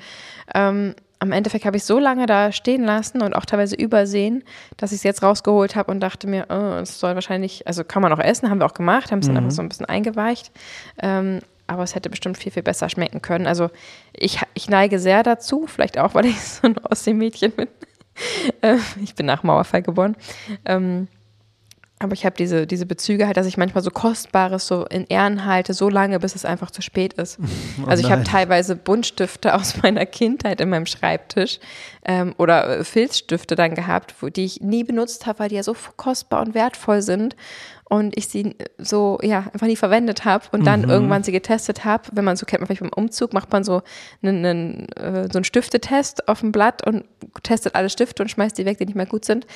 ähm, 0.55 0.95
am 1.21 1.31
Endeffekt 1.31 1.65
habe 1.65 1.77
ich 1.77 1.85
so 1.85 2.01
lange 2.01 2.27
da 2.27 2.51
stehen 2.51 2.83
lassen 2.83 3.23
und 3.23 3.37
auch 3.37 3.45
teilweise 3.45 3.77
übersehen, 3.77 4.43
dass 4.77 4.91
ich 4.91 4.99
es 4.99 5.03
jetzt 5.05 5.23
rausgeholt 5.23 5.77
habe 5.77 5.93
und 5.93 6.01
dachte 6.01 6.27
mir, 6.27 6.47
oh, 6.49 6.81
es 6.83 6.99
soll 6.99 7.15
wahrscheinlich, 7.15 7.67
also 7.67 7.85
kann 7.85 8.03
man 8.03 8.13
auch 8.13 8.19
essen, 8.19 8.51
haben 8.51 8.59
wir 8.59 8.67
auch 8.67 8.75
gemacht, 8.75 9.13
haben 9.13 9.21
es 9.21 9.29
dann 9.29 9.37
einfach 9.37 9.53
so 9.53 9.63
ein 9.63 9.69
bisschen 9.69 9.87
eingeweicht. 9.87 10.51
Ähm, 11.01 11.39
aber 11.69 11.85
es 11.85 11.95
hätte 11.95 12.11
bestimmt 12.11 12.37
viel, 12.37 12.51
viel 12.51 12.65
besser 12.65 12.89
schmecken 12.89 13.23
können. 13.23 13.47
Also 13.47 13.71
ich, 14.13 14.41
ich 14.55 14.69
neige 14.69 14.99
sehr 14.99 15.23
dazu, 15.23 15.69
vielleicht 15.69 15.97
auch, 15.97 16.15
weil 16.15 16.27
ich 16.27 16.43
so 16.43 16.67
ein 16.67 16.77
Ostsee-Mädchen 16.79 17.53
bin. 17.53 17.69
Äh, 18.61 18.77
ich 19.03 19.15
bin 19.15 19.25
nach 19.25 19.43
Mauerfall 19.43 19.81
geboren. 19.81 20.17
Ähm, 20.67 21.09
aber 22.03 22.13
ich 22.15 22.25
habe 22.25 22.37
diese, 22.37 22.67
diese 22.67 22.87
Bezüge 22.87 23.27
halt, 23.27 23.37
dass 23.37 23.47
ich 23.47 23.57
manchmal 23.57 23.83
so 23.83 23.91
Kostbares 23.91 24.67
so 24.67 24.85
in 24.87 25.07
Ehren 25.07 25.45
halte, 25.45 25.75
so 25.75 25.89
lange, 25.89 26.19
bis 26.19 26.35
es 26.35 26.45
einfach 26.45 26.71
zu 26.71 26.83
spät 26.83 27.15
ist. 27.15 27.39
Oh 27.83 27.89
also 27.89 28.05
ich 28.05 28.13
habe 28.13 28.23
teilweise 28.25 28.77
Buntstifte 28.77 29.55
aus 29.55 29.77
meiner 29.83 30.05
Kindheit 30.05 30.61
in 30.61 30.69
meinem 30.69 30.87
Schreibtisch 30.87 31.59
ähm, 32.05 32.35
oder 32.37 32.81
äh, 32.81 32.85
Filzstifte 32.85 33.57
dann 33.57 33.75
gehabt, 33.75 34.15
wo, 34.21 34.29
die 34.29 34.45
ich 34.45 34.61
nie 34.61 34.85
benutzt 34.85 35.27
habe, 35.27 35.41
weil 35.41 35.49
die 35.49 35.55
ja 35.55 35.63
so 35.63 35.75
kostbar 35.97 36.43
und 36.43 36.55
wertvoll 36.55 37.03
sind 37.03 37.35
und 37.93 38.17
ich 38.17 38.29
sie 38.29 38.57
so, 38.79 39.19
ja, 39.23 39.41
einfach 39.53 39.67
nie 39.67 39.77
verwendet 39.77 40.25
habe 40.25 40.47
und 40.53 40.67
dann 40.67 40.89
irgendwann 40.89 41.23
sie 41.23 41.33
getestet 41.33 41.85
habe. 41.85 42.09
Wenn 42.13 42.25
man 42.25 42.37
so 42.37 42.47
kennt, 42.47 42.61
man 42.61 42.67
vielleicht 42.67 42.81
beim 42.81 42.91
Umzug 42.95 43.35
macht 43.35 43.53
man 43.53 43.65
so 43.65 43.83
einen, 44.23 44.47
einen, 44.47 44.89
äh, 44.93 45.29
so 45.31 45.39
einen 45.39 45.45
Stiftetest 45.45 46.29
auf 46.29 46.41
dem 46.41 46.53
Blatt 46.53 46.87
und 46.87 47.05
testet 47.43 47.75
alle 47.75 47.91
Stifte 47.91 48.23
und 48.23 48.31
schmeißt 48.31 48.57
die 48.57 48.65
weg, 48.65 48.79
die 48.79 48.87
nicht 48.87 48.95
mehr 48.95 49.07
gut 49.07 49.25
sind. 49.25 49.47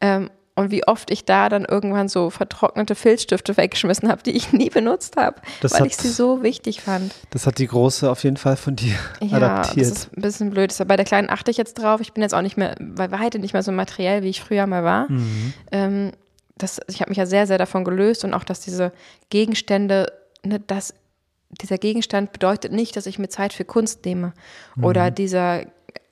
Ähm, 0.00 0.30
und 0.56 0.70
wie 0.70 0.86
oft 0.88 1.10
ich 1.10 1.24
da 1.26 1.48
dann 1.48 1.64
irgendwann 1.64 2.08
so 2.08 2.30
vertrocknete 2.30 2.94
Filzstifte 2.94 3.56
weggeschmissen 3.56 4.08
habe, 4.08 4.22
die 4.22 4.32
ich 4.32 4.52
nie 4.52 4.70
benutzt 4.70 5.16
habe, 5.16 5.36
weil 5.62 5.70
hat- 5.80 5.86
ich 5.86 5.96
sie 5.96 6.08
so 6.08 6.42
wichtig 6.42 6.80
fand. 6.80 7.14
Das 7.30 7.46
hat 7.46 7.58
die 7.58 7.66
Große 7.66 8.10
auf 8.10 8.24
jeden 8.24 8.36
Fall 8.38 8.56
von 8.56 8.74
dir 8.74 8.94
Ja, 9.20 9.36
adaptiert. 9.36 9.86
das 9.90 9.98
ist 9.98 10.16
ein 10.16 10.22
bisschen 10.22 10.50
blöd. 10.50 10.74
Bei 10.88 10.96
der 10.96 11.04
Kleinen 11.04 11.30
achte 11.30 11.50
ich 11.50 11.56
jetzt 11.58 11.74
drauf. 11.74 12.00
Ich 12.00 12.12
bin 12.14 12.22
jetzt 12.22 12.34
auch 12.34 12.42
nicht 12.42 12.56
mehr, 12.56 12.74
bei 12.80 13.10
weitem 13.10 13.40
nicht 13.42 13.52
mehr 13.52 13.62
so 13.62 13.70
materiell, 13.70 14.22
wie 14.22 14.30
ich 14.30 14.40
früher 14.40 14.66
mal 14.66 14.82
war. 14.82 15.10
Mhm. 15.12 15.52
Ähm, 15.72 16.12
das, 16.58 16.80
ich 16.88 17.00
habe 17.02 17.10
mich 17.10 17.18
ja 17.18 17.26
sehr, 17.26 17.46
sehr 17.46 17.58
davon 17.58 17.84
gelöst 17.84 18.24
und 18.24 18.32
auch, 18.32 18.42
dass 18.44 18.60
diese 18.60 18.92
Gegenstände, 19.28 20.10
ne, 20.42 20.58
dass 20.58 20.94
dieser 21.60 21.76
Gegenstand 21.78 22.32
bedeutet 22.32 22.72
nicht, 22.72 22.96
dass 22.96 23.04
ich 23.06 23.18
mir 23.18 23.28
Zeit 23.28 23.52
für 23.52 23.64
Kunst 23.66 24.04
nehme. 24.04 24.32
Mhm. 24.74 24.84
Oder 24.84 25.10
dieser 25.10 25.62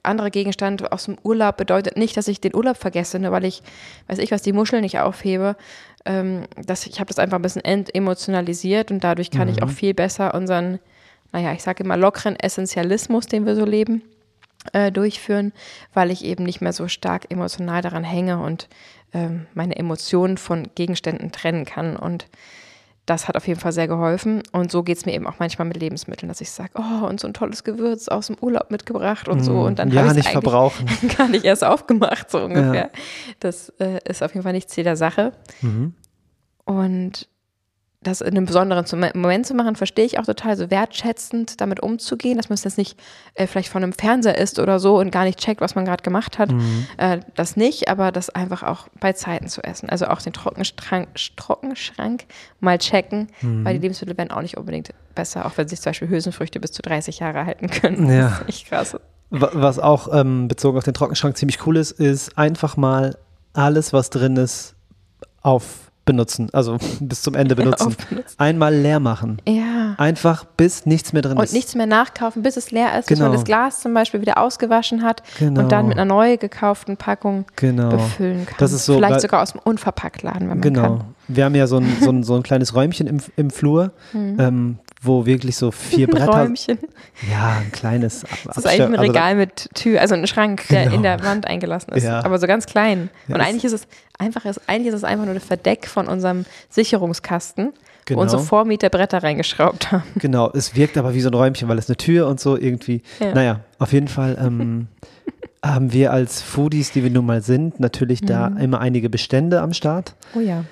andere 0.04 0.30
Gegenstand 0.30 0.90
aus 0.92 1.04
dem 1.04 1.16
Urlaub 1.22 1.56
bedeutet 1.56 1.96
nicht, 1.96 2.16
dass 2.16 2.28
ich 2.28 2.40
den 2.40 2.54
Urlaub 2.54 2.76
vergesse, 2.76 3.18
nur 3.18 3.32
weil 3.32 3.44
ich, 3.44 3.62
weiß 4.08 4.18
ich 4.18 4.30
was, 4.30 4.42
die 4.42 4.52
Muscheln 4.52 4.82
nicht 4.82 4.98
aufhebe. 4.98 5.56
Ähm, 6.04 6.44
das, 6.64 6.86
ich 6.86 7.00
habe 7.00 7.08
das 7.08 7.18
einfach 7.18 7.38
ein 7.38 7.42
bisschen 7.42 7.64
entemotionalisiert 7.64 8.90
und 8.90 9.02
dadurch 9.02 9.30
kann 9.30 9.48
ich 9.48 9.62
auch 9.62 9.70
viel 9.70 9.94
besser 9.94 10.34
unseren, 10.34 10.78
naja, 11.32 11.52
ich 11.52 11.62
sage 11.62 11.82
immer 11.82 11.96
lockeren 11.96 12.36
Essentialismus, 12.36 13.26
den 13.26 13.46
wir 13.46 13.56
so 13.56 13.64
leben, 13.64 14.02
äh, 14.72 14.90
durchführen, 14.92 15.52
weil 15.92 16.10
ich 16.10 16.24
eben 16.24 16.44
nicht 16.44 16.60
mehr 16.60 16.72
so 16.72 16.88
stark 16.88 17.30
emotional 17.30 17.82
daran 17.82 18.04
hänge 18.04 18.38
und 18.38 18.68
ähm, 19.12 19.46
meine 19.54 19.76
Emotionen 19.76 20.36
von 20.36 20.68
Gegenständen 20.74 21.32
trennen 21.32 21.64
kann. 21.64 21.96
Und 21.96 22.26
das 23.06 23.28
hat 23.28 23.36
auf 23.36 23.46
jeden 23.46 23.60
Fall 23.60 23.72
sehr 23.72 23.86
geholfen. 23.86 24.42
Und 24.52 24.70
so 24.70 24.82
geht 24.82 24.96
es 24.96 25.06
mir 25.06 25.12
eben 25.12 25.26
auch 25.26 25.38
manchmal 25.38 25.68
mit 25.68 25.76
Lebensmitteln, 25.76 26.28
dass 26.28 26.40
ich 26.40 26.50
sage, 26.50 26.70
oh, 26.74 27.06
und 27.06 27.20
so 27.20 27.28
ein 27.28 27.34
tolles 27.34 27.62
Gewürz 27.62 28.08
aus 28.08 28.28
dem 28.28 28.36
Urlaub 28.40 28.70
mitgebracht 28.70 29.28
und 29.28 29.42
so. 29.42 29.60
Und 29.60 29.78
dann 29.78 29.90
ja, 29.90 30.04
habe 30.04 30.18
ich 30.18 30.26
es 30.26 30.32
verbrauchen. 30.32 30.86
gar 31.18 31.28
nicht 31.28 31.44
erst 31.44 31.64
aufgemacht, 31.64 32.30
so 32.30 32.42
ungefähr. 32.42 32.90
Das 33.40 33.68
äh, 33.78 34.00
ist 34.08 34.22
auf 34.22 34.32
jeden 34.32 34.42
Fall 34.42 34.54
nicht 34.54 34.70
Ziel 34.70 34.84
der 34.84 34.96
Sache. 34.96 35.32
Mhm. 35.60 35.94
Und 36.64 37.28
das 38.04 38.20
in 38.20 38.36
einem 38.36 38.46
besonderen 38.46 38.84
Moment 39.14 39.46
zu 39.46 39.54
machen, 39.54 39.74
verstehe 39.76 40.04
ich 40.04 40.18
auch 40.18 40.24
total, 40.26 40.56
so 40.56 40.70
wertschätzend 40.70 41.60
damit 41.60 41.80
umzugehen, 41.80 42.36
dass 42.36 42.48
man 42.48 42.54
es 42.54 42.64
jetzt 42.64 42.78
nicht 42.78 42.98
äh, 43.34 43.46
vielleicht 43.46 43.68
von 43.70 43.82
einem 43.82 43.92
Fernseher 43.92 44.38
ist 44.38 44.58
oder 44.60 44.78
so 44.78 44.98
und 44.98 45.10
gar 45.10 45.24
nicht 45.24 45.38
checkt, 45.40 45.60
was 45.60 45.74
man 45.74 45.84
gerade 45.84 46.02
gemacht 46.02 46.38
hat. 46.38 46.52
Äh, 46.98 47.20
das 47.34 47.56
nicht, 47.56 47.88
aber 47.88 48.12
das 48.12 48.30
einfach 48.30 48.62
auch 48.62 48.88
bei 49.00 49.12
Zeiten 49.12 49.48
zu 49.48 49.62
essen. 49.64 49.88
Also 49.88 50.06
auch 50.06 50.22
den 50.22 50.32
Trockenschrank, 50.32 51.08
Trockenschrank 51.36 52.24
mal 52.60 52.78
checken, 52.78 53.28
weil 53.40 53.74
die 53.74 53.80
Lebensmittel 53.80 54.16
werden 54.16 54.30
auch 54.30 54.42
nicht 54.42 54.56
unbedingt 54.56 54.90
besser, 55.14 55.46
auch 55.46 55.52
wenn 55.56 55.68
sich 55.68 55.80
zum 55.80 55.90
Beispiel 55.90 56.08
Hülsenfrüchte 56.08 56.60
bis 56.60 56.72
zu 56.72 56.82
30 56.82 57.18
Jahre 57.18 57.44
halten 57.46 57.68
können. 57.68 58.08
Ja. 58.10 58.28
Das 58.28 58.40
ist 58.40 58.48
echt 58.48 58.66
krass. 58.68 58.96
Wa- 59.30 59.50
Was 59.52 59.78
auch 59.78 60.08
ähm, 60.14 60.48
bezogen 60.48 60.78
auf 60.78 60.84
den 60.84 60.94
Trockenschrank 60.94 61.36
ziemlich 61.36 61.66
cool 61.66 61.76
ist, 61.76 61.92
ist 61.92 62.38
einfach 62.38 62.76
mal 62.76 63.16
alles, 63.52 63.92
was 63.92 64.10
drin 64.10 64.36
ist, 64.36 64.74
aufbenutzen. 66.04 66.48
Also 66.52 66.78
bis 67.00 67.22
zum 67.22 67.34
Ende 67.34 67.54
benutzen. 67.56 67.96
Einmal 68.38 68.74
leer 68.74 69.00
machen. 69.00 69.40
Ja. 69.48 69.94
Einfach 69.96 70.44
bis 70.44 70.86
nichts 70.86 71.12
mehr 71.12 71.22
drin 71.22 71.36
Und 71.38 71.44
ist. 71.44 71.52
nichts 71.52 71.74
mehr 71.74 71.86
nachkaufen, 71.86 72.42
bis 72.42 72.56
es 72.56 72.70
leer 72.70 72.98
ist, 72.98 73.06
bis 73.08 73.18
Genau. 73.18 73.28
man 73.30 73.36
das 73.36 73.44
Glas 73.44 73.80
zum 73.80 73.94
Beispiel 73.94 74.20
wieder 74.20 74.38
ausgewaschen 74.38 75.02
hat 75.02 75.22
Genau. 75.38 75.62
und 75.62 75.72
dann 75.72 75.88
mit 75.88 75.96
einer 75.98 76.04
neu 76.04 76.36
gekauften 76.36 76.96
Packung 76.96 77.44
Genau. 77.56 77.88
befüllen 77.90 78.46
kann. 78.46 78.56
Das 78.58 78.72
ist 78.72 78.84
so, 78.84 78.94
Vielleicht 78.96 79.20
sogar 79.20 79.42
aus 79.42 79.52
dem 79.52 79.60
Unverpacktladen, 79.64 80.42
wenn 80.42 80.48
man 80.48 80.60
Genau. 80.60 80.82
kann. 80.82 81.04
Wir 81.28 81.44
haben 81.46 81.54
ja 81.54 81.66
so 81.66 81.78
ein, 81.78 81.96
so 82.02 82.10
ein, 82.10 82.22
so 82.22 82.34
ein 82.34 82.42
kleines 82.42 82.74
Räumchen 82.74 83.06
im, 83.06 83.18
im 83.36 83.50
Flur, 83.50 83.92
ähm, 84.14 84.78
wo 85.04 85.26
wirklich 85.26 85.56
so 85.56 85.70
vier 85.70 86.08
Ein 86.08 86.10
Bretter. 86.14 86.26
Mhm. 86.32 86.40
Räumchen. 86.40 86.78
Ja, 87.30 87.58
ein 87.60 87.70
kleines. 87.72 88.24
Ab- 88.24 88.30
Das 88.46 88.56
ist 88.58 88.66
eigentlich 88.66 88.80
ein 88.82 88.92
also- 88.96 89.02
Regal 89.02 89.34
mit 89.36 89.68
Tür, 89.74 90.00
also 90.00 90.14
ein 90.14 90.26
Schrank, 90.26 90.66
der 90.68 90.84
Genau. 90.84 90.96
in 90.96 91.02
der 91.02 91.22
Wand 91.22 91.46
eingelassen 91.46 91.92
ist. 91.92 92.04
Ja. 92.04 92.24
Aber 92.24 92.38
so 92.38 92.46
ganz 92.46 92.66
klein. 92.66 93.10
Ja, 93.28 93.34
und 93.36 93.40
ist- 93.40 93.46
eigentlich 93.46 93.64
ist 93.64 93.72
es 93.72 93.86
einfach, 94.18 94.44
ist, 94.44 94.60
eigentlich 94.66 94.88
ist 94.88 94.94
es 94.94 95.04
einfach 95.04 95.24
nur 95.26 95.34
ein 95.34 95.40
Verdeck 95.40 95.86
von 95.86 96.06
unserem 96.08 96.44
Sicherungskasten, 96.70 97.72
Genau. 98.04 98.18
wo 98.18 98.22
unsere 98.22 98.42
Vormieter 98.42 98.90
Bretter 98.90 99.22
reingeschraubt 99.22 99.90
haben. 99.92 100.02
Genau, 100.16 100.50
es 100.52 100.74
wirkt 100.76 100.96
aber 100.98 101.14
wie 101.14 101.20
so 101.20 101.28
ein 101.30 101.34
Räumchen, 101.34 101.68
weil 101.68 101.78
es 101.78 101.88
eine 101.88 101.96
Tür 101.96 102.26
und 102.28 102.38
so 102.40 102.56
irgendwie. 102.56 103.02
Ja. 103.20 103.34
Naja, 103.34 103.60
auf 103.78 103.92
jeden 103.92 104.08
Fall 104.08 104.36
ähm, 104.40 104.88
haben 105.64 105.92
wir 105.92 106.12
als 106.12 106.42
Foodies, 106.42 106.92
die 106.92 107.02
wir 107.02 107.10
nun 107.10 107.24
mal 107.26 107.40
sind, 107.42 107.80
natürlich 107.80 108.20
da 108.20 108.50
Mhm. 108.50 108.56
immer 108.58 108.80
einige 108.80 109.08
Bestände 109.08 109.60
am 109.62 109.72
Start. 109.72 110.14
Oh 110.36 110.40
ja. 110.40 110.64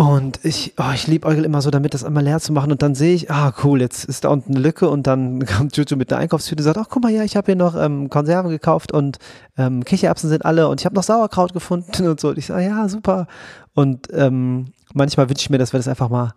Und 0.00 0.40
ich, 0.44 0.72
oh, 0.78 0.92
ich 0.94 1.06
liebäugel 1.08 1.44
immer 1.44 1.60
so 1.60 1.70
damit, 1.70 1.92
das 1.92 2.04
einmal 2.04 2.24
leer 2.24 2.40
zu 2.40 2.54
machen. 2.54 2.72
Und 2.72 2.80
dann 2.80 2.94
sehe 2.94 3.14
ich, 3.14 3.30
ah, 3.30 3.52
cool, 3.62 3.82
jetzt 3.82 4.06
ist 4.06 4.24
da 4.24 4.30
unten 4.30 4.54
eine 4.54 4.60
Lücke. 4.62 4.88
Und 4.88 5.06
dann 5.06 5.44
kommt 5.58 5.76
Juju 5.76 5.94
mit 5.94 6.10
einer 6.10 6.22
Einkaufstüte 6.22 6.62
und 6.62 6.64
sagt, 6.64 6.78
ach, 6.78 6.86
guck 6.88 7.02
mal, 7.02 7.12
ja, 7.12 7.22
ich 7.22 7.36
habe 7.36 7.44
hier 7.44 7.56
noch 7.56 7.76
ähm, 7.76 8.08
Konserven 8.08 8.50
gekauft 8.50 8.92
und 8.92 9.18
ähm, 9.58 9.84
Kichererbsen 9.84 10.30
sind 10.30 10.46
alle 10.46 10.68
und 10.68 10.80
ich 10.80 10.86
habe 10.86 10.94
noch 10.94 11.02
Sauerkraut 11.02 11.52
gefunden 11.52 12.06
und 12.08 12.18
so. 12.18 12.30
Und 12.30 12.38
ich 12.38 12.46
sage, 12.46 12.64
ja, 12.64 12.88
super. 12.88 13.26
Und 13.74 14.08
ähm, 14.14 14.68
manchmal 14.94 15.28
wünsche 15.28 15.42
ich 15.42 15.50
mir, 15.50 15.58
dass 15.58 15.74
wir 15.74 15.78
das 15.78 15.86
einfach 15.88 16.08
mal 16.08 16.32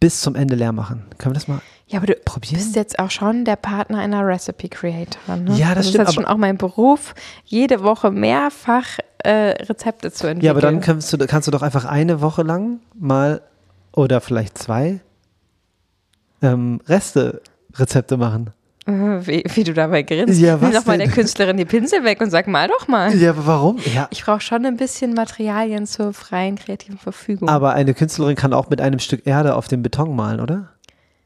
bis 0.00 0.20
zum 0.20 0.34
Ende 0.34 0.54
leer 0.54 0.72
machen. 0.72 1.04
Können 1.18 1.34
wir 1.34 1.38
das 1.38 1.48
mal 1.48 1.60
Ja, 1.86 1.98
aber 1.98 2.06
du 2.06 2.14
probieren? 2.14 2.56
bist 2.56 2.76
jetzt 2.76 2.98
auch 2.98 3.10
schon 3.10 3.44
der 3.44 3.56
Partner 3.56 3.98
einer 3.98 4.26
Recipe 4.26 4.68
Creator. 4.68 5.36
Ne? 5.36 5.54
Ja, 5.56 5.74
das 5.74 5.86
ist 5.86 5.90
stimmt, 5.90 6.06
jetzt 6.06 6.14
schon 6.14 6.24
auch 6.24 6.36
mein 6.36 6.56
Beruf, 6.58 7.14
jede 7.44 7.82
Woche 7.82 8.10
mehrfach 8.10 8.86
äh, 9.18 9.30
Rezepte 9.64 10.12
zu 10.12 10.26
entwickeln. 10.28 10.44
Ja, 10.46 10.52
aber 10.52 10.60
dann 10.60 10.80
kannst 10.80 11.12
du, 11.12 11.18
kannst 11.26 11.48
du 11.48 11.50
doch 11.52 11.62
einfach 11.62 11.84
eine 11.84 12.20
Woche 12.20 12.42
lang 12.42 12.80
mal 12.94 13.42
oder 13.92 14.20
vielleicht 14.20 14.56
zwei 14.58 15.00
ähm, 16.42 16.80
Reste-Rezepte 16.86 18.16
machen. 18.16 18.50
Wie, 19.26 19.44
wie 19.54 19.64
du 19.64 19.74
dabei 19.74 20.02
grinst. 20.02 20.40
Ja, 20.40 20.60
was 20.60 20.70
Nimm 20.70 20.78
doch 20.78 20.86
mal 20.86 20.96
denn? 20.96 21.06
der 21.08 21.14
Künstlerin 21.14 21.56
die 21.58 21.64
Pinsel 21.66 22.04
weg 22.04 22.20
und 22.22 22.30
sag 22.30 22.46
mal 22.48 22.68
doch 22.68 22.88
mal. 22.88 23.14
Ja, 23.14 23.30
aber 23.30 23.46
warum? 23.46 23.78
Ja, 23.94 24.08
Ich 24.10 24.24
brauche 24.24 24.40
schon 24.40 24.64
ein 24.64 24.76
bisschen 24.78 25.12
Materialien 25.14 25.86
zur 25.86 26.12
freien 26.14 26.56
kreativen 26.56 26.98
Verfügung. 26.98 27.48
aber 27.48 27.74
eine 27.74 27.92
Künstlerin 27.92 28.34
kann 28.34 28.52
auch 28.54 28.70
mit 28.70 28.80
einem 28.80 28.98
Stück 28.98 29.26
Erde 29.26 29.54
auf 29.56 29.68
dem 29.68 29.82
Beton 29.82 30.16
malen, 30.16 30.40
oder? 30.40 30.70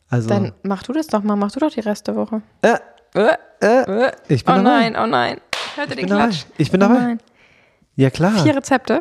Also, 0.09 0.29
dann 0.29 0.53
mach 0.65 0.83
du 0.83 0.93
das 0.93 1.07
doch 1.07 1.23
mal, 1.23 1.37
mach 1.37 1.53
du 1.53 1.61
doch 1.61 1.71
die 1.71 1.81
Restewoche. 1.81 2.43
äh, 2.63 2.75
Äh, 3.15 3.37
äh, 3.63 4.07
äh. 4.07 4.13
ich 4.29 4.45
bin 4.45 4.55
oh 4.55 4.57
dabei. 4.59 4.91
nein, 4.91 4.97
oh 5.01 5.07
nein. 5.07 5.37
Hört 5.77 5.89
ihr 5.91 5.93
Ich 5.93 5.97
den 5.97 6.07
bin 6.07 6.09
dabei. 6.09 6.25
Klatsch? 6.31 6.45
Ich 6.59 6.71
bin 6.71 6.83
Oh 6.83 6.89
dabei. 6.89 7.01
nein. 7.01 7.19
Ja, 7.95 8.11
klar. 8.11 8.33
Vier 8.43 8.57
Rezepte? 8.57 9.01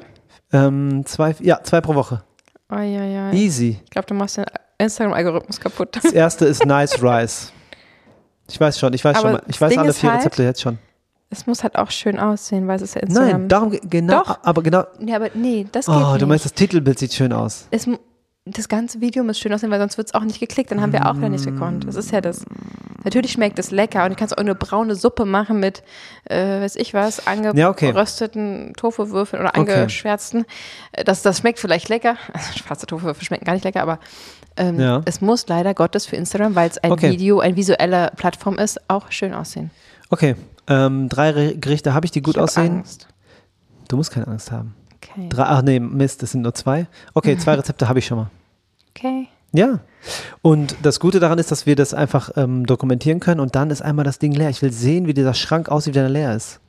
Ähm, 0.54 1.04
zwei, 1.06 1.34
ja, 1.39 1.63
zwei 1.63 1.82
pro 1.82 1.95
Woche. 1.95 2.24
Oh, 2.69 2.76
ja, 2.76 3.04
ja. 3.06 3.32
Easy. 3.32 3.80
Ich 3.84 3.89
glaube, 3.89 4.06
du 4.08 4.13
machst 4.13 4.38
den 4.38 4.45
Instagram-Algorithmus 4.78 5.60
kaputt. 5.60 5.97
Das 6.02 6.12
erste 6.13 6.45
ist 6.45 6.65
Nice 6.65 6.95
Rice. 7.02 7.52
Ich 8.52 8.60
weiß 8.60 8.78
schon, 8.80 8.94
ich 8.94 9.04
weiß 9.04 9.18
Aber 9.18 9.32
schon. 9.32 9.42
Ich 9.48 9.60
weiß 9.62 9.70
Ding 9.70 9.80
alle 9.80 9.94
vier 9.94 10.10
halt- 10.12 10.20
Rezepte 10.22 10.44
jetzt 10.44 10.62
schon. 10.62 10.78
Es 11.30 11.48
muss 11.48 11.64
halt 11.64 11.78
auch 11.78 11.90
schön 11.92 12.20
aussehen, 12.20 12.68
weil 12.68 12.76
es 12.76 12.82
ist 12.82 12.96
ja 12.96 13.02
Instagram. 13.02 13.32
Nein, 13.32 13.48
darum, 13.48 13.72
ge- 13.72 13.80
genau, 13.90 14.22
Doch. 14.24 14.40
aber 14.44 14.62
genau. 14.62 14.84
Ja, 15.00 15.16
aber 15.16 15.30
nee, 15.34 15.66
das 15.72 15.86
geht 15.86 15.96
Oh, 15.96 16.12
nicht. 16.12 16.22
du 16.22 16.28
meinst, 16.28 16.44
das 16.44 16.54
Titelbild 16.54 17.00
sieht 17.00 17.14
schön 17.14 17.32
aus. 17.32 17.68
es, 17.72 17.88
das 18.44 18.68
ganze 18.68 19.00
Video 19.00 19.24
muss 19.24 19.40
schön 19.40 19.54
aussehen, 19.54 19.72
weil 19.72 19.80
sonst 19.80 19.98
wird 19.98 20.08
es 20.08 20.14
auch 20.14 20.24
nicht 20.26 20.40
geklickt. 20.42 20.72
Dann 20.72 20.82
haben 20.82 20.92
wir 20.92 21.08
auch 21.10 21.16
wieder 21.16 21.30
nichts 21.30 21.46
gekonnt. 21.46 21.88
Das 21.88 21.96
ist 21.96 22.12
ja 22.12 22.20
das. 22.20 22.44
Natürlich 23.06 23.32
schmeckt 23.32 23.58
es 23.60 23.72
lecker 23.72 24.04
und 24.04 24.10
du 24.10 24.16
kannst 24.16 24.36
auch 24.38 24.42
eine 24.42 24.56
braune 24.56 24.96
Suppe 24.96 25.24
machen 25.26 25.60
mit, 25.62 25.84
äh, 26.26 26.60
weiß 26.62 26.76
ich 26.76 26.94
was, 26.94 27.22
Ja, 27.54 27.70
okay. 27.70 27.88
angerösteten 27.88 28.74
Tofuwürfeln 28.76 29.42
oder 29.42 29.58
Okay. 29.58 29.72
angeschwärzten. 29.74 30.46
Äh, 30.92 31.04
Das, 31.06 31.22
das 31.22 31.38
schmeckt 31.38 31.60
vielleicht 31.60 31.88
lecker. 31.88 32.18
Also 32.34 32.52
schwarze 32.60 32.88
Tofuwürfel 32.88 33.24
schmecken 33.24 33.46
gar 33.46 33.54
nicht 33.54 33.64
lecker, 33.64 33.82
aber 33.84 34.00
ähm, 34.58 34.80
Ja. 34.80 35.02
es 35.06 35.22
muss 35.22 35.48
leider 35.48 35.74
Gottes 35.74 36.06
für 36.06 36.16
Instagram, 36.16 36.56
weil 36.56 36.70
es 36.70 36.78
ein 36.78 36.92
Okay. 36.92 37.12
Video, 37.12 37.40
eine 37.40 37.56
visuelle 37.56 38.12
Plattform 38.16 38.58
ist, 38.58 38.80
auch 38.90 39.12
schön 39.12 39.34
aussehen. 39.34 39.72
Okay, 40.10 40.36
ähm, 40.68 41.08
drei 41.10 41.30
Re 41.32 41.56
Gerichte 41.58 41.94
habe 41.94 42.06
ich, 42.06 42.12
die 42.12 42.22
gut 42.22 42.36
ich 42.36 42.42
aussehen. 42.42 42.78
Angst. 42.80 43.08
Du 43.88 43.98
musst 43.98 44.12
keine 44.12 44.28
Angst 44.28 44.52
haben. 44.52 44.76
Okay. 44.96 45.28
Drei, 45.30 45.44
ach 45.44 45.62
nee, 45.62 45.80
Mist, 45.80 46.22
das 46.22 46.32
sind 46.32 46.42
nur 46.42 46.54
zwei. 46.54 46.88
Okay, 47.14 47.38
zwei 47.38 47.54
Rezepte 47.56 47.88
habe 47.90 48.00
ich 48.00 48.06
schon 48.06 48.18
mal. 48.20 48.30
okay. 48.96 49.28
Ja, 49.54 49.80
Und 50.42 50.78
das 50.82 51.02
Gute 51.02 51.20
daran 51.20 51.38
ist, 51.38 51.52
dass 51.52 51.66
wir 51.66 51.76
das 51.76 51.94
einfach 51.94 52.30
ähm, 52.38 52.66
dokumentieren 52.66 53.20
können 53.20 53.42
und 53.42 53.54
dann 53.54 53.70
ist 53.70 53.82
einmal 53.82 54.06
das 54.06 54.18
Ding 54.18 54.32
leer. 54.32 54.50
Ich 54.50 54.62
will 54.62 54.72
sehen, 54.72 55.08
wie 55.08 55.14
dieser 55.14 55.34
Schrank 55.34 55.68
aussieht, 55.68 55.94
wenn 55.94 56.04
er 56.04 56.10
leer 56.10 56.34
ist. 56.36 56.62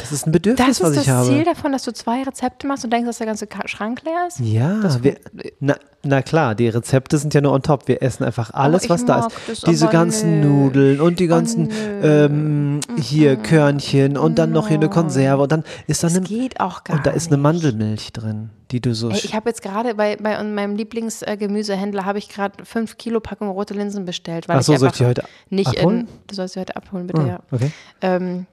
Das 0.00 0.12
ist 0.12 0.26
ein 0.26 0.32
Bedürfnis, 0.32 0.66
Das 0.66 0.80
was 0.82 0.90
ist 0.92 0.96
ich 0.98 1.06
das 1.06 1.14
habe. 1.14 1.26
Ziel 1.28 1.44
davon, 1.44 1.72
dass 1.72 1.82
du 1.84 1.92
zwei 1.92 2.22
Rezepte 2.22 2.66
machst 2.66 2.84
und 2.84 2.92
denkst, 2.92 3.06
dass 3.06 3.18
der 3.18 3.26
ganze 3.26 3.46
Schrank 3.66 4.02
leer 4.04 4.26
ist? 4.28 4.40
Ja, 4.40 4.80
Das- 4.80 5.02
wir, 5.02 5.16
na, 5.60 5.76
na 6.02 6.22
klar, 6.22 6.54
die 6.54 6.68
Rezepte 6.68 7.18
sind 7.18 7.34
ja 7.34 7.40
nur 7.42 7.52
on 7.52 7.62
top. 7.62 7.86
Wir 7.86 8.02
essen 8.02 8.24
einfach 8.24 8.52
alles, 8.54 8.84
ich 8.84 8.90
was 8.90 9.04
da 9.04 9.26
ist. 9.26 9.36
das 9.48 9.60
Diese 9.62 9.88
ganzen 9.88 10.40
nicht. 10.40 10.48
Nudeln 10.48 11.00
und 11.00 11.20
die 11.20 11.26
ganzen 11.26 11.64
nö. 11.64 11.74
ähm, 12.02 12.80
hier 12.98 13.36
Körnchen 13.36 14.16
und 14.16 14.38
dann 14.38 14.50
noch 14.52 14.68
hier 14.68 14.78
eine 14.78 14.88
Konserve 14.88 15.42
und 15.42 15.52
dann 15.52 15.64
ist 15.86 16.02
da 16.02 16.08
Das 16.08 16.16
eine, 16.16 16.26
geht 16.26 16.58
auch 16.60 16.84
gar 16.84 16.96
und 16.96 17.06
da 17.06 17.10
ist 17.10 17.28
eine 17.28 17.36
Mandelmilch 17.36 18.12
drin, 18.14 18.50
die 18.70 18.80
du 18.80 18.94
so 18.94 19.10
Ey, 19.10 19.18
ich 19.22 19.34
habe 19.34 19.50
jetzt 19.50 19.60
gerade 19.62 19.94
bei, 19.94 20.16
bei 20.16 20.42
meinem 20.42 20.74
Lieblingsgemüsehändler 20.76 22.04
habe 22.04 22.18
ich 22.18 22.28
gerade 22.28 22.64
fünf 22.64 22.96
Kilo 22.96 23.20
Packung 23.20 23.48
rote 23.48 23.74
Linsen 23.74 24.04
bestellt, 24.06 24.48
weil 24.48 24.56
Ach 24.58 24.62
so, 24.62 24.72
ich 24.72 24.78
soll 24.78 24.88
ich 24.88 24.96
die 24.96 25.04
heute 25.06 25.24
nicht 25.50 25.78
abholen? 25.78 26.00
in, 26.00 26.08
du 26.28 26.34
sollst 26.34 26.54
sie 26.54 26.60
heute 26.60 26.76
abholen, 26.76 27.06
bitte, 27.06 27.20
Ah, 27.22 27.26
ja. 27.26 27.40
okay. 27.50 27.70
Ähm, 28.00 28.46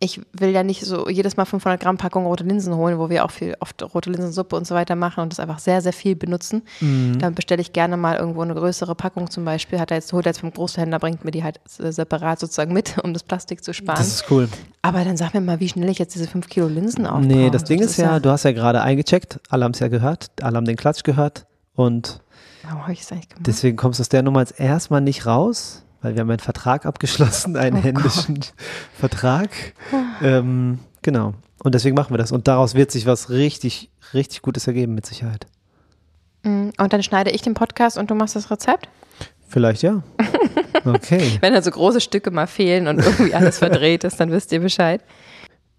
ich 0.00 0.20
will 0.32 0.50
ja 0.50 0.62
nicht 0.62 0.84
so 0.84 1.08
jedes 1.08 1.36
Mal 1.36 1.44
500 1.44 1.80
Gramm 1.80 1.96
Packung 1.96 2.26
rote 2.26 2.44
Linsen 2.44 2.74
holen, 2.74 2.98
wo 2.98 3.10
wir 3.10 3.24
auch 3.24 3.30
viel 3.30 3.56
oft 3.60 3.82
rote 3.94 4.10
Linsensuppe 4.10 4.56
und 4.56 4.66
so 4.66 4.74
weiter 4.74 4.96
machen 4.96 5.20
und 5.22 5.32
das 5.32 5.40
einfach 5.40 5.58
sehr, 5.58 5.80
sehr 5.82 5.92
viel 5.92 6.16
benutzen. 6.16 6.62
Mhm. 6.80 7.18
Dann 7.18 7.34
bestelle 7.34 7.60
ich 7.60 7.72
gerne 7.72 7.96
mal 7.96 8.16
irgendwo 8.16 8.42
eine 8.42 8.54
größere 8.54 8.94
Packung 8.94 9.30
zum 9.30 9.44
Beispiel. 9.44 9.78
Hat 9.78 9.90
er 9.90 9.96
jetzt, 9.96 10.12
holt 10.12 10.26
er 10.26 10.30
jetzt 10.30 10.40
vom 10.40 10.52
Großhändler, 10.52 10.98
bringt 10.98 11.24
mir 11.24 11.30
die 11.30 11.44
halt 11.44 11.60
separat 11.66 12.40
sozusagen 12.40 12.72
mit, 12.72 12.98
um 13.02 13.12
das 13.12 13.22
Plastik 13.22 13.62
zu 13.62 13.72
sparen. 13.72 13.98
Das 13.98 14.08
ist 14.08 14.30
cool. 14.30 14.48
Aber 14.82 15.04
dann 15.04 15.16
sag 15.16 15.34
mir 15.34 15.40
mal, 15.40 15.60
wie 15.60 15.68
schnell 15.68 15.88
ich 15.88 15.98
jetzt 15.98 16.14
diese 16.14 16.26
5 16.26 16.48
Kilo 16.48 16.68
Linsen 16.68 17.06
aufbrauche. 17.06 17.26
Nee, 17.26 17.50
das 17.50 17.64
Ding 17.64 17.80
ist 17.80 17.96
ja, 17.96 18.20
du 18.20 18.30
hast 18.30 18.44
ja 18.44 18.52
gerade 18.52 18.82
eingecheckt, 18.82 19.40
alle 19.48 19.64
haben 19.64 19.72
es 19.72 19.80
ja 19.80 19.88
gehört, 19.88 20.30
alle 20.40 20.56
haben 20.56 20.64
den 20.64 20.76
Klatsch 20.76 21.02
gehört 21.04 21.46
und 21.74 22.20
Warum 22.64 22.82
habe 22.82 22.92
ich 22.92 23.00
das 23.00 23.12
eigentlich 23.12 23.28
gemacht? 23.28 23.46
deswegen 23.46 23.76
kommst 23.76 23.98
du 23.98 24.02
aus 24.02 24.08
der 24.08 24.22
Nummer 24.22 24.40
jetzt 24.40 24.58
erstmal 24.58 25.00
nicht 25.00 25.24
raus, 25.26 25.84
weil 26.02 26.14
wir 26.14 26.20
haben 26.20 26.30
einen 26.30 26.38
Vertrag 26.38 26.86
abgeschlossen, 26.86 27.56
einen 27.56 27.78
Oh 27.78 27.82
händischen 27.82 28.40
Vertrag. 28.98 29.50
Ähm, 30.22 30.78
genau. 31.02 31.34
Und 31.62 31.74
deswegen 31.74 31.96
machen 31.96 32.12
wir 32.12 32.18
das. 32.18 32.32
Und 32.32 32.46
daraus 32.48 32.74
wird 32.74 32.90
sich 32.90 33.06
was 33.06 33.30
richtig, 33.30 33.90
richtig 34.14 34.42
Gutes 34.42 34.66
ergeben, 34.66 34.94
mit 34.94 35.06
Sicherheit. 35.06 35.46
Mm, 36.44 36.70
Und 36.78 36.92
dann 36.92 37.02
schneide 37.02 37.30
ich 37.30 37.42
den 37.42 37.54
Podcast 37.54 37.98
und 37.98 38.10
du 38.10 38.14
machst 38.14 38.36
das 38.36 38.50
Rezept? 38.50 38.88
Vielleicht 39.48 39.82
ja. 39.82 40.02
Okay. 40.84 41.38
Wenn 41.40 41.52
da 41.52 41.60
so 41.60 41.70
große 41.70 42.00
Stücke 42.00 42.30
mal 42.30 42.46
fehlen 42.46 42.86
und 42.86 43.00
irgendwie 43.00 43.34
alles 43.34 43.58
verdreht 43.58 44.04
ist, 44.04 44.20
dann 44.20 44.30
wisst 44.30 44.52
ihr 44.52 44.60
Bescheid. 44.60 45.02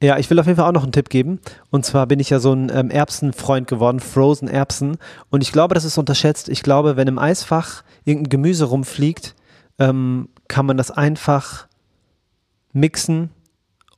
Ja, 0.04 0.18
ich 0.18 0.30
will 0.30 0.40
auf 0.40 0.46
jeden 0.46 0.58
Fall 0.58 0.68
auch 0.68 0.74
noch 0.74 0.84
einen 0.84 0.92
Tipp 0.92 1.10
geben. 1.10 1.40
Und 1.72 1.86
zwar 1.86 2.06
bin 2.06 2.20
ich 2.20 2.30
ja 2.30 2.40
so 2.40 2.54
ein 2.54 2.70
ähm, 2.74 2.90
Erbsenfreund 2.90 3.68
geworden, 3.68 4.00
Frozen 4.02 4.48
Erbsen. 4.48 4.98
Und 5.30 5.42
ich 5.42 5.52
glaube, 5.52 5.74
das 5.74 5.86
ist 5.86 5.98
unterschätzt. 5.98 6.50
Ich 6.50 6.64
glaube, 6.64 6.96
wenn 6.98 7.08
im 7.08 7.18
Eisfach 7.18 7.84
irgendein 8.04 8.30
Gemüse 8.30 8.66
rumfliegt, 8.66 9.36
ähm, 9.80 10.30
kann 10.48 10.66
man 10.66 10.78
das 10.78 10.92
einfach 10.92 11.68
mixen 12.74 13.30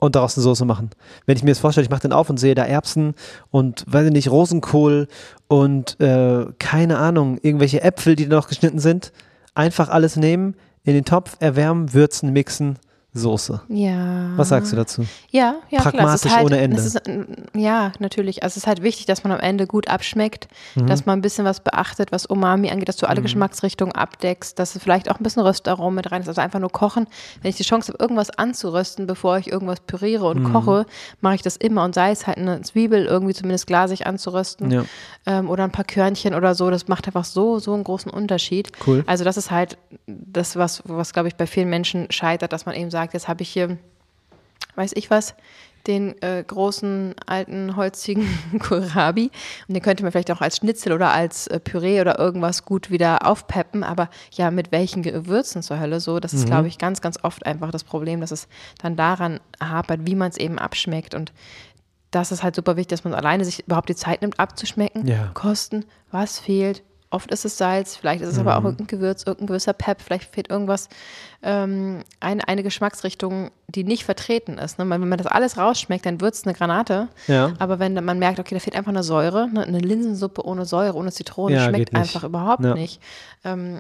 und 0.02 0.16
daraus 0.16 0.36
eine 0.36 0.44
Soße 0.44 0.66
machen. 0.66 0.90
Wenn 1.26 1.38
ich 1.38 1.44
mir 1.44 1.52
das 1.52 1.60
vorstelle, 1.60 1.86
ich 1.86 1.92
mache 1.92 2.02
den 2.02 2.14
auf 2.14 2.30
und 2.30 2.38
sehe 2.38 2.56
da 2.56 2.66
Erbsen 2.66 3.14
und, 3.52 3.86
weiß 3.88 4.08
ich 4.08 4.12
nicht, 4.12 4.32
Rosenkohl 4.32 5.08
und 5.48 6.00
äh, 6.00 6.48
keine 6.58 6.98
Ahnung, 6.98 7.38
irgendwelche 7.42 7.84
Äpfel, 7.84 8.16
die 8.16 8.26
noch 8.26 8.48
geschnitten 8.48 8.80
sind, 8.80 9.12
einfach 9.54 9.90
alles 9.90 10.16
nehmen, 10.16 10.56
in 10.84 10.96
den 10.96 11.06
Topf 11.06 11.38
erwärmen, 11.40 11.94
würzen, 11.94 12.34
mixen, 12.34 12.80
Soße. 13.14 13.62
Ja. 13.68 14.30
Was 14.38 14.50
sagst 14.50 14.72
du 14.72 14.78
dazu? 14.78 15.06
Ja, 15.32 15.56
ja, 15.70 15.80
klar. 15.82 15.92
Pragmatisch 15.92 16.26
ist 16.28 16.34
halt, 16.36 16.46
ohne 16.46 16.60
Ende. 16.60 16.78
Ist, 16.78 16.96
äh, 17.10 17.26
ja, 17.54 17.92
natürlich. 18.00 18.42
Also 18.42 18.54
es 18.54 18.58
ist 18.58 18.68
halt 18.68 18.82
wichtig, 18.84 19.06
dass 19.06 19.26
man 19.26 19.34
am 19.34 19.40
Ende 19.42 19.68
gut 19.68 19.90
abschmeckt, 19.90 20.48
Mhm. 20.76 20.88
dass 20.88 21.06
man 21.06 21.20
ein 21.20 21.22
bisschen 21.22 21.44
was 21.44 21.60
beachtet, 21.60 22.14
was 22.14 22.26
Umami 22.26 22.70
angeht, 22.72 22.88
dass 22.88 22.96
du 22.96 23.08
alle 23.10 23.22
Geschmacksrichtungen 23.22 23.94
abdeckst, 23.94 24.58
dass 24.58 24.76
es 24.78 24.82
vielleicht 24.82 25.12
auch 25.12 25.20
ein 25.20 25.24
bisschen 25.24 25.42
Röstaromen 25.44 25.96
mit 25.96 26.10
rein 26.10 26.22
ist. 26.22 26.30
Also 26.30 26.40
einfach 26.40 26.60
nur 26.62 26.72
kochen. 26.72 27.06
Wenn 27.42 27.50
ich 27.50 27.58
die 27.58 27.64
Chance 27.64 27.92
habe, 27.92 28.02
irgendwas 28.02 28.30
anzurösten, 28.30 29.08
bevor 29.08 29.38
ich 29.38 29.52
irgendwas 29.52 29.82
püriere 29.82 30.26
und 30.30 30.44
Mhm. 30.44 30.54
koche, 30.54 30.86
mache 31.20 31.36
ich 31.36 31.42
das 31.42 31.58
immer. 31.58 31.84
Und 31.84 31.94
sei 31.94 32.12
es 32.12 32.28
halt 32.28 32.38
eine 32.38 32.62
Zwiebel 32.62 33.06
irgendwie 33.06 33.34
zumindest 33.34 33.68
glasig 33.68 34.08
anzurösten 34.08 34.72
Ja. 34.72 34.84
ähm, 35.26 35.50
oder 35.50 35.66
ein 35.66 35.72
paar 35.72 35.84
Körnchen 35.86 36.34
oder 36.34 36.56
so, 36.56 36.70
das 36.70 36.88
macht 36.88 37.08
einfach 37.08 37.26
so, 37.26 37.60
so 37.60 37.74
einen 37.74 37.84
großen 37.84 38.10
Unterschied. 38.10 38.72
Cool. 38.88 39.04
Also 39.06 39.26
das 39.26 39.36
ist 39.36 39.52
halt 39.52 39.78
das, 40.08 40.56
was, 40.56 40.82
was 40.86 41.12
glaube 41.12 41.28
ich, 41.28 41.36
bei 41.36 41.46
vielen 41.46 41.70
Menschen 41.70 42.10
scheitert, 42.10 42.54
dass 42.54 42.66
man 42.66 42.74
eben 42.76 42.90
sagt, 42.90 43.01
jetzt 43.14 43.28
habe 43.28 43.42
ich 43.44 43.50
hier 43.50 43.78
weiß 44.76 44.94
ich 44.96 45.10
was, 45.10 45.36
den 45.88 46.22
äh, 46.22 46.44
großen, 46.46 47.16
alten, 47.26 47.76
holzigen 47.76 48.28
Kohlrabi. 48.60 49.32
Und 49.68 49.74
den 49.74 49.82
könnte 49.82 50.04
man 50.04 50.12
vielleicht 50.12 50.32
auch 50.32 50.42
als 50.42 50.58
Schnitzel 50.58 50.94
oder 50.94 51.12
als 51.12 51.48
äh, 51.48 51.60
Püree 51.60 52.00
oder 52.00 52.20
irgendwas 52.20 52.64
gut 52.66 52.92
wieder 52.92 53.26
aufpeppen. 53.26 53.84
Aber 53.84 54.10
ja, 54.32 54.52
mit 54.52 54.72
welchen 54.72 55.02
Gewürzen 55.02 55.64
zur 55.64 55.80
Hölle 55.80 56.00
so? 56.00 56.20
Das 56.20 56.34
ist, 56.34 56.46
glaube 56.46 56.68
ich, 56.68 56.78
ganz, 56.78 57.02
ganz 57.02 57.20
oft 57.24 57.46
einfach 57.46 57.72
das 57.72 57.84
Problem, 57.84 58.22
dass 58.22 58.32
es 58.32 58.48
dann 58.82 58.96
daran 58.96 59.40
hapert, 59.62 60.02
wie 60.06 60.16
man 60.16 60.30
es 60.30 60.38
eben 60.38 60.60
abschmeckt. 60.60 61.16
Und 61.16 61.34
das 62.12 62.32
ist 62.32 62.44
halt 62.44 62.56
super 62.56 62.76
wichtig, 62.78 62.90
dass 62.90 63.04
man 63.04 63.14
alleine 63.16 63.44
sich 63.44 63.66
überhaupt 63.66 63.90
die 63.90 63.96
Zeit 63.96 64.22
nimmt, 64.22 64.40
abzuschmecken, 64.40 65.08
Ja. 65.08 65.32
kosten, 65.34 65.86
was 66.12 66.40
fehlt. 66.40 66.84
Oft 67.12 67.30
ist 67.32 67.46
es 67.46 67.58
Salz, 67.58 67.96
vielleicht 67.98 68.22
ist 68.22 68.30
es 68.30 68.40
aber 68.40 68.58
auch 68.58 68.64
irgendein 68.64 68.88
Gewürz, 68.88 69.24
irgendein 69.24 69.48
gewisser 69.48 69.74
Pep, 69.74 70.02
vielleicht 70.02 70.34
fehlt 70.34 70.50
irgendwas, 70.50 70.88
ähm, 71.44 72.00
eine, 72.22 72.48
eine 72.48 72.64
Geschmacksrichtung, 72.64 73.52
die 73.68 73.84
nicht 73.84 74.06
vertreten 74.06 74.58
ist. 74.58 74.80
Ne? 74.80 74.90
Wenn 74.90 75.08
man 75.08 75.18
das 75.18 75.28
alles 75.28 75.58
rausschmeckt, 75.58 76.06
dann 76.06 76.22
wird 76.22 76.34
es 76.36 76.46
eine 76.46 76.54
Granate. 76.54 77.10
Ja. 77.28 77.54
Aber 77.60 77.80
wenn 77.80 77.94
man 78.04 78.18
merkt, 78.18 78.40
okay, 78.40 78.56
da 78.56 78.60
fehlt 78.60 78.76
einfach 78.78 78.92
eine 78.92 79.04
Säure, 79.04 79.50
ne? 79.50 79.64
eine 79.64 79.80
Linsensuppe 79.80 80.46
ohne 80.46 80.66
Säure, 80.66 80.96
ohne 80.96 81.12
Zitrone, 81.12 81.56
Ja, 81.56 81.68
schmeckt 81.68 81.94
einfach 81.96 82.24
überhaupt 82.24 82.64
Ja. 82.64 82.74
nicht. 82.76 83.02
Ähm, 83.44 83.80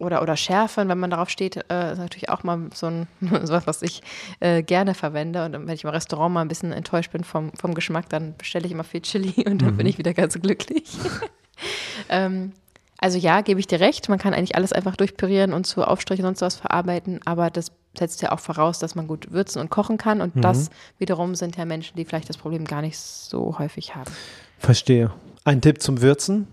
oder, 0.00 0.22
oder 0.22 0.36
Schärfe, 0.36 0.86
wenn 0.86 0.98
man 1.00 1.10
darauf 1.10 1.28
steht, 1.28 1.56
äh, 1.72 1.92
ist 1.92 1.98
natürlich 1.98 2.28
auch 2.28 2.44
mal 2.44 2.60
so 2.72 2.86
ein, 2.86 3.08
was, 3.20 3.66
was 3.66 3.82
ich 3.82 4.02
äh, 4.38 4.62
gerne 4.62 4.94
verwende. 4.94 5.44
Und 5.44 5.54
wenn 5.54 5.68
ich 5.74 5.82
im 5.82 5.90
Restaurant 5.90 6.32
mal 6.32 6.42
ein 6.42 6.48
bisschen 6.48 6.70
enttäuscht 6.72 7.10
bin 7.10 7.24
vom, 7.24 7.50
vom 7.54 7.74
Geschmack, 7.74 8.08
dann 8.08 8.36
bestelle 8.36 8.66
ich 8.66 8.70
immer 8.70 8.84
viel 8.84 9.00
Chili 9.00 9.34
und 9.46 9.62
dann 9.62 9.76
bin 9.76 9.86
Mhm. 9.86 9.90
ich 9.90 9.98
wieder 9.98 10.14
ganz 10.14 10.40
glücklich. 10.40 10.84
ähm, 12.08 12.52
also 12.98 13.16
ja, 13.18 13.40
gebe 13.40 13.60
ich 13.60 13.66
dir 13.66 13.80
recht, 13.80 14.08
man 14.08 14.18
kann 14.18 14.34
eigentlich 14.34 14.56
alles 14.56 14.72
einfach 14.72 14.96
durchpürieren 14.96 15.52
und 15.52 15.66
zu 15.66 15.84
Aufstrichen 15.84 16.24
und 16.26 16.36
sonst 16.38 16.56
was 16.56 16.60
verarbeiten, 16.60 17.20
aber 17.24 17.50
das 17.50 17.72
setzt 17.96 18.22
ja 18.22 18.32
auch 18.32 18.40
voraus, 18.40 18.78
dass 18.78 18.94
man 18.94 19.06
gut 19.06 19.32
würzen 19.32 19.60
und 19.60 19.70
kochen 19.70 19.96
kann 19.98 20.20
und 20.20 20.36
Mhm. 20.36 20.42
das 20.42 20.70
wiederum 20.98 21.34
sind 21.34 21.56
ja 21.56 21.64
Menschen, 21.64 21.96
die 21.96 22.04
vielleicht 22.04 22.28
das 22.28 22.36
Problem 22.36 22.64
gar 22.64 22.82
nicht 22.82 22.98
so 22.98 23.58
häufig 23.58 23.94
haben. 23.94 24.10
Verstehe. 24.58 25.12
Ein 25.44 25.60
Tipp 25.60 25.80
zum 25.80 26.00
Würzen 26.02 26.46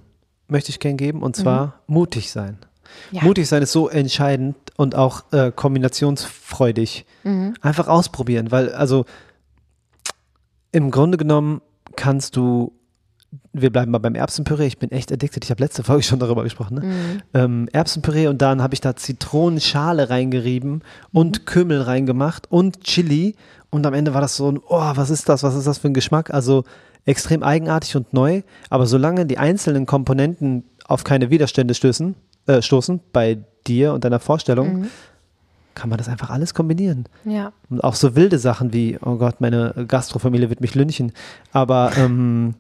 möchte 0.48 0.70
ich 0.70 0.80
gern 0.80 0.98
geben 0.98 1.22
und 1.24 1.36
zwar 1.36 1.82
mutig 1.88 2.32
sein. 2.32 2.58
Ja. 3.12 3.24
Mutig 3.24 3.48
sein 3.48 3.64
ist 3.64 3.72
so 3.72 3.90
entscheidend 3.90 4.56
und 4.78 4.96
auch 4.96 5.24
äh, 5.34 5.52
kombinationsfreudig. 5.52 7.06
Einfach 7.62 7.88
ausprobieren, 7.88 8.52
weil 8.52 8.72
also 8.74 9.06
im 10.72 10.92
Grunde 10.92 11.18
genommen 11.18 11.62
kannst 11.96 12.36
du, 12.36 12.74
wir 13.54 13.72
bleiben 13.72 13.92
mal 13.92 14.00
beim 14.00 14.16
Erbsenpüree, 14.16 14.68
ich 14.68 14.78
bin 14.78 14.92
echt 14.92 15.12
addicted, 15.12 15.44
ich 15.44 15.52
habe 15.52 15.64
letzte 15.64 15.84
Folge 15.84 16.04
schon 16.04 16.20
darüber 16.20 16.44
gesprochen, 16.44 16.76
ne? 16.76 17.22
ähm, 17.34 17.70
Erbsenpüree 17.72 18.28
und 18.28 18.42
dann 18.42 18.62
habe 18.62 18.74
ich 18.74 18.82
da 18.82 18.96
Zitronenschale 18.96 20.10
reingerieben 20.10 20.84
und 21.12 21.46
Kümmel 21.46 21.82
reingemacht 21.82 22.52
und 22.52 22.82
Chili. 22.82 23.36
Und 23.70 23.86
am 23.86 23.94
Ende 23.94 24.14
war 24.14 24.22
das 24.22 24.36
so 24.36 24.52
ein, 24.52 24.58
oh, 24.58 24.92
was 24.96 25.10
ist 25.10 25.28
das, 25.28 25.44
was 25.44 25.56
ist 25.56 25.68
das 25.68 25.80
für 25.80 25.88
ein 25.88 25.94
Geschmack? 25.94 26.34
Also 26.34 26.64
extrem 27.06 27.44
eigenartig 27.44 27.96
und 27.96 28.14
neu, 28.14 28.42
aber 28.70 28.86
solange 28.86 29.26
die 29.26 29.38
einzelnen 29.38 29.86
Komponenten 29.86 30.64
auf 30.86 31.04
keine 31.04 31.30
Widerstände 31.30 31.74
stößen, 31.74 32.16
äh, 32.48 32.62
stoßen 32.62 33.00
bei 33.14 33.40
dir 33.68 33.94
und 33.94 34.04
deiner 34.04 34.20
Vorstellung, 34.20 34.88
kann 35.76 35.90
man 35.90 35.98
das 35.98 36.08
einfach 36.08 36.30
alles 36.30 36.54
kombinieren. 36.54 37.06
Ja. 37.26 37.52
Und 37.70 37.84
auch 37.84 37.96
so 37.96 38.16
wilde 38.16 38.40
Sachen 38.40 38.74
wie, 38.74 38.98
oh 39.02 39.18
Gott, 39.18 39.42
meine 39.42 39.86
Gastrofamilie 39.88 40.50
wird 40.50 40.62
mich 40.62 40.74
lynchen, 40.74 41.12
aber 41.52 41.92
ähm, 41.98 42.56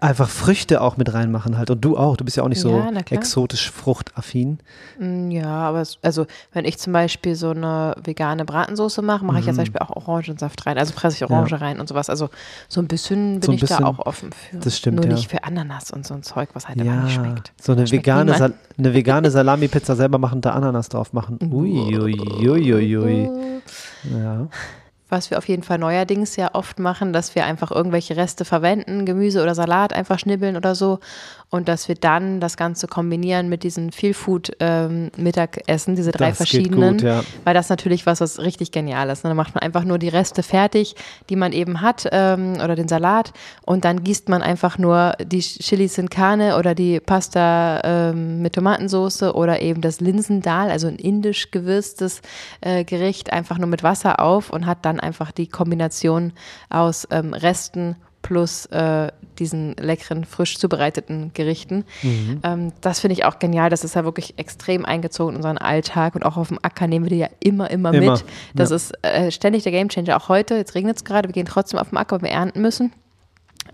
einfach 0.00 0.28
Früchte 0.28 0.80
auch 0.80 0.96
mit 0.96 1.12
reinmachen 1.12 1.58
halt. 1.58 1.70
Und 1.70 1.84
du 1.84 1.96
auch, 1.96 2.16
du 2.16 2.24
bist 2.24 2.36
ja 2.36 2.42
auch 2.44 2.48
nicht 2.48 2.60
so 2.60 2.70
Ja, 2.70 2.90
exotisch 3.10 3.70
fruchtaffin. 3.70 4.58
Mm, 4.98 5.30
Ja, 5.30 5.46
aber 5.46 5.80
es, 5.80 5.98
also 6.02 6.26
wenn 6.52 6.64
ich 6.64 6.78
zum 6.78 6.92
Beispiel 6.92 7.34
so 7.34 7.50
eine 7.50 7.94
vegane 8.02 8.44
Bratensoße 8.44 9.02
mache, 9.02 9.24
mache 9.24 9.40
ich 9.40 9.46
ja 9.46 9.52
zum 9.52 9.62
Beispiel 9.62 9.80
auch 9.80 9.90
Orangensaft 9.90 10.66
rein, 10.66 10.78
also 10.78 10.92
presse 10.94 11.16
ich 11.16 11.24
Orange 11.30 11.60
rein 11.60 11.80
und 11.80 11.88
sowas. 11.88 12.08
Also 12.10 12.28
so 12.68 12.80
ein 12.80 12.86
bisschen 12.88 13.40
bin 13.40 13.42
So 13.42 13.50
ein 13.52 13.54
ich 13.56 13.60
bisschen, 13.62 13.78
da 13.80 13.86
auch 13.86 13.98
offen 14.06 14.30
für. 14.32 14.56
das 14.58 14.76
stimmt, 14.78 14.96
Nur 14.98 15.06
ja. 15.06 15.12
nicht 15.14 15.30
für 15.30 15.42
Ananas 15.44 15.90
und 15.90 16.06
so 16.06 16.14
ein 16.14 16.22
Zeug, 16.22 16.50
was 16.52 16.68
halt 16.68 16.78
immer 16.80 16.86
Ja, 16.94 17.02
nicht 17.02 17.14
schmeckt. 17.14 17.52
so 17.60 17.72
eine 17.72 17.86
Schmeckt 17.86 18.06
vegane. 18.06 18.34
Sal 18.38 18.54
eine 18.78 18.94
vegane 18.94 19.30
Salami-Pizza 19.30 19.96
selber 19.96 20.18
machen 20.18 20.40
da 20.40 20.50
Ananas 20.52 20.88
drauf 20.88 21.12
machen. 21.12 21.38
Ui, 21.52 21.98
ui, 21.98 22.48
ui, 22.48 22.74
ui, 22.74 22.96
ui. 22.96 23.30
Ja. 24.16 24.46
Was 25.08 25.30
wir 25.30 25.38
auf 25.38 25.48
jeden 25.48 25.62
Fall 25.62 25.78
neuerdings 25.78 26.36
ja 26.36 26.54
oft 26.54 26.78
machen, 26.78 27.12
dass 27.12 27.34
wir 27.34 27.44
einfach 27.44 27.70
irgendwelche 27.70 28.16
Reste 28.16 28.44
verwenden, 28.44 29.06
Gemüse 29.06 29.42
oder 29.42 29.54
Salat 29.54 29.92
einfach 29.92 30.18
schnibbeln 30.18 30.56
oder 30.56 30.74
so 30.74 31.00
und 31.50 31.68
dass 31.68 31.88
wir 31.88 31.94
dann 31.94 32.40
das 32.40 32.56
Ganze 32.56 32.86
kombinieren 32.88 33.48
mit 33.48 33.62
diesen 33.62 33.90
Feel 33.90 34.12
Food 34.12 34.52
ähm, 34.60 35.10
Mittagessen, 35.16 35.96
diese 35.96 36.10
drei 36.10 36.28
Das 36.28 36.36
verschiedenen, 36.36 36.98
gut, 36.98 37.02
ja. 37.02 37.22
weil 37.44 37.54
das 37.54 37.70
natürlich 37.70 38.04
was, 38.04 38.20
was 38.20 38.38
richtig 38.38 38.70
genial 38.70 39.08
ist. 39.08 39.24
ne? 39.24 39.30
Dann 39.30 39.36
macht 39.36 39.54
man 39.54 39.62
einfach 39.62 39.84
nur 39.84 39.98
die 39.98 40.08
Reste 40.08 40.42
fertig, 40.42 40.94
die 41.30 41.36
man 41.36 41.52
eben 41.52 41.80
hat 41.80 42.06
ähm, 42.12 42.54
oder 42.62 42.74
den 42.74 42.88
Salat 42.88 43.32
und 43.64 43.84
dann 43.84 44.04
gießt 44.04 44.28
man 44.28 44.42
einfach 44.42 44.76
nur 44.76 45.14
die 45.22 45.40
Chilis 45.40 45.96
in 45.96 46.10
Carne 46.10 46.58
oder 46.58 46.74
die 46.74 47.00
Pasta 47.00 47.80
ähm, 47.82 48.42
mit 48.42 48.54
Tomatensauce 48.54 49.22
oder 49.22 49.62
eben 49.62 49.80
das 49.80 50.00
Linsendal, 50.00 50.70
also 50.70 50.86
ein 50.86 50.96
indisch 50.96 51.50
gewürztes 51.50 52.20
äh, 52.60 52.84
Gericht, 52.84 53.32
einfach 53.32 53.58
nur 53.58 53.68
mit 53.68 53.82
Wasser 53.82 54.20
auf 54.20 54.50
und 54.50 54.66
hat 54.66 54.84
dann 54.84 55.00
einfach 55.00 55.32
die 55.32 55.46
Kombination 55.46 56.32
aus 56.68 57.08
ähm, 57.10 57.32
Resten 57.32 57.96
plus 58.28 58.66
äh, 58.66 59.10
diesen 59.38 59.74
leckeren, 59.76 60.26
frisch 60.26 60.58
zubereiteten 60.58 61.30
Gerichten. 61.32 61.84
Mhm. 62.02 62.40
Ähm, 62.42 62.72
das 62.82 63.00
finde 63.00 63.14
ich 63.14 63.24
auch 63.24 63.38
genial. 63.38 63.70
Das 63.70 63.84
ist 63.84 63.94
ja 63.94 64.04
wirklich 64.04 64.38
extrem 64.38 64.84
eingezogen 64.84 65.30
in 65.30 65.36
unseren 65.36 65.56
Alltag 65.56 66.14
und 66.14 66.24
auch 66.24 66.36
auf 66.36 66.48
dem 66.48 66.58
Acker 66.60 66.86
nehmen 66.86 67.06
wir 67.06 67.10
die 67.10 67.18
ja 67.18 67.28
immer, 67.40 67.70
immer, 67.70 67.94
Immer, 67.94 68.12
mit. 68.12 68.24
Das 68.54 68.68
ja. 68.68 68.76
ist 68.76 68.92
äh, 69.02 69.30
ständig 69.30 69.62
der 69.62 69.72
Gamechanger. 69.72 70.14
Auch 70.14 70.28
heute, 70.28 70.56
jetzt 70.56 70.74
regnet 70.74 70.98
es 70.98 71.04
gerade, 71.04 71.26
wir 71.26 71.32
gehen 71.32 71.46
trotzdem 71.46 71.80
auf 71.80 71.88
dem 71.88 71.96
Acker, 71.96 72.16
weil 72.16 72.28
wir 72.28 72.30
ernten 72.30 72.60
müssen. 72.60 72.92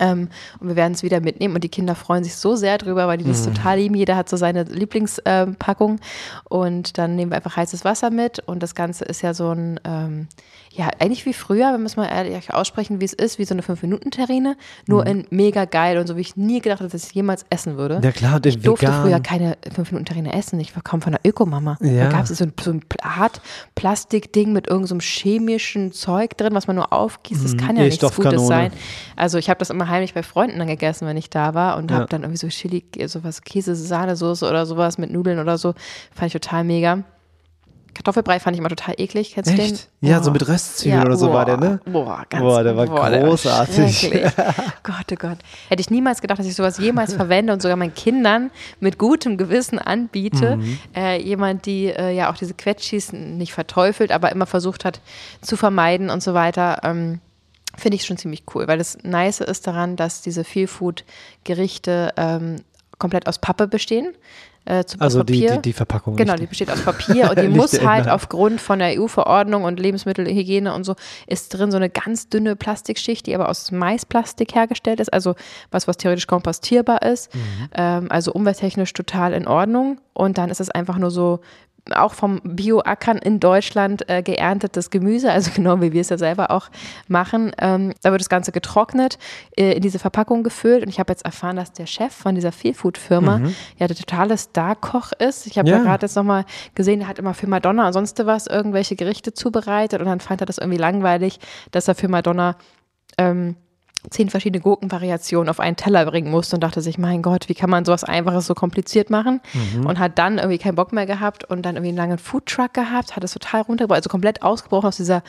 Ähm, 0.00 0.28
und 0.60 0.68
wir 0.68 0.76
werden 0.76 0.92
es 0.92 1.02
wieder 1.02 1.20
mitnehmen 1.20 1.54
und 1.54 1.64
die 1.64 1.68
Kinder 1.68 1.94
freuen 1.94 2.24
sich 2.24 2.36
so 2.36 2.56
sehr 2.56 2.78
drüber, 2.78 3.06
weil 3.08 3.18
die 3.18 3.24
das 3.24 3.46
Mhm. 3.46 3.54
total 3.54 3.78
lieben. 3.78 3.94
Jeder 3.94 4.16
hat 4.16 4.28
so 4.28 4.36
seine 4.36 4.64
Lieblingspackung 4.64 6.00
und 6.48 6.98
dann 6.98 7.16
nehmen 7.16 7.30
wir 7.30 7.36
einfach 7.36 7.56
heißes 7.56 7.84
Wasser 7.84 8.10
mit 8.10 8.40
und 8.46 8.62
das 8.62 8.74
Ganze 8.74 9.04
ist 9.04 9.22
ja 9.22 9.34
so 9.34 9.50
ein, 9.50 9.80
ähm, 9.84 10.28
ja, 10.72 10.88
eigentlich 10.98 11.24
wie 11.24 11.32
früher, 11.32 11.70
wir 11.70 11.78
müssen 11.78 12.00
mal 12.00 12.08
ehrlich 12.08 12.52
aussprechen, 12.52 13.00
wie 13.00 13.04
es 13.04 13.12
ist, 13.12 13.38
wie 13.38 13.44
so 13.44 13.54
eine 13.54 13.62
5-Minuten-Terrine, 13.62 14.56
nur 14.88 15.02
Mhm. 15.02 15.06
in 15.10 15.26
mega 15.30 15.66
geil 15.66 15.98
und 15.98 16.08
so 16.08 16.16
wie 16.16 16.20
ich 16.20 16.36
nie 16.36 16.60
gedacht 16.60 16.80
hätte, 16.80 16.90
dass 16.90 17.06
ich 17.06 17.12
jemals 17.14 17.46
essen 17.48 17.76
würde. 17.76 18.00
Ja 18.02 18.10
klar, 18.10 18.40
den 18.40 18.50
Ich 18.50 18.60
durfte 18.62 18.86
vegan. 18.88 19.02
früher 19.02 19.20
keine 19.20 19.56
5-Minuten-Terrine 19.74 20.32
essen. 20.32 20.58
Ich 20.58 20.72
kam 20.82 21.00
von 21.00 21.12
der 21.12 21.20
Ökomama. 21.24 21.76
Ja. 21.80 22.04
Da 22.04 22.10
gab 22.10 22.24
es 22.24 22.36
so 22.36 22.44
ein, 22.44 22.52
so 22.60 22.72
ein 22.72 22.80
Art 23.02 23.40
Plastikding 23.76 24.52
mit 24.52 24.66
irgendeinem 24.66 25.00
so 25.00 25.04
chemischen 25.06 25.92
Zeug 25.92 26.36
drin, 26.36 26.54
was 26.54 26.66
man 26.66 26.76
nur 26.76 26.92
aufgießt. 26.92 27.44
Das 27.44 27.56
kann 27.56 27.76
ja 27.76 27.84
nichts 27.84 28.00
Gutes 28.16 28.46
sein. 28.46 28.72
Also 29.14 29.38
ich 29.38 29.48
habe 29.50 29.58
das 29.58 29.70
immer 29.70 29.83
heimlich 29.88 30.14
bei 30.14 30.22
Freunden 30.22 30.58
dann 30.58 30.68
gegessen, 30.68 31.06
wenn 31.06 31.16
ich 31.16 31.30
da 31.30 31.54
war 31.54 31.76
und 31.76 31.90
Ja. 31.90 31.98
habe 31.98 32.06
dann 32.08 32.22
irgendwie 32.22 32.38
so 32.38 32.48
Chili, 32.48 32.84
sowas 33.06 33.42
Käse, 33.42 33.74
Sahnesoße 33.74 34.48
oder 34.48 34.66
sowas 34.66 34.98
mit 34.98 35.10
Nudeln 35.10 35.38
oder 35.38 35.58
so. 35.58 35.74
Fand 36.14 36.26
ich 36.28 36.32
total 36.32 36.64
mega. 36.64 37.04
Kartoffelbrei 37.94 38.40
fand 38.40 38.56
ich 38.56 38.58
immer 38.58 38.68
total 38.68 38.96
eklig. 38.98 39.34
Kennst 39.34 39.52
du 39.52 39.54
den? 39.54 39.66
Echt? 39.72 39.88
Ja, 40.00 40.18
so 40.18 40.24
Boah. 40.24 40.32
mit 40.32 40.48
Röstzwiebeln 40.48 41.04
oder 41.06 41.16
so 41.16 41.32
war 41.32 41.44
der, 41.44 41.58
ne? 41.58 41.78
Boah, 41.84 42.24
ganz 42.28 42.42
Boah, 42.42 42.64
der 42.64 42.76
war 42.76 43.08
der 43.08 43.22
großartig. 43.22 43.96
schrecklich. 43.98 44.32
Gott, 44.82 45.12
oh 45.12 45.14
Gott. 45.16 45.38
Hätte 45.68 45.80
ich 45.80 45.90
niemals 45.90 46.20
gedacht, 46.20 46.40
dass 46.40 46.46
ich 46.46 46.56
sowas 46.56 46.78
jemals 46.78 47.14
verwende 47.14 47.52
und 47.52 47.62
sogar 47.62 47.76
meinen 47.76 47.94
Kindern 47.94 48.50
mit 48.80 48.98
gutem 48.98 49.38
Gewissen 49.38 49.78
anbiete. 49.78 50.56
Mhm. 50.56 50.78
Äh, 50.96 51.22
jemand, 51.22 51.66
die 51.66 51.86
äh, 51.86 52.10
ja 52.10 52.32
auch 52.32 52.36
diese 52.36 52.54
Quetschis 52.54 53.12
nicht 53.12 53.52
verteufelt, 53.52 54.10
aber 54.10 54.32
immer 54.32 54.46
versucht 54.46 54.84
hat 54.84 55.00
zu 55.40 55.56
vermeiden 55.56 56.10
und 56.10 56.20
so 56.20 56.34
weiter. 56.34 56.80
Ähm, 56.82 57.20
Finde 57.76 57.96
ich 57.96 58.04
schon 58.04 58.16
ziemlich 58.16 58.44
cool, 58.54 58.66
weil 58.68 58.78
das 58.78 58.98
Nice 59.02 59.40
ist 59.40 59.66
daran, 59.66 59.96
dass 59.96 60.22
diese 60.22 60.44
Feelfood-Gerichte 60.44 62.12
ähm, 62.16 62.56
komplett 62.98 63.26
aus 63.26 63.38
Pappe 63.38 63.66
bestehen. 63.66 64.14
Äh, 64.66 64.82
Also 64.98 65.22
die, 65.22 65.46
die, 65.46 65.60
die 65.60 65.72
Verpackung. 65.74 66.16
Genau, 66.16 66.36
die 66.36 66.46
besteht 66.46 66.70
aus 66.70 66.80
Papier 66.82 67.28
und 67.30 67.38
die 67.38 67.48
muss 67.48 67.84
halt 67.84 68.08
aufgrund 68.08 68.60
von 68.62 68.78
der 68.78 68.98
EU-Verordnung 68.98 69.64
und 69.64 69.78
Lebensmittelhygiene 69.78 70.72
und 70.72 70.84
so, 70.84 70.94
ist 71.26 71.50
drin 71.50 71.70
so 71.70 71.76
eine 71.76 71.90
ganz 71.90 72.28
dünne 72.30 72.56
Plastikschicht, 72.56 73.26
die 73.26 73.34
aber 73.34 73.50
aus 73.50 73.72
Maisplastik 73.72 74.54
hergestellt 74.54 75.00
ist, 75.00 75.12
also 75.12 75.34
was, 75.70 75.86
was 75.86 75.98
theoretisch 75.98 76.26
kompostierbar 76.26 77.02
ist, 77.02 77.34
Mhm. 77.34 77.40
ähm, 77.74 78.06
also 78.10 78.32
umwelttechnisch 78.32 78.92
total 78.94 79.34
in 79.34 79.46
Ordnung. 79.46 79.98
Und 80.14 80.38
dann 80.38 80.48
ist 80.48 80.60
es 80.60 80.70
einfach 80.70 80.96
nur 80.96 81.10
so, 81.10 81.40
auch 81.92 82.14
vom 82.14 82.40
Bio-Ackern 82.44 83.18
in 83.18 83.40
Deutschland 83.40 84.08
äh, 84.08 84.22
geerntetes 84.22 84.90
Gemüse, 84.90 85.30
also 85.30 85.50
genau 85.54 85.80
wie 85.80 85.92
wir 85.92 86.00
es 86.00 86.08
ja 86.08 86.18
selber 86.18 86.50
auch 86.50 86.68
machen. 87.08 87.52
Ähm, 87.58 87.92
da 88.02 88.10
wird 88.10 88.20
das 88.20 88.28
Ganze 88.28 88.52
getrocknet, 88.52 89.18
äh, 89.56 89.72
in 89.72 89.82
diese 89.82 89.98
Verpackung 89.98 90.42
gefüllt. 90.42 90.82
Und 90.82 90.88
ich 90.88 90.98
habe 90.98 91.12
jetzt 91.12 91.24
erfahren, 91.24 91.56
dass 91.56 91.72
der 91.72 91.86
Chef 91.86 92.12
von 92.14 92.34
dieser 92.34 92.52
Feelfood-Firma 92.52 93.40
ja 93.78 93.86
der 93.86 93.96
totale 93.96 94.36
Star-Koch 94.38 95.12
ist. 95.18 95.46
Ich 95.46 95.58
habe 95.58 95.68
ja, 95.68 95.76
Ja. 95.76 95.82
gerade 95.82 96.06
jetzt 96.06 96.16
nochmal 96.16 96.44
gesehen, 96.74 97.00
der 97.00 97.08
hat 97.08 97.18
immer 97.18 97.34
für 97.34 97.46
Madonna 97.46 97.86
und 97.86 97.92
sonst 97.92 98.24
was 98.24 98.46
irgendwelche 98.46 98.96
Gerichte 98.96 99.34
zubereitet. 99.34 100.00
Und 100.00 100.06
dann 100.06 100.20
fand 100.20 100.40
er 100.40 100.46
das 100.46 100.58
irgendwie 100.58 100.78
langweilig, 100.78 101.38
dass 101.70 101.88
er 101.88 101.94
für 101.94 102.08
Madonna 102.08 102.56
ähm, 103.18 103.56
zehn 104.10 104.28
verschiedene 104.30 104.60
Gurkenvariationen 104.62 105.48
auf 105.48 105.60
einen 105.60 105.76
Teller 105.76 106.04
bringen 106.04 106.30
musste 106.30 106.56
und 106.56 106.60
dachte 106.60 106.80
sich, 106.80 106.98
mein 106.98 107.22
Gott, 107.22 107.48
wie 107.48 107.54
kann 107.54 107.70
man 107.70 107.84
sowas 107.84 108.04
Einfaches 108.04 108.46
so 108.46 108.54
kompliziert 108.54 109.10
machen? 109.10 109.40
Und 109.86 109.98
hat 109.98 110.18
dann 110.18 110.38
irgendwie 110.38 110.58
keinen 110.58 110.74
Bock 110.74 110.92
mehr 110.92 111.06
gehabt 111.06 111.44
und 111.44 111.62
dann 111.62 111.76
irgendwie 111.76 111.88
einen 111.88 111.96
langen 111.96 112.18
Foodtruck 112.18 112.74
gehabt, 112.74 113.16
hat 113.16 113.24
es 113.24 113.32
total 113.32 113.62
runtergebracht, 113.62 113.96
also 113.96 114.10
komplett 114.10 114.42
ausgebrochen 114.42 114.88
aus 114.88 114.96
dieser 114.96 115.22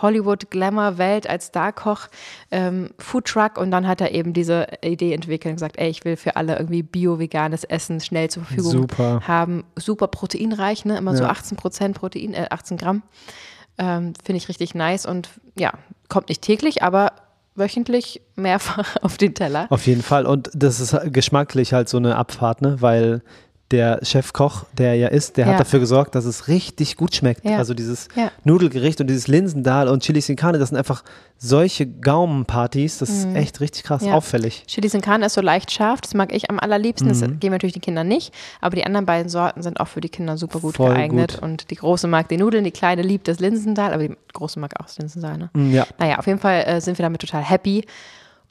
Hollywood-Glamour-Welt 0.00 1.28
als 1.28 1.48
Starkoch 1.48 2.08
ähm, 2.50 2.90
Foodtruck 2.98 3.58
und 3.58 3.70
dann 3.70 3.86
hat 3.86 4.00
er 4.00 4.12
eben 4.12 4.32
diese 4.32 4.66
Idee 4.82 5.12
entwickelt 5.12 5.52
und 5.52 5.56
gesagt, 5.56 5.78
ey, 5.78 5.88
ich 5.88 6.04
will 6.04 6.16
für 6.16 6.36
alle 6.36 6.56
irgendwie 6.56 6.82
bio-veganes 6.82 7.64
Essen 7.64 8.00
schnell 8.00 8.30
zur 8.30 8.44
Verfügung 8.44 8.72
Super. 8.72 9.20
haben. 9.26 9.64
Super 9.76 10.08
proteinreich, 10.08 10.84
ne? 10.84 10.96
immer 10.96 11.16
so 11.16 11.24
Ja. 11.24 11.30
18 11.30 11.56
Prozent 11.56 11.96
Protein, 11.98 12.34
äh, 12.34 12.46
18 12.50 12.76
Gramm. 12.76 13.02
Ähm, 13.78 14.12
Finde 14.22 14.36
ich 14.36 14.48
richtig 14.48 14.74
nice 14.74 15.06
und 15.06 15.28
ja, 15.58 15.72
kommt 16.08 16.28
nicht 16.28 16.42
täglich, 16.42 16.82
aber 16.82 17.12
wöchentlich 17.54 18.22
mehrfach 18.34 18.96
auf 19.02 19.16
den 19.16 19.34
Teller. 19.34 19.66
Auf 19.70 19.86
jeden 19.86 20.02
Fall. 20.02 20.26
Und 20.26 20.50
das 20.54 20.80
ist 20.80 20.96
geschmacklich 21.12 21.72
halt 21.72 21.88
so 21.88 21.96
eine 21.96 22.16
Abfahrt, 22.16 22.62
ne? 22.62 22.76
Weil 22.80 23.22
der 23.72 23.98
Chefkoch, 24.04 24.64
der 24.78 24.94
ja 24.94 25.08
ist, 25.08 25.36
der 25.36 25.46
Ja. 25.46 25.52
hat 25.54 25.60
dafür 25.60 25.80
gesorgt, 25.80 26.14
dass 26.14 26.24
es 26.26 26.46
richtig 26.48 26.96
gut 26.96 27.14
schmeckt. 27.14 27.44
Ja. 27.44 27.56
Also 27.58 27.74
dieses 27.74 28.06
Ja. 28.14 28.30
Nudelgericht 28.44 29.00
und 29.00 29.08
dieses 29.08 29.26
Linsendal 29.28 29.88
und 29.88 30.02
Chili 30.02 30.20
sin 30.20 30.36
Carne, 30.36 30.58
das 30.58 30.68
sind 30.68 30.78
einfach 30.78 31.02
solche 31.38 31.86
Gaumenpartys. 31.86 32.98
Das 32.98 33.08
ist 33.10 33.26
echt 33.34 33.60
richtig 33.60 33.82
krass 33.82 34.02
Mhm. 34.02 34.12
Auffällig. 34.12 34.64
Chili 34.66 34.88
sin 34.88 35.00
Carne 35.00 35.26
ist 35.26 35.34
so 35.34 35.40
leicht 35.40 35.70
scharf, 35.72 36.00
das 36.00 36.14
mag 36.14 36.32
ich 36.32 36.50
am 36.50 36.60
allerliebsten. 36.60 37.08
Das 37.08 37.20
Mhm. 37.20 37.40
geben 37.40 37.52
natürlich 37.52 37.72
die 37.74 37.80
Kinder 37.80 38.04
nicht, 38.04 38.32
aber 38.60 38.76
die 38.76 38.84
anderen 38.86 39.06
beiden 39.06 39.28
Sorten 39.28 39.62
sind 39.62 39.80
auch 39.80 39.88
für 39.88 40.00
die 40.00 40.08
Kinder 40.08 40.36
super 40.36 40.60
gut 40.60 40.76
Voll 40.76 40.94
geeignet. 40.94 41.32
gut. 41.34 41.42
Und 41.42 41.70
die 41.70 41.76
große 41.76 42.06
mag 42.06 42.28
die 42.28 42.36
Nudeln, 42.36 42.64
die 42.64 42.70
kleine 42.70 43.02
liebt 43.02 43.26
das 43.26 43.40
Linsendal, 43.40 43.92
aber 43.92 44.06
die 44.08 44.16
große 44.32 44.60
mag 44.60 44.78
auch 44.78 44.84
das 44.86 44.98
Linsendal. 44.98 45.38
Ne? 45.38 45.50
Mm, 45.54 45.72
Ja. 45.72 45.86
Naja, 45.98 46.18
auf 46.18 46.26
jeden 46.26 46.38
Fall 46.38 46.62
äh, 46.66 46.80
sind 46.80 46.98
wir 46.98 47.02
damit 47.02 47.20
total 47.20 47.42
happy 47.42 47.84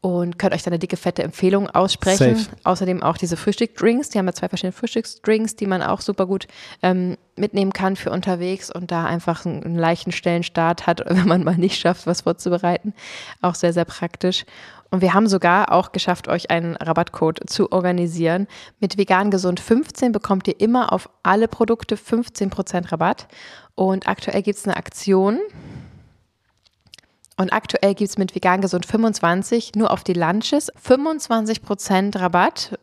und 0.02 0.40
könnt 0.40 0.54
euch 0.54 0.64
da 0.64 0.70
eine 0.72 0.80
dicke, 0.80 0.98
fette 0.98 1.22
Empfehlung 1.22 1.70
aussprechen. 1.70 2.36
Safe. 2.36 2.50
Außerdem 2.64 3.04
auch 3.04 3.18
diese 3.18 3.38
Frühstücksdrinks. 3.38 4.10
Die 4.10 4.18
haben 4.18 4.26
ja 4.26 4.34
zwei 4.34 4.50
verschiedene 4.50 4.72
Frühstücksdrinks, 4.72 5.56
die 5.56 5.68
man 5.68 5.84
auch 5.84 6.02
super 6.02 6.26
gut 6.26 6.48
ähm, 6.82 7.18
mitnehmen 7.36 7.72
kann 7.72 7.96
für 7.96 8.10
unterwegs 8.10 8.72
und 8.72 8.92
da 8.92 9.06
einfach 9.06 9.46
einen, 9.46 9.64
einen 9.64 9.76
leichten 9.76 10.12
Stellenstart 10.12 10.88
hat, 10.88 11.04
wenn 11.08 11.28
man 11.28 11.44
mal 11.44 11.56
nicht 11.56 11.80
schafft, 11.80 12.08
was 12.08 12.22
vorzubereiten. 12.22 12.94
Auch 13.42 13.54
sehr, 13.54 13.74
sehr 13.74 13.86
praktisch. 13.86 14.46
Und 14.90 15.02
wir 15.02 15.14
haben 15.14 15.28
sogar 15.28 15.72
auch 15.72 15.92
geschafft, 15.92 16.28
euch 16.28 16.50
einen 16.50 16.76
Rabattcode 16.76 17.40
zu 17.48 17.72
organisieren. 17.72 18.48
Mit 18.80 18.98
vegan 18.98 19.30
gesund 19.30 19.60
15 19.60 20.12
bekommt 20.12 20.48
ihr 20.48 20.60
immer 20.60 20.92
auf 20.92 21.10
alle 21.22 21.48
Produkte 21.48 21.96
15% 21.96 22.92
Rabatt. 22.92 23.28
Und 23.76 24.08
aktuell 24.08 24.42
gibt 24.42 24.58
es 24.58 24.66
eine 24.66 24.76
Aktion. 24.76 25.40
Und 27.42 27.54
aktuell 27.54 27.96
gibt 27.96 28.08
es 28.08 28.20
mit 28.20 28.36
Vegan 28.36 28.62
Gesund 28.62 28.86
25 28.86 29.72
nur 29.76 29.90
auf 29.90 30.04
die 30.04 30.14
Lunches 30.14 30.72
25% 30.76 32.20
Rabatt 32.20 32.78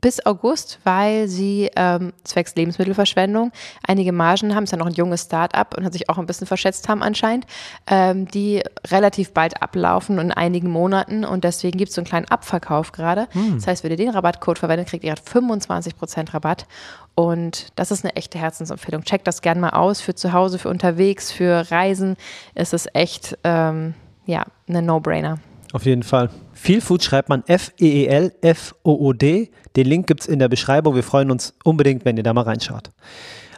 bis 0.00 0.24
August, 0.24 0.78
weil 0.84 1.28
sie 1.28 1.70
ähm, 1.76 2.12
zwecks 2.24 2.54
Lebensmittelverschwendung 2.54 3.52
einige 3.86 4.12
Margen 4.12 4.54
haben. 4.54 4.64
Ist 4.64 4.72
ja 4.72 4.78
noch 4.78 4.86
ein 4.86 4.94
junges 4.94 5.24
Start-up 5.24 5.76
und 5.76 5.84
hat 5.84 5.92
sich 5.92 6.08
auch 6.08 6.18
ein 6.18 6.26
bisschen 6.26 6.46
verschätzt 6.46 6.88
haben 6.88 7.02
anscheinend, 7.02 7.46
ähm, 7.86 8.28
die 8.28 8.62
relativ 8.86 9.32
bald 9.32 9.62
ablaufen 9.62 10.18
in 10.18 10.32
einigen 10.32 10.70
Monaten 10.70 11.24
und 11.24 11.44
deswegen 11.44 11.78
gibt 11.78 11.90
es 11.90 11.94
so 11.94 12.00
einen 12.00 12.06
kleinen 12.06 12.28
Abverkauf 12.28 12.92
gerade. 12.92 13.28
Das 13.54 13.66
heißt, 13.66 13.84
wenn 13.84 13.90
ihr 13.90 13.96
den 13.96 14.10
Rabattcode 14.10 14.58
verwendet, 14.58 14.88
kriegt 14.88 15.04
ihr 15.04 15.14
25% 15.14 16.34
Rabatt 16.34 16.66
und 17.14 17.72
das 17.74 17.90
ist 17.90 18.04
eine 18.04 18.14
echte 18.14 18.38
Herzensempfehlung. 18.38 19.02
Checkt 19.02 19.26
das 19.26 19.42
gern 19.42 19.58
mal 19.58 19.70
aus 19.70 20.00
für 20.00 20.14
zu 20.14 20.32
Hause, 20.32 20.58
für 20.58 20.68
unterwegs, 20.68 21.32
für 21.32 21.68
Reisen. 21.70 22.16
ist 22.54 22.72
Es 22.72 22.86
echt 22.92 23.36
ähm, 23.42 23.94
ja, 24.24 24.44
eine 24.68 24.82
No-Brainer. 24.82 25.38
Auf 25.72 25.84
jeden 25.84 26.02
Fall. 26.02 26.30
Viel 26.54 26.80
Food 26.80 27.02
schreibt 27.02 27.28
man 27.28 27.44
F-E-E-L-F-O-O-D. 27.46 29.50
Den 29.76 29.86
Link 29.86 30.06
gibt 30.06 30.22
es 30.22 30.26
in 30.26 30.38
der 30.38 30.48
Beschreibung. 30.48 30.94
Wir 30.94 31.02
freuen 31.02 31.30
uns 31.30 31.54
unbedingt, 31.62 32.04
wenn 32.04 32.16
ihr 32.16 32.22
da 32.22 32.32
mal 32.32 32.42
reinschaut. 32.42 32.90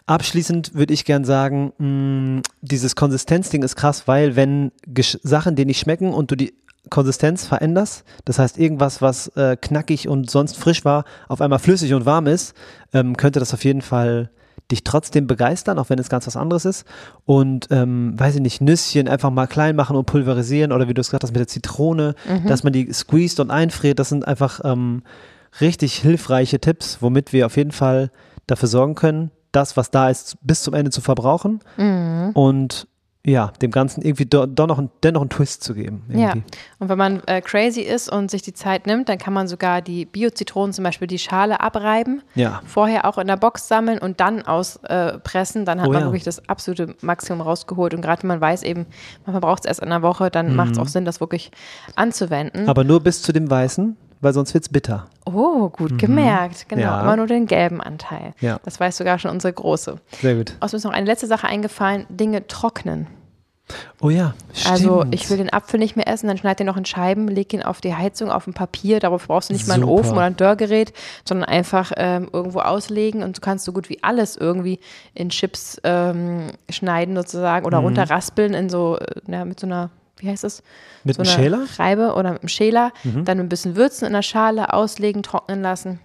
Abschließend 0.06 0.74
würde 0.74 0.92
ich 0.92 1.04
gern 1.04 1.24
sagen, 1.24 1.72
mh, 1.78 2.42
dieses 2.62 2.96
Konsistenzding 2.96 3.62
ist 3.62 3.76
krass, 3.76 4.08
weil 4.08 4.34
wenn 4.34 4.72
Gesch 4.86 5.18
Sachen 5.22 5.54
dir 5.54 5.66
nicht 5.66 5.78
schmecken 5.78 6.12
und 6.12 6.32
du 6.32 6.36
die 6.36 6.54
Konsistenz 6.88 7.46
veränderst, 7.46 8.04
das 8.24 8.40
heißt 8.40 8.58
irgendwas, 8.58 9.00
was 9.00 9.28
äh, 9.36 9.56
knackig 9.56 10.08
und 10.08 10.28
sonst 10.28 10.56
frisch 10.56 10.84
war, 10.84 11.04
auf 11.28 11.40
einmal 11.40 11.60
flüssig 11.60 11.94
und 11.94 12.06
warm 12.06 12.26
ist, 12.26 12.54
ähm, 12.92 13.16
könnte 13.16 13.38
das 13.38 13.54
auf 13.54 13.62
jeden 13.62 13.82
Fall 13.82 14.30
dich 14.70 14.84
trotzdem 14.84 15.26
begeistern, 15.26 15.78
auch 15.78 15.90
wenn 15.90 15.98
es 15.98 16.08
ganz 16.08 16.26
was 16.26 16.36
anderes 16.36 16.64
ist. 16.64 16.84
Und, 17.24 17.68
ähm, 17.70 18.14
weiß 18.18 18.36
ich 18.36 18.40
nicht, 18.40 18.60
Nüsschen 18.60 19.08
einfach 19.08 19.30
mal 19.30 19.46
klein 19.46 19.76
machen 19.76 19.96
und 19.96 20.06
pulverisieren 20.06 20.72
oder 20.72 20.88
wie 20.88 20.94
du 20.94 21.00
es 21.00 21.08
gesagt 21.08 21.24
hast 21.24 21.32
mit 21.32 21.40
der 21.40 21.48
Zitrone, 21.48 22.14
Mhm. 22.28 22.46
dass 22.46 22.64
man 22.64 22.72
die 22.72 22.92
squeezed 22.92 23.40
und 23.40 23.50
einfriert. 23.50 23.98
Das 23.98 24.08
sind 24.08 24.26
einfach 24.26 24.60
ähm, 24.64 25.02
richtig 25.60 25.94
hilfreiche 25.96 26.60
Tipps, 26.60 26.98
womit 27.00 27.32
wir 27.32 27.46
auf 27.46 27.56
jeden 27.56 27.72
Fall 27.72 28.10
dafür 28.46 28.68
sorgen 28.68 28.94
können, 28.94 29.30
das, 29.52 29.76
was 29.76 29.90
da 29.90 30.08
ist, 30.10 30.36
bis 30.42 30.62
zum 30.62 30.74
Ende 30.74 30.90
zu 30.92 31.00
verbrauchen 31.00 31.60
Mhm. 31.76 32.30
und 32.34 32.86
ja, 33.24 33.52
dem 33.60 33.70
Ganzen 33.70 34.00
irgendwie 34.02 34.24
do, 34.24 34.46
doch 34.46 34.66
noch, 34.66 34.78
ein- 34.78 34.90
dennoch 35.02 35.20
einen 35.20 35.28
Twist 35.28 35.62
zu 35.62 35.74
geben. 35.74 36.04
Ja, 36.08 36.30
irgendwie. 36.30 36.42
und 36.78 36.88
wenn 36.88 36.96
man 36.96 37.22
äh, 37.26 37.42
crazy 37.42 37.82
ist 37.82 38.10
und 38.10 38.30
sich 38.30 38.40
die 38.40 38.54
Zeit 38.54 38.86
nimmt, 38.86 39.10
dann 39.10 39.18
kann 39.18 39.34
man 39.34 39.46
sogar 39.46 39.82
die 39.82 40.06
Bio-Zitronen 40.06 40.72
zum 40.72 40.84
Beispiel 40.84 41.06
die 41.06 41.18
Schale 41.18 41.60
abreiben, 41.60 42.22
Ja. 42.34 42.62
vorher 42.66 43.04
auch 43.04 43.18
in 43.18 43.26
der 43.26 43.36
Box 43.36 43.68
sammeln 43.68 43.98
und 43.98 44.20
dann 44.20 44.40
auspressen. 44.42 45.62
Äh, 45.62 45.64
dann 45.66 45.80
hat 45.82 45.88
Oh 45.88 45.92
man 45.92 46.00
ja. 46.00 46.06
wirklich 46.06 46.24
das 46.24 46.48
absolute 46.48 46.94
Maximum 47.02 47.42
rausgeholt. 47.42 47.92
Und 47.92 48.00
gerade 48.00 48.22
wenn 48.22 48.28
man 48.28 48.40
weiß 48.40 48.62
eben, 48.62 48.86
man 49.26 49.38
braucht 49.40 49.64
es 49.64 49.68
erst 49.68 49.80
in 49.80 49.86
einer 49.92 50.00
Woche, 50.02 50.30
dann 50.30 50.56
macht 50.56 50.72
es 50.72 50.78
auch 50.78 50.88
Sinn, 50.88 51.04
das 51.04 51.20
wirklich 51.20 51.50
anzuwenden. 51.96 52.62
Mhm. 52.62 52.68
Aber 52.70 52.84
nur 52.84 53.00
bis 53.00 53.20
zu 53.22 53.32
dem 53.34 53.50
Weißen, 53.50 53.96
weil 54.20 54.32
sonst 54.32 54.52
wird 54.54 54.64
es 54.64 54.68
bitter. 54.68 55.06
oh, 55.26 55.68
gut 55.68 55.98
gemerkt. 55.98 56.68
Genau, 56.68 56.80
Mhm. 56.82 56.86
Ja. 56.88 57.00
immer 57.02 57.16
nur 57.16 57.26
den 57.26 57.46
gelben 57.46 57.80
Anteil. 57.80 58.34
Ja. 58.40 58.58
Das 58.64 58.80
weiß 58.80 58.96
sogar 58.96 59.18
schon 59.18 59.30
unsere 59.30 59.52
Große. 59.52 59.96
Sehr 60.20 60.34
gut. 60.34 60.54
Außerdem 60.60 60.76
ist 60.78 60.84
noch 60.84 60.92
eine 60.92 61.06
letzte 61.06 61.26
Sache 61.26 61.46
eingefallen, 61.46 62.06
Dinge 62.08 62.46
trocknen. 62.46 63.06
Oh 64.00 64.10
ja, 64.10 64.34
stimmt. 64.52 64.72
Also 64.72 65.04
ich 65.12 65.30
will 65.30 65.36
den 65.36 65.52
Apfel 65.52 65.78
nicht 65.78 65.94
mehr 65.94 66.08
essen, 66.08 66.26
dann 66.26 66.36
schneid 66.36 66.58
den 66.58 66.66
noch 66.66 66.76
in 66.76 66.84
Scheiben, 66.84 67.28
leg 67.28 67.52
ihn 67.52 67.62
auf 67.62 67.80
die 67.80 67.94
Heizung, 67.94 68.28
auf 68.28 68.48
ein 68.48 68.52
Papier. 68.52 68.98
Darauf 68.98 69.28
brauchst 69.28 69.48
du 69.48 69.52
nicht 69.52 69.68
mal 69.68 69.74
einen 69.74 69.84
Super. 69.84 69.92
Ofen 69.94 70.12
oder 70.14 70.22
ein 70.24 70.36
Dörrgerät, 70.36 70.92
sondern 71.24 71.48
einfach 71.48 71.92
ähm, 71.96 72.28
irgendwo 72.32 72.58
auslegen 72.62 73.22
und 73.22 73.36
du 73.36 73.40
kannst 73.40 73.64
so 73.64 73.72
gut 73.72 73.88
wie 73.88 74.02
alles 74.02 74.36
irgendwie 74.36 74.80
in 75.14 75.28
Chips 75.28 75.80
ähm, 75.84 76.48
schneiden 76.68 77.14
sozusagen 77.14 77.62
Mhm. 77.62 77.66
oder 77.68 77.78
runterraspeln 77.78 78.54
in 78.54 78.70
so, 78.70 78.98
äh, 78.98 79.06
ja, 79.28 79.44
mit 79.44 79.60
so 79.60 79.68
einer, 79.68 79.90
wie 80.20 80.28
heißt 80.28 80.44
das? 80.44 80.62
Mit 81.04 81.16
so 81.16 81.22
einem 81.22 81.30
Schäler? 81.30 81.58
Mhm. 81.58 81.68
Reibe 81.78 82.14
oder 82.14 82.32
mit 82.32 82.42
einem 82.42 82.48
Schäler. 82.48 82.92
Dann 83.04 83.40
ein 83.40 83.48
bisschen 83.48 83.76
würzen 83.76 84.06
in 84.06 84.12
der 84.12 84.22
Schale, 84.22 84.72
auslegen, 84.72 85.22
trocknen 85.22 85.62
lassen. 85.62 86.00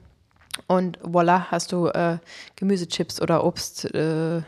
Und 0.67 0.99
voila, 1.03 1.47
hast 1.51 1.71
du 1.71 1.87
äh, 1.87 2.17
Gemüsechips 2.55 3.21
oder 3.21 3.43
Obst, 3.43 3.93
äh, 3.93 4.41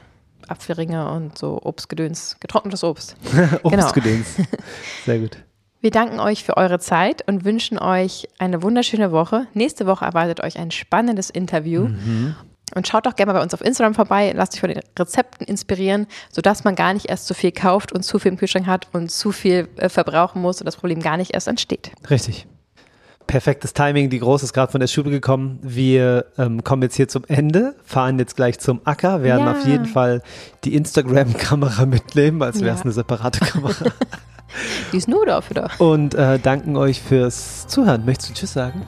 Apfelringe 0.48 1.12
und 1.12 1.38
so 1.38 1.60
Obstgedöns, 1.62 2.38
getrocknetes 2.40 2.84
Obst. 2.84 3.16
Genau. 3.34 3.84
Obstgedöns. 3.84 4.38
Sehr 5.06 5.20
gut. 5.20 5.38
Wir 5.80 5.92
danken 5.92 6.20
euch 6.20 6.44
für 6.44 6.58
eure 6.58 6.80
Zeit 6.80 7.28
und 7.28 7.46
wünschen 7.46 7.78
euch 7.78 8.28
eine 8.40 8.64
wunderschöne 8.64 9.12
Woche. 9.12 9.48
Nächste 9.54 9.86
Woche 9.86 10.06
erwartet 10.06 10.44
euch 10.44 10.58
ein 10.58 10.72
spannendes 10.72 11.30
Interview. 11.30 11.88
Und 12.76 12.88
schaut 12.88 13.06
doch 13.06 13.16
gerne 13.16 13.32
mal 13.32 13.40
bei 13.40 13.44
uns 13.44 13.54
auf 13.54 13.62
Instagram 13.62 13.94
vorbei, 13.96 14.34
lasst 14.36 14.54
euch 14.54 14.60
von 14.60 14.70
den 14.70 14.82
Rezepten 15.00 15.48
inspirieren, 15.48 16.06
sodass 16.32 16.64
man 16.66 16.76
gar 16.76 16.94
nicht 16.94 17.06
erst 17.10 17.26
zu 17.28 17.34
viel 17.34 17.52
kauft 17.52 17.92
und 17.94 18.04
zu 18.04 18.20
viel 18.20 18.32
im 18.32 18.38
Kühlschrank 18.38 18.68
hat 18.68 18.88
und 18.94 19.10
zu 19.10 19.32
viel 19.32 19.70
äh, 19.78 19.88
verbrauchen 19.90 20.42
muss 20.42 20.60
und 20.60 20.66
das 20.66 20.76
Problem 20.76 21.00
gar 21.02 21.16
nicht 21.18 21.34
erst 21.34 21.48
entsteht. 21.48 21.92
Richtig. 22.10 22.46
Perfektes 23.26 23.74
Timing. 23.74 24.10
Die 24.10 24.20
Große 24.20 24.46
ist 24.46 24.54
gerade 24.54 24.72
von 24.72 24.80
der 24.80 24.88
Schule 24.88 25.10
gekommen. 25.10 25.60
Wir 25.62 26.26
ähm, 26.38 26.64
kommen 26.64 26.82
jetzt 26.84 26.96
hier 26.96 27.08
zum 27.10 27.24
Ende, 27.28 27.76
fahren 27.84 28.20
jetzt 28.20 28.36
gleich 28.36 28.60
zum 28.60 28.80
Acker, 28.86 29.22
werden 29.24 29.46
Ja. 29.46 29.52
auf 29.52 29.66
jeden 29.66 29.86
Fall 29.86 30.22
die 30.64 30.76
Instagram-Kamera 30.76 31.86
mitnehmen, 31.88 32.42
als 32.42 32.62
wäre 32.62 32.72
es 32.74 32.80
Ja. 32.80 32.84
eine 32.84 32.94
separate 32.94 33.40
Kamera. 33.40 33.74
Die 34.94 34.98
ist 34.98 35.10
nur 35.10 35.26
dafür 35.26 35.56
da. 35.56 35.70
Und 35.78 36.16
äh, 36.16 36.40
danken 36.40 36.78
euch 36.78 37.02
fürs 37.02 37.68
Zuhören. 37.68 38.06
Möchtest 38.06 38.30
du 38.30 38.34
Tschüss 38.34 38.54
sagen? 38.54 38.88